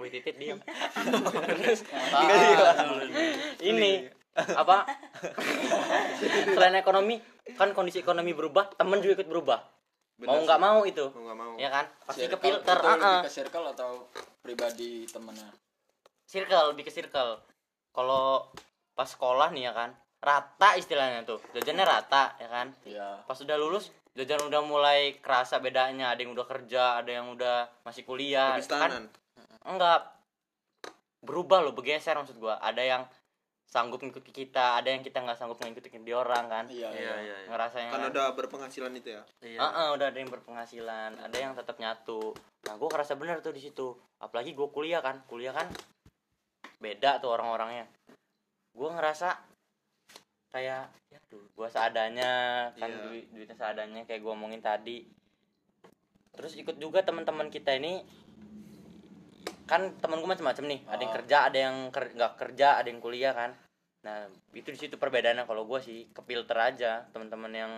Wih, 0.00 0.08
titit 0.08 0.40
diam. 0.40 0.56
Terus 1.52 1.84
ini 3.60 4.08
apa? 4.32 4.88
Selain 6.48 6.72
ekonomi, 6.74 7.20
kan 7.52 7.70
kondisi 7.70 8.00
ekonomi 8.00 8.32
berubah, 8.32 8.72
temen 8.72 8.98
juga 8.98 9.20
ikut 9.20 9.28
berubah. 9.28 9.60
Mau 10.24 10.34
Bener 10.34 10.46
nggak 10.46 10.58
sih. 10.58 10.64
mau 10.64 10.78
itu, 10.82 11.04
Mau 11.10 11.22
nggak 11.24 11.38
mau. 11.38 11.52
ya 11.56 11.68
kan? 11.68 11.84
Pasti 12.02 12.20
ke 12.22 12.28
Circle- 12.28 12.42
filter. 12.42 12.76
itu 12.76 12.82
ah, 12.82 12.92
lebih 12.92 13.10
ah. 13.10 13.20
ke 13.20 13.30
circle 13.30 13.66
atau 13.68 13.90
pribadi 14.38 14.90
temennya? 15.06 15.48
Circle, 16.24 16.64
lebih 16.70 16.84
ke 16.84 16.92
circle. 16.92 17.30
Kalau 17.90 18.48
pas 18.92 19.04
sekolah 19.04 19.48
nih 19.50 19.68
ya 19.68 19.72
kan, 19.72 19.90
rata 20.18 20.68
istilahnya 20.74 21.22
tuh, 21.22 21.42
jajannya 21.52 21.84
rata 21.84 22.36
ya 22.36 22.48
kan. 22.48 22.66
Iya. 22.82 23.08
Pas 23.22 23.36
udah 23.36 23.56
lulus, 23.56 23.88
jajan 24.12 24.40
udah 24.42 24.60
mulai 24.62 25.18
kerasa 25.18 25.58
bedanya. 25.58 26.10
Ada 26.10 26.20
yang 26.22 26.32
udah 26.32 26.46
kerja, 26.46 26.84
ada 26.98 27.10
yang 27.10 27.26
udah 27.30 27.68
masih 27.82 28.02
kuliah. 28.02 28.56
Habis 28.56 28.68
kan 28.68 29.10
enggak 29.62 30.08
berubah 31.22 31.62
loh 31.62 31.70
bergeser 31.70 32.18
maksud 32.18 32.34
gua 32.34 32.58
ada 32.58 32.82
yang 32.82 33.02
sanggup 33.72 34.04
ngikuti 34.04 34.36
kita 34.36 34.76
ada 34.76 34.92
yang 34.92 35.00
kita 35.00 35.24
nggak 35.24 35.40
sanggup 35.40 35.56
ngikutin 35.56 36.04
dia 36.04 36.20
orang 36.20 36.44
kan 36.44 36.64
Iya, 36.68 36.92
Iya, 36.92 37.00
iya. 37.00 37.14
iya. 37.16 37.36
iya. 37.40 37.48
ngerasanya 37.48 37.88
Kan 37.88 38.04
udah 38.12 38.26
berpenghasilan 38.36 38.92
itu 38.92 39.16
ya. 39.16 39.22
Iya. 39.40 39.58
Heeh, 39.64 39.86
udah 39.96 40.06
ada 40.12 40.18
yang 40.20 40.28
berpenghasilan 40.28 41.10
ada 41.16 41.36
yang 41.40 41.56
tetap 41.56 41.80
nyatu 41.80 42.36
nah 42.68 42.76
gua 42.76 42.88
ngerasa 42.92 43.16
bener 43.16 43.40
tuh 43.40 43.50
di 43.50 43.64
situ 43.64 43.96
apalagi 44.20 44.52
gua 44.52 44.68
kuliah 44.68 45.00
kan 45.00 45.24
kuliah 45.24 45.50
kan 45.50 45.72
beda 46.78 47.16
tuh 47.18 47.32
orang-orangnya 47.32 47.88
gua 48.76 48.92
ngerasa 48.92 49.40
kayak 50.52 50.92
ya 51.08 51.18
tuh 51.26 51.40
gua 51.56 51.72
seadanya 51.72 52.32
kan 52.76 52.86
Iya. 52.86 53.02
duit 53.08 53.24
duitnya 53.32 53.56
seadanya 53.56 54.04
kayak 54.04 54.20
gua 54.20 54.36
omongin 54.36 54.60
tadi 54.60 55.08
terus 56.32 56.60
ikut 56.60 56.76
juga 56.76 57.00
teman-teman 57.00 57.48
kita 57.48 57.72
ini 57.72 58.04
kan 59.72 59.96
temanku 59.96 60.26
macam-macam 60.26 60.64
nih 60.66 60.80
ada 60.84 61.00
yang 61.00 61.08
Ah. 61.08 61.16
kerja 61.16 61.36
ada 61.42 61.58
yang 61.58 61.76
ker- 61.88 62.12
nggak 62.12 62.32
kerja 62.36 62.68
ada 62.76 62.86
yang 62.86 63.00
kuliah 63.00 63.32
kan 63.32 63.50
nah 64.02 64.26
itu 64.52 64.68
di 64.68 64.78
situ 64.78 64.94
perbedaannya 64.94 65.44
kalau 65.44 65.64
gue 65.64 65.78
sih 65.78 66.04
ke 66.06 66.20
filter 66.20 66.58
aja 66.58 67.06
teman-teman 67.08 67.52
yang 67.52 67.72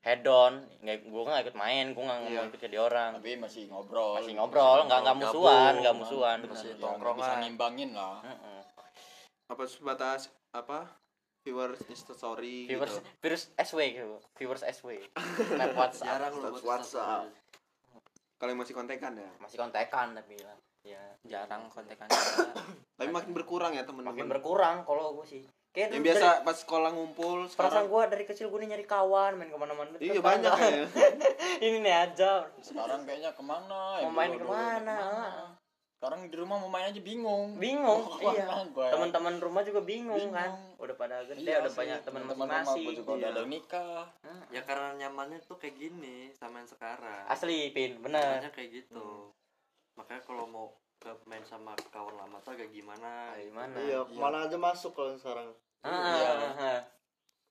head 0.00 0.24
on 0.24 0.64
nggak 0.80 1.04
gue 1.04 1.22
nggak 1.22 1.44
ikut 1.44 1.56
main 1.56 1.90
gue 1.90 2.00
nggak 2.00 2.18
Iya. 2.24 2.38
mau 2.38 2.48
ikut 2.48 2.60
jadi 2.62 2.76
orang 2.78 3.10
Tapi 3.14 3.36
masih 3.36 3.62
ngobrol. 3.66 4.16
masih 4.16 4.32
ngobrol 4.32 4.78
nggak 4.86 5.00
nggak 5.02 5.16
musuhan 5.18 5.72
nggak 5.76 5.96
musuhan 5.98 6.38
masih 6.42 6.54
Ya, 6.66 6.72
nggak 6.72 6.80
tongkrongan. 6.80 7.20
bisa 7.20 7.32
ngimbangin 7.38 7.90
lah. 7.92 8.18
Heeh. 8.22 8.60
Apa 9.46 9.62
sebatas 9.66 10.20
apa? 10.50 10.88
Viewers 11.40 11.80
Insta 11.86 12.12
story 12.12 12.64
viewers 12.64 12.94
gitu. 12.94 13.04
viewers 13.18 13.44
SW 13.58 13.80
gitu 13.90 14.16
viewers 14.36 14.60
SW 14.62 14.88
snap 15.42 15.72
WhatsApp 15.78 16.06
Jarang 16.06 16.32
lu 16.34 16.48
WhatsApp. 16.62 17.32
Kalau 18.36 18.50
yang 18.50 18.60
masih 18.60 18.72
kontekan 18.72 19.12
ya. 19.14 19.28
masih 19.36 19.56
kontekan 19.58 20.12
tapi 20.12 20.36
lah 20.38 20.56
ya 20.82 21.02
jarang 21.22 21.68
kontekan 21.68 22.08
Tapi 22.96 23.08
makin 23.08 23.32
berkurang 23.32 23.72
ya 23.72 23.82
teman-teman. 23.82 24.12
makin 24.12 24.26
berkurang 24.26 24.76
kalau 24.82 25.12
gue 25.14 25.26
sih 25.26 25.42
kayak 25.70 25.92
Yang 25.92 26.04
biasa 26.04 26.26
dari- 26.30 26.42
pas 26.42 26.56
sekolah 26.56 26.90
ngumpul 26.90 27.36
perasaan 27.46 27.52
sekarang 27.52 27.86
gue 27.86 28.02
dari 28.10 28.24
kecil 28.24 28.46
gue 28.46 28.58
nih 28.58 28.68
nyari 28.70 28.84
kawan 28.84 29.32
main 29.34 29.48
ke 29.48 29.56
mana-mana 29.56 29.96
Iya 29.96 30.20
banyak 30.20 30.52
ya. 30.52 30.84
ini 31.64 31.76
nih 31.78 31.94
aja 32.02 32.32
Sekarang 32.58 33.04
kayaknya 33.04 33.30
ke 33.30 33.42
mana? 33.42 33.80
ya, 33.96 34.04
Mau 34.04 34.12
main 34.14 34.32
ke 34.32 34.42
mana? 34.42 34.96
Ke 34.96 35.06
mana? 35.06 35.46
Sekarang 35.92 36.20
di 36.24 36.32
rumah 36.34 36.56
mau 36.56 36.66
main 36.66 36.88
aja 36.88 36.96
bingung. 36.98 37.56
bingung 37.56 38.00
Mau 38.02 38.20
iya 38.26 38.48
ya? 38.48 38.88
teman-teman 38.90 39.36
rumah 39.36 39.60
juga 39.60 39.80
bingung, 39.80 40.16
Bingung. 40.18 40.32
kan 40.32 40.50
udah 40.76 40.96
pada 40.96 41.16
gede 41.22 41.44
Iya 41.44 41.60
udah 41.60 41.68
sih, 41.68 41.78
banyak 41.78 41.98
teman 42.02 42.22
masing-masing 42.24 42.84
juga 42.96 43.10
udah 43.14 43.20
Iya. 43.22 43.28
ada 43.30 43.42
nikah. 43.44 44.04
Ya 44.48 44.60
karena 44.62 44.88
nyamannya 44.96 45.44
tuh 45.44 45.54
kayak 45.54 45.76
gini 45.76 46.32
sama 46.32 46.58
yang 46.58 46.68
sekarang. 46.68 47.24
asli 47.26 47.68
pin 47.70 48.00
bener 48.00 48.40
Makanya 48.40 48.48
kayak 48.50 48.70
gitu. 48.74 49.28
Makanya 49.94 50.22
kalau 50.22 50.44
mau 50.44 50.66
ke 50.96 51.08
main 51.24 51.40
sama 51.42 51.72
kawan 51.88 52.12
lama 52.14 52.36
tuh 52.40 52.52
agak 52.52 52.68
gimana. 52.68 53.32
Kayak 53.32 53.46
gimana 53.48 53.74
Iya, 53.78 53.98
ke 54.04 54.14
mana 54.14 54.36
aja 54.44 54.56
masuk 54.56 54.92
kalau 54.92 55.14
sekarang. 55.14 55.48
Ah, 55.80 55.88
Iya. 55.88 56.30
ah, 56.30 56.54
ah. 56.58 56.80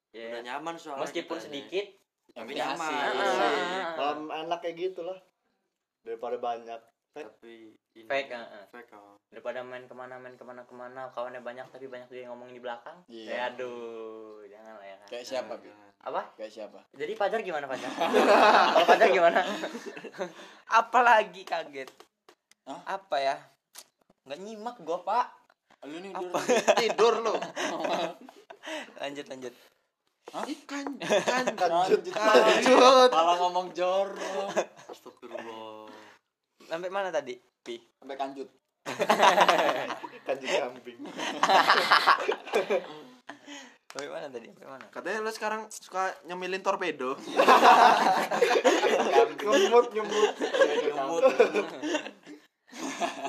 Ya. 0.09 0.25
Udah 0.31 0.41
nyaman 0.43 0.75
soalnya. 0.75 1.01
meskipun 1.03 1.33
kitanya. 1.33 1.45
sedikit 1.45 1.85
Tapi 2.29 2.51
nyaman. 2.53 2.77
asik. 2.77 2.93
ah, 2.93 3.09
ah, 3.09 3.41
ah. 3.41 3.93
Malam 3.95 4.19
enak 4.45 4.59
kayak 4.59 4.75
gitu 4.79 5.01
lah. 5.01 5.17
Daripada 6.01 6.37
banyak. 6.37 6.81
Tapi 7.09 7.73
ini 7.95 8.05
Fake, 8.05 8.29
ah, 8.29 8.45
ah. 8.45 8.63
Fake 8.69 8.93
oh. 8.93 9.17
daripada 9.27 9.59
main 9.61 9.83
ke 9.83 9.93
mana 9.93 10.15
main 10.15 10.33
ke 10.33 10.41
mana 10.41 10.61
ke 10.61 10.71
mana 10.71 11.09
kawannya 11.09 11.41
banyak 11.41 11.65
tapi 11.67 11.85
banyak 11.85 12.05
juga 12.05 12.21
yang 12.21 12.31
ngomongin 12.31 12.55
di 12.55 12.63
belakang 12.63 12.97
Iya. 13.05 13.29
ya 13.29 13.39
aduh 13.49 14.45
jangan 14.45 14.73
lah 14.77 14.85
ya 14.85 14.95
kan 14.95 15.07
Kayak 15.07 15.25
siapa, 15.27 15.53
Bi? 15.57 15.69
apa 15.99 16.21
Kayak 16.33 16.51
siapa? 16.51 16.79
jadi 16.93 17.13
pacar 17.13 17.41
gimana 17.41 17.65
pacar 17.65 17.89
kalau 18.73 18.85
pacar 18.87 19.09
gimana 19.09 19.41
apalagi 20.79 21.41
kaget 21.43 21.89
Hah? 22.69 22.81
apa 22.85 23.17
ya 23.17 23.35
nggak 24.29 24.39
nyimak 24.39 24.77
gua 24.85 25.01
pak 25.01 25.25
Lu 25.87 25.95
nih 25.95 26.11
Apa? 26.11 26.39
tidur 26.75 27.23
lo. 27.23 27.39
lanjut 28.99 29.25
lanjut 29.31 29.53
Ikan, 30.29 30.85
ikan, 31.01 31.45
lanjut. 31.57 32.13
lanjut. 32.13 33.09
Malah 33.09 33.35
ngomong 33.41 33.73
jorok. 33.73 34.53
Astagfirullah. 34.85 35.89
sampai 36.69 36.91
mana 36.93 37.09
tadi 37.09 37.33
pi 37.65 37.81
Sampai 37.97 38.13
kanjut. 38.13 38.45
Kanjeng 40.27 40.51
kambing. 40.61 40.99
sampai 43.89 44.05
mana 44.05 44.27
tadi 44.29 44.45
sampai 44.53 44.69
mana 44.69 44.85
Katanya 44.93 45.19
lo 45.25 45.31
sekarang 45.33 45.61
suka 45.73 46.13
nyemilin 46.29 46.61
torpedo. 46.61 47.17
Nyemut, 49.41 49.85
nyemut. 49.95 50.29
Lo 50.93 51.29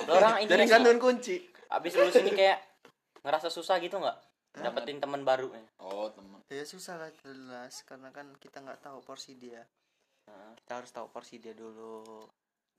orang 0.09 0.35
ini 0.41 0.51
sih? 0.51 0.67
gantungan 0.67 0.99
kunci. 0.99 1.37
abis 1.71 1.93
lulus 1.95 2.17
ini 2.19 2.33
kayak 2.33 2.59
ngerasa 3.21 3.49
susah 3.49 3.79
gitu 3.79 3.97
nggak 3.97 4.19
dapetin 4.57 4.99
teman 4.99 5.23
baru 5.23 5.53
Oh, 5.79 6.11
teman. 6.11 6.43
ya 6.47 6.65
susah 6.65 6.99
lah 6.99 7.11
jelas 7.17 7.85
karena 7.85 8.11
kan 8.11 8.27
kita 8.37 8.59
nggak 8.59 8.81
tahu 8.81 8.99
porsi 9.01 9.35
dia 9.35 9.63
Nah, 10.23 10.55
kita 10.55 10.79
harus 10.79 10.91
tahu 10.91 11.11
porsi 11.11 11.39
dia 11.39 11.51
dulu 11.51 12.23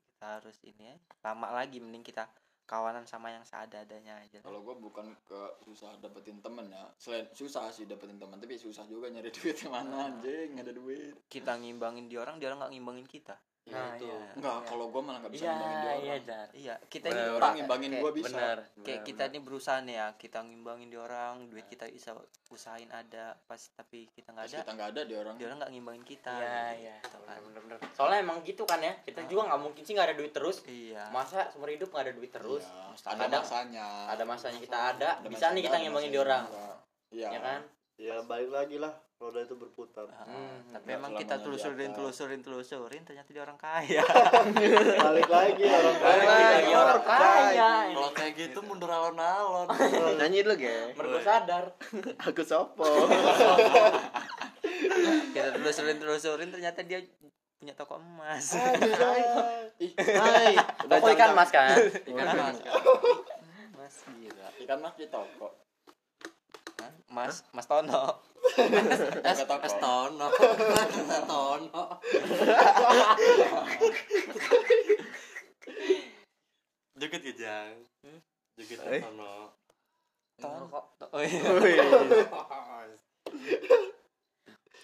kita 0.08 0.40
harus 0.40 0.56
ini 0.64 0.88
ya 0.88 0.96
lama 1.22 1.52
lagi 1.52 1.76
mending 1.78 2.00
kita 2.00 2.24
kawanan 2.64 3.04
sama 3.04 3.28
yang 3.28 3.44
seada-adanya 3.44 4.16
aja 4.18 4.40
Kalau 4.40 4.60
gua 4.60 4.72
bukan 4.72 5.04
ke 5.22 5.40
susah 5.60 5.92
dapetin 6.00 6.40
temen 6.40 6.72
ya. 6.72 6.88
Selain 6.96 7.28
susah 7.28 7.68
sih 7.68 7.84
dapetin 7.84 8.16
temen, 8.16 8.40
tapi 8.40 8.56
susah 8.56 8.86
juga 8.86 9.12
nyari 9.12 9.28
duit 9.28 9.58
yang 9.60 9.74
mana 9.74 10.08
anjing, 10.08 10.56
nggak 10.56 10.64
ada 10.64 10.72
duit. 10.72 11.12
kita 11.28 11.52
ngimbangin 11.58 12.08
di 12.08 12.16
orang 12.16 12.40
dia 12.40 12.48
orang 12.48 12.64
nggak 12.64 12.72
ngimbangin 12.72 13.04
kita 13.04 13.36
nah 13.72 13.92
itu. 13.92 14.04
iya 14.04 14.30
Enggak, 14.32 14.56
kalau 14.64 14.84
gua 14.86 15.00
malah 15.00 15.18
nggak 15.20 15.32
bisa 15.32 15.42
iya 15.42 15.50
ngimbangin 15.50 15.76
dia 15.76 15.82
iya 15.82 15.92
orang. 16.12 16.22
jar 16.22 16.48
iya 16.52 16.74
kita 16.86 17.06
Ada 17.06 17.12
ini 17.12 17.22
orang 17.26 17.40
Pak, 17.42 17.52
ngimbangin 17.54 17.90
gua 17.96 18.10
bisa. 18.12 18.26
bener 18.28 18.58
kayak 18.80 19.00
kita 19.02 19.22
ini 19.26 19.38
berusaha 19.40 19.78
nih 19.80 19.94
ya 19.94 20.06
kita 20.14 20.38
ngimbangin 20.40 20.88
di 20.88 20.98
orang 20.98 21.34
duit 21.48 21.66
kita 21.66 21.84
bisa 21.88 22.10
usahain 22.48 22.88
ada 22.88 23.24
pas 23.42 23.60
tapi 23.72 24.06
kita 24.10 24.28
nggak 24.30 24.44
ada 24.46 24.58
kita 24.58 24.72
nggak 24.72 24.88
ada 24.90 25.00
dia 25.02 25.18
orang. 25.18 25.34
dia 25.34 25.46
orang 25.46 25.58
nggak 25.58 25.72
ngimbangin 25.72 26.04
kita 26.04 26.32
iya 26.34 26.60
gitu 26.76 27.16
iya 27.16 27.24
kan. 27.24 27.38
bener 27.42 27.60
bener 27.62 27.76
soalnya 27.92 28.18
emang 28.20 28.38
gitu 28.42 28.62
kan 28.62 28.78
ya 28.78 28.92
kita 29.00 29.20
juga 29.24 29.42
nggak 29.48 29.60
mungkin 29.62 29.82
sih 29.82 29.92
nggak 29.92 30.06
ada 30.06 30.16
duit 30.16 30.32
terus 30.32 30.56
iya 30.64 31.04
masa 31.08 31.48
seumur 31.48 31.68
hidup 31.68 31.88
nggak 31.88 32.04
ada 32.04 32.12
duit 32.12 32.30
terus 32.30 32.62
Iya, 32.62 33.08
ada 33.08 33.24
Kadang 33.24 33.42
masanya. 33.42 33.86
ada 34.06 34.24
masanya 34.24 34.58
kita 34.58 34.78
ada, 34.90 35.10
Ada 35.16 35.28
bisa 35.28 35.44
nih 35.48 35.62
kita 35.62 35.72
ada, 35.72 35.82
ngimbangin 35.82 36.10
di 36.10 36.18
orang. 36.18 36.44
Iya. 37.08 37.28
ya 37.28 37.40
kan 37.40 37.60
Ya 37.96 38.16
balik 38.20 38.50
lagi 38.50 38.76
lah. 38.76 38.92
Roda 39.22 39.38
itu 39.38 39.54
berputar. 39.54 40.02
Hmm, 40.18 40.66
tapi 40.66 40.84
nggak 40.84 40.98
emang 40.98 41.10
kita 41.14 41.34
telusurin 41.38 41.90
telusurin 41.90 42.40
telusurin 42.42 43.00
ternyata 43.02 43.28
dia 43.30 43.40
orang 43.40 43.54
kaya 43.54 44.02
Balik 44.98 45.28
lagi 45.28 45.62
orang 45.62 45.96
Balik 45.96 46.26
kaya. 46.26 46.46
lagi 46.50 46.72
orang 46.74 47.02
kaya. 47.02 47.70
Kalau 47.88 48.10
kayak 48.10 48.32
gitu 48.34 48.58
mundur 48.60 48.90
alon-alon. 48.90 49.66
Nyanyi 50.18 50.38
dulu, 50.42 50.54
ge. 50.58 50.74
mergo 50.92 51.18
sadar 51.20 51.64
Aku 52.26 52.42
sopo. 52.42 52.82
kita 55.32 55.48
telusurin 55.54 55.96
telusurin 55.96 56.48
ternyata 56.50 56.82
dia 56.82 56.98
punya 57.56 57.72
toko 57.72 57.96
emas 57.96 58.58
Hai, 58.58 59.22
toko 60.82 61.06
ikan 61.08 61.30
mas 61.30 61.48
kan 61.48 61.78
Ikan 62.02 62.26
mas. 62.32 62.58
emas 63.70 63.94
gila 64.10 64.46
Ikan 64.58 64.78
mas 64.78 64.94
di 64.98 65.06
toko. 65.06 65.61
Mas 67.16 67.44
Mas 67.52 67.66
Tono. 67.68 68.20
Es 68.52 69.38
es 69.40 69.74
tono. 69.78 70.26
tono. 71.28 71.82
Joget 76.96 77.22
ya, 77.24 77.32
Jang. 77.34 77.76
Joget 78.58 78.78
Eh. 78.88 79.00
tono. 79.00 79.52
Tono 80.36 80.64
kok. 80.68 80.84
Oh 81.12 81.20
iya. 81.20 81.42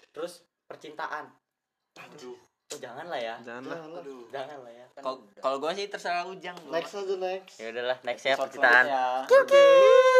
terus 0.09 0.41
percintaan 0.65 1.29
Aduh. 1.95 2.33
oh 2.73 2.77
jangan 2.81 3.05
lah 3.07 3.19
ya 3.19 3.35
Jangan 3.39 3.63
lah. 3.67 3.77
Aduh. 4.01 4.25
jangan 4.29 4.57
lah 4.65 4.73
ya 4.73 4.85
Kalau 4.95 5.21
kalau 5.37 5.57
gua 5.61 5.71
sih 5.71 5.85
terserah 5.85 6.25
Ujang. 6.25 6.57
next 6.67 6.97
aja 6.97 7.15
next 7.15 7.55
ya 7.55 7.67
udahlah 7.69 7.97
next 8.03 8.23
ya 8.25 8.33
percintaan 8.35 8.85
selanjutnya. 8.89 10.18